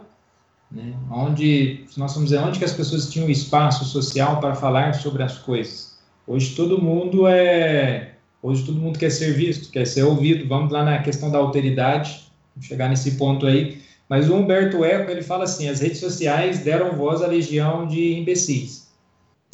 né? 0.72 0.94
onde, 1.10 1.84
nós 1.98 2.14
vamos 2.14 2.30
dizer, 2.30 2.42
onde 2.42 2.58
que 2.58 2.64
as 2.64 2.72
pessoas 2.72 3.12
tinham 3.12 3.28
espaço 3.28 3.84
social 3.84 4.40
para 4.40 4.54
falar 4.54 4.94
sobre 4.94 5.22
as 5.22 5.36
coisas. 5.36 5.98
Hoje 6.26 6.56
todo 6.56 6.80
mundo 6.80 7.26
é, 7.28 8.13
hoje 8.44 8.66
todo 8.66 8.78
mundo 8.78 8.98
quer 8.98 9.10
ser 9.10 9.32
visto, 9.32 9.72
quer 9.72 9.86
ser 9.86 10.02
ouvido. 10.02 10.46
Vamos 10.46 10.70
lá 10.70 10.84
na 10.84 10.98
questão 10.98 11.30
da 11.30 11.38
alteridade, 11.38 12.20
chegar 12.60 12.90
nesse 12.90 13.12
ponto 13.12 13.46
aí. 13.46 13.82
Mas 14.06 14.28
o 14.28 14.34
Humberto 14.34 14.84
Eco 14.84 15.10
ele 15.10 15.22
fala 15.22 15.44
assim: 15.44 15.66
as 15.66 15.80
redes 15.80 15.98
sociais 15.98 16.58
deram 16.58 16.94
voz 16.96 17.22
à 17.22 17.26
legião 17.26 17.86
de 17.86 18.18
imbecis. 18.18 18.84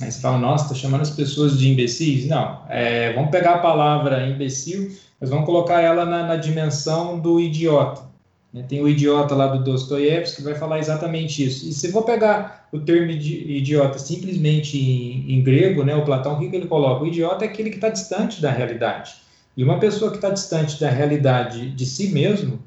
Aí 0.03 0.11
você 0.11 0.20
fala, 0.20 0.38
nossa, 0.38 0.64
está 0.64 0.74
chamando 0.74 1.03
as 1.03 1.11
pessoas 1.11 1.59
de 1.59 1.70
imbecis? 1.70 2.26
Não, 2.26 2.62
é, 2.68 3.12
vamos 3.12 3.30
pegar 3.30 3.57
a 3.57 3.59
palavra 3.59 4.26
imbecil, 4.26 4.91
mas 5.20 5.28
vamos 5.28 5.45
colocar 5.45 5.82
ela 5.82 6.07
na, 6.07 6.26
na 6.26 6.36
dimensão 6.36 7.20
do 7.20 7.38
idiota. 7.38 8.09
Né? 8.53 8.64
Tem 8.68 8.82
o 8.82 8.88
idiota 8.88 9.34
lá 9.34 9.46
do 9.46 9.62
Dostoiévski 9.62 10.38
que 10.38 10.42
vai 10.42 10.55
falar 10.55 10.78
exatamente 10.78 11.44
isso. 11.44 11.68
E 11.68 11.72
se 11.72 11.86
eu 11.86 11.92
vou 11.92 12.03
pegar 12.03 12.68
o 12.72 12.80
termo 12.80 13.11
idiota 13.11 13.98
simplesmente 13.98 14.78
em, 14.78 15.34
em 15.34 15.42
grego, 15.42 15.84
né, 15.84 15.94
o 15.94 16.05
Platão, 16.05 16.34
o 16.34 16.38
que, 16.38 16.55
ele 16.55 16.66
coloca? 16.66 17.05
O 17.05 17.07
idiota 17.07 17.44
é 17.44 17.48
aquele 17.48 17.70
que 17.70 17.76
está 17.76 17.88
distante 17.88 18.42
da 18.42 18.51
realidade. 18.51 19.14
E 19.57 19.64
uma 19.64 19.78
pessoa 19.78 20.11
que 20.11 20.16
está 20.16 20.30
distante 20.30 20.80
da 20.80 20.90
realidade 20.90 21.70
de 21.70 21.86
si 21.86 22.09
mesmo 22.09 22.61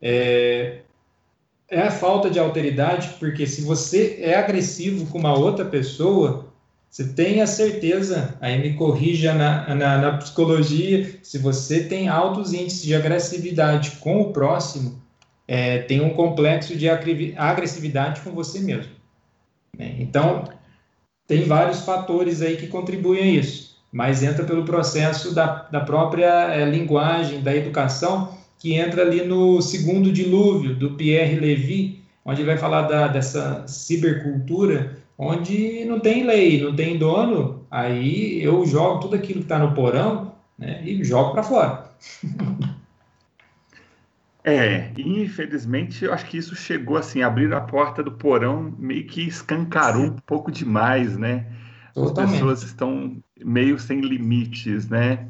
é, 0.00 0.80
é 1.68 1.80
a 1.80 1.90
falta 1.90 2.30
de 2.30 2.38
alteridade, 2.38 3.14
porque 3.18 3.46
se 3.46 3.62
você 3.62 4.18
é 4.20 4.34
agressivo 4.34 5.06
com 5.06 5.18
uma 5.18 5.36
outra 5.36 5.64
pessoa, 5.64 6.46
você 6.90 7.12
tem 7.12 7.40
a 7.40 7.46
certeza, 7.46 8.36
aí 8.40 8.58
me 8.58 8.74
corrija 8.74 9.34
na, 9.34 9.74
na, 9.74 9.98
na, 9.98 10.16
psicologia, 10.18 11.18
se 11.22 11.38
você 11.38 11.84
tem 11.84 12.08
altos 12.08 12.52
índices 12.52 12.82
de 12.82 12.94
agressividade 12.94 13.92
com 14.00 14.20
o 14.20 14.32
próximo, 14.32 15.00
é, 15.46 15.78
tem 15.78 16.00
um 16.00 16.10
complexo 16.10 16.76
de 16.76 16.88
agressividade 16.88 18.20
com 18.20 18.32
você 18.32 18.60
mesmo. 18.60 18.92
Né? 19.76 19.96
Então, 19.98 20.44
tem 21.26 21.44
vários 21.44 21.80
fatores 21.80 22.42
aí 22.42 22.56
que 22.56 22.66
contribuem 22.66 23.22
a 23.22 23.26
isso, 23.26 23.76
mas 23.92 24.22
entra 24.22 24.44
pelo 24.44 24.64
processo 24.64 25.34
da, 25.34 25.68
da 25.70 25.80
própria 25.80 26.52
é, 26.52 26.64
linguagem, 26.64 27.42
da 27.42 27.54
educação, 27.54 28.36
que 28.58 28.74
entra 28.74 29.02
ali 29.02 29.22
no 29.24 29.60
segundo 29.60 30.10
dilúvio, 30.10 30.74
do 30.74 30.94
Pierre 30.94 31.38
Levy, 31.38 32.02
onde 32.24 32.40
ele 32.40 32.48
vai 32.48 32.58
falar 32.58 32.82
da, 32.82 33.08
dessa 33.08 33.66
cibercultura, 33.68 34.98
onde 35.18 35.84
não 35.84 36.00
tem 36.00 36.24
lei, 36.24 36.62
não 36.62 36.74
tem 36.74 36.98
dono, 36.98 37.64
aí 37.70 38.42
eu 38.42 38.64
jogo 38.66 39.00
tudo 39.00 39.16
aquilo 39.16 39.40
que 39.40 39.44
está 39.44 39.58
no 39.58 39.74
porão 39.74 40.32
né, 40.58 40.82
e 40.84 41.02
jogo 41.04 41.32
para 41.32 41.42
fora. 41.42 41.90
É, 44.48 44.92
infelizmente 44.96 46.04
eu 46.04 46.12
acho 46.12 46.24
que 46.26 46.38
isso 46.38 46.54
chegou 46.54 46.96
assim, 46.96 47.20
abrir 47.20 47.52
a 47.52 47.60
porta 47.60 48.00
do 48.00 48.12
porão 48.12 48.72
meio 48.78 49.04
que 49.04 49.26
escancarou 49.26 50.04
um 50.04 50.16
pouco 50.24 50.52
demais, 50.52 51.18
né? 51.18 51.46
Totalmente. 51.92 52.20
As 52.20 52.30
pessoas 52.30 52.62
estão 52.62 53.20
meio 53.44 53.76
sem 53.76 54.00
limites, 54.00 54.88
né? 54.88 55.26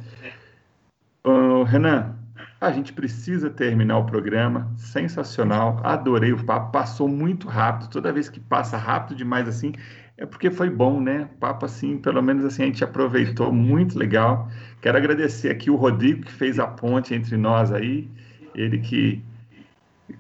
Uh, 1.24 1.62
Renan, 1.62 2.14
a 2.60 2.70
gente 2.70 2.92
precisa 2.92 3.48
terminar 3.48 3.96
o 3.98 4.04
programa, 4.04 4.70
sensacional, 4.76 5.80
adorei 5.82 6.34
o 6.34 6.44
papo, 6.44 6.70
passou 6.72 7.08
muito 7.08 7.48
rápido, 7.48 7.88
toda 7.88 8.12
vez 8.12 8.28
que 8.28 8.38
passa 8.38 8.76
rápido 8.76 9.16
demais 9.16 9.48
assim, 9.48 9.72
é 10.18 10.26
porque 10.26 10.50
foi 10.50 10.68
bom, 10.68 11.00
né? 11.00 11.30
Papo 11.40 11.64
assim, 11.64 11.96
pelo 11.96 12.22
menos 12.22 12.44
assim, 12.44 12.64
a 12.64 12.66
gente 12.66 12.84
aproveitou, 12.84 13.50
muito 13.50 13.98
legal. 13.98 14.50
Quero 14.82 14.98
agradecer 14.98 15.50
aqui 15.50 15.70
o 15.70 15.76
Rodrigo 15.76 16.22
que 16.22 16.32
fez 16.32 16.58
a 16.58 16.66
ponte 16.66 17.14
entre 17.14 17.36
nós 17.38 17.72
aí, 17.72 18.10
ele 18.56 18.78
que 18.78 19.22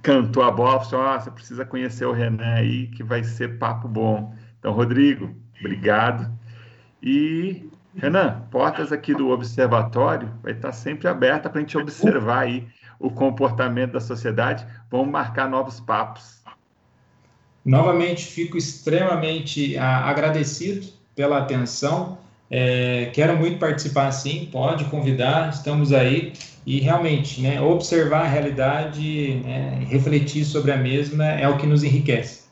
cantou 0.02 0.42
a 0.42 0.50
bola, 0.50 0.84
falou, 0.84 1.06
ah, 1.06 1.18
você 1.18 1.30
precisa 1.30 1.64
conhecer 1.64 2.04
o 2.04 2.12
Renan 2.12 2.54
aí, 2.54 2.88
que 2.88 3.02
vai 3.02 3.24
ser 3.24 3.58
papo 3.58 3.88
bom. 3.88 4.34
Então, 4.58 4.72
Rodrigo, 4.72 5.34
obrigado. 5.58 6.30
E, 7.02 7.68
Renan, 7.94 8.42
portas 8.50 8.92
aqui 8.92 9.14
do 9.14 9.30
observatório 9.30 10.30
vai 10.42 10.52
estar 10.52 10.72
sempre 10.72 11.08
aberta 11.08 11.48
para 11.48 11.58
a 11.58 11.62
gente 11.62 11.78
observar 11.78 12.40
aí 12.40 12.66
o 12.98 13.10
comportamento 13.10 13.92
da 13.92 14.00
sociedade. 14.00 14.66
Vamos 14.90 15.08
marcar 15.08 15.48
novos 15.48 15.80
papos. 15.80 16.42
Novamente, 17.64 18.26
fico 18.26 18.56
extremamente 18.56 19.76
ah, 19.76 20.04
agradecido 20.08 20.86
pela 21.14 21.38
atenção. 21.38 22.18
É, 22.48 23.10
quero 23.12 23.36
muito 23.36 23.58
participar, 23.58 24.12
sim, 24.12 24.48
pode 24.52 24.84
convidar, 24.84 25.50
estamos 25.50 25.92
aí 25.92 26.32
e 26.66 26.80
realmente, 26.80 27.40
né, 27.40 27.60
observar 27.60 28.22
a 28.22 28.28
realidade, 28.28 29.40
né, 29.44 29.86
refletir 29.88 30.44
sobre 30.44 30.72
a 30.72 30.76
mesma 30.76 31.24
é 31.24 31.48
o 31.48 31.56
que 31.56 31.66
nos 31.66 31.84
enriquece. 31.84 32.44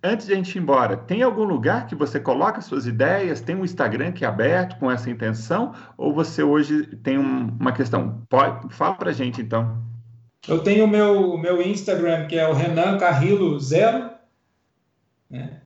Antes 0.00 0.26
de 0.26 0.32
a 0.32 0.36
gente 0.36 0.54
ir 0.56 0.60
embora, 0.60 0.96
tem 0.96 1.22
algum 1.22 1.42
lugar 1.42 1.88
que 1.88 1.94
você 1.94 2.20
coloca 2.20 2.60
suas 2.60 2.86
ideias? 2.86 3.40
Tem 3.40 3.56
um 3.56 3.64
Instagram 3.64 4.12
que 4.12 4.24
é 4.24 4.28
aberto 4.28 4.78
com 4.78 4.88
essa 4.90 5.10
intenção? 5.10 5.72
Ou 5.96 6.14
você 6.14 6.42
hoje 6.42 6.86
tem 7.02 7.18
um, 7.18 7.56
uma 7.58 7.72
questão? 7.72 8.22
Pode, 8.28 8.72
fala 8.72 8.94
para 8.94 9.10
a 9.10 9.14
gente 9.14 9.40
então. 9.40 9.82
Eu 10.46 10.58
tenho 10.58 10.84
o 10.84 10.88
meu, 10.88 11.36
meu 11.38 11.60
Instagram, 11.62 12.26
que 12.26 12.36
é 12.36 12.46
o 12.46 12.52
Renan 12.52 12.98
Carrilo 12.98 13.58
Zero. 13.58 14.10
Né? 15.28 15.62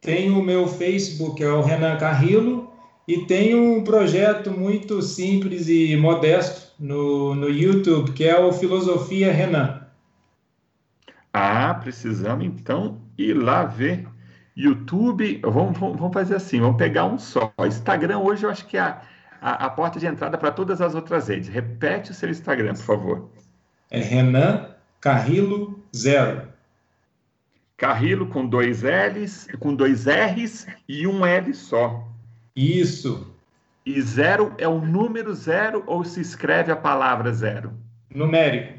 Tenho 0.00 0.38
o 0.38 0.42
meu 0.42 0.68
Facebook, 0.68 1.34
que 1.34 1.42
é 1.42 1.52
o 1.52 1.60
Renan 1.60 1.96
Carrilo. 1.96 2.72
E 3.08 3.26
tenho 3.26 3.60
um 3.60 3.82
projeto 3.82 4.52
muito 4.52 5.02
simples 5.02 5.68
e 5.68 5.96
modesto 5.96 6.69
no, 6.80 7.34
no 7.34 7.50
YouTube, 7.50 8.12
que 8.12 8.24
é 8.24 8.38
o 8.38 8.52
Filosofia 8.52 9.30
Renan. 9.30 9.86
Ah, 11.32 11.74
precisamos 11.74 12.44
então 12.44 13.00
ir 13.18 13.34
lá 13.34 13.64
ver. 13.64 14.08
YouTube, 14.56 15.40
vamos, 15.44 15.78
vamos 15.78 16.12
fazer 16.12 16.34
assim, 16.34 16.60
vamos 16.60 16.76
pegar 16.76 17.04
um 17.04 17.18
só. 17.18 17.52
Instagram 17.66 18.18
hoje 18.18 18.44
eu 18.44 18.50
acho 18.50 18.66
que 18.66 18.76
é 18.76 18.80
a, 18.80 19.02
a, 19.40 19.66
a 19.66 19.70
porta 19.70 20.00
de 20.00 20.06
entrada 20.06 20.36
para 20.36 20.50
todas 20.50 20.80
as 20.80 20.94
outras 20.94 21.28
redes. 21.28 21.48
Repete 21.48 22.10
o 22.10 22.14
seu 22.14 22.28
Instagram, 22.28 22.74
por 22.74 22.82
favor. 22.82 23.30
É 23.90 24.00
Renan 24.00 24.74
Carrilo 25.00 25.82
Zero. 25.94 26.48
Carrilo 27.76 28.26
com 28.26 28.46
dois 28.46 28.82
L's, 28.82 29.48
com 29.58 29.74
dois 29.74 30.06
R's 30.06 30.66
e 30.88 31.06
um 31.06 31.24
L 31.24 31.54
só. 31.54 32.06
Isso. 32.54 33.34
E 33.84 34.00
zero 34.02 34.54
é 34.58 34.68
o 34.68 34.80
número 34.80 35.34
zero 35.34 35.82
ou 35.86 36.04
se 36.04 36.20
escreve 36.20 36.70
a 36.70 36.76
palavra 36.76 37.32
zero? 37.32 37.72
Numérico. 38.14 38.78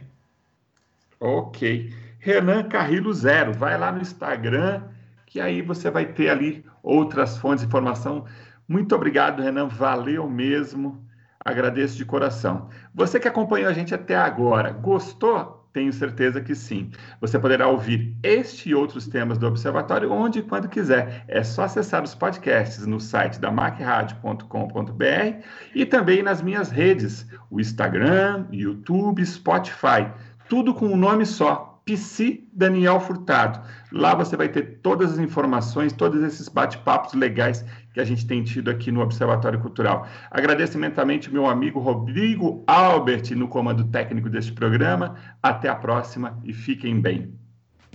Ok. 1.20 1.93
Renan 2.20 2.64
Carrilo 2.64 3.14
Zero. 3.14 3.54
Vai 3.54 3.78
lá 3.78 3.91
no 3.91 4.02
Instagram, 4.02 4.84
que 5.26 5.39
aí 5.39 5.62
você 5.62 5.89
vai 5.89 6.06
ter 6.06 6.30
ali 6.30 6.66
outras 6.84 7.38
fontes 7.38 7.62
de 7.62 7.68
informação. 7.68 8.26
Muito 8.68 8.95
obrigado, 8.95 9.41
Renan. 9.41 9.68
Valeu 9.68 10.30
mesmo. 10.30 11.04
Agradeço 11.43 11.97
de 11.97 12.06
coração. 12.06 12.70
Você 12.93 13.20
que 13.20 13.28
acompanhou 13.28 13.70
a 13.70 13.74
gente 13.74 13.93
até 13.93 14.16
agora, 14.16 14.72
gostou? 14.72 15.61
Tenho 15.74 15.93
certeza 15.93 16.41
que 16.41 16.53
sim. 16.53 16.91
Você 17.22 17.39
poderá 17.39 17.67
ouvir 17.67 18.13
este 18.22 18.69
e 18.69 18.76
outros 18.76 19.07
temas 19.07 19.38
do 19.38 19.47
Observatório 19.47 20.11
onde 20.11 20.39
e 20.39 20.43
quando 20.43 20.67
quiser. 20.67 21.24
É 21.28 21.43
só 21.43 21.63
acessar 21.63 22.03
os 22.03 22.13
podcasts 22.13 22.86
no 22.86 22.99
site 22.99 23.39
da 23.39 23.49
macradio.com.br 23.49 25.45
e 25.74 25.86
também 25.86 26.22
nas 26.22 26.41
minhas 26.41 26.69
redes, 26.69 27.26
o 27.49 27.59
Instagram, 27.59 28.47
YouTube, 28.51 29.26
Spotify. 29.26 30.11
Tudo 30.49 30.74
com 30.74 30.88
um 30.88 30.97
nome 30.97 31.26
só, 31.26 31.70
Psi 31.86 32.48
Daniel 32.54 33.00
Furtado. 33.00 33.62
Lá 33.92 34.14
você 34.14 34.38
vai 34.38 34.48
ter 34.48 34.80
todas 34.82 35.14
as 35.14 35.20
informações, 35.20 35.94
todos 35.94 36.22
esses 36.24 36.48
bate-papos 36.48 37.14
legais 37.14 37.66
que 37.94 38.00
a 38.00 38.06
gente 38.06 38.26
tem 38.26 38.44
tido 38.44 38.70
aqui 38.70 38.92
no 38.92 39.02
Observatório 39.02 39.60
Cultural. 39.60 40.08
Agradeço 40.30 40.78
imensamente 40.78 41.32
meu 41.32 41.46
amigo 41.46 41.80
Rodrigo 41.80 42.64
Albert 42.68 43.36
no 43.36 43.48
comando 43.48 43.84
técnico 43.86 44.30
deste 44.30 44.54
programa. 44.54 45.16
Até 45.42 45.70
a 45.70 45.76
próxima 45.76 46.40
e 46.44 46.54
fiquem 46.54 47.02
bem. 47.02 47.41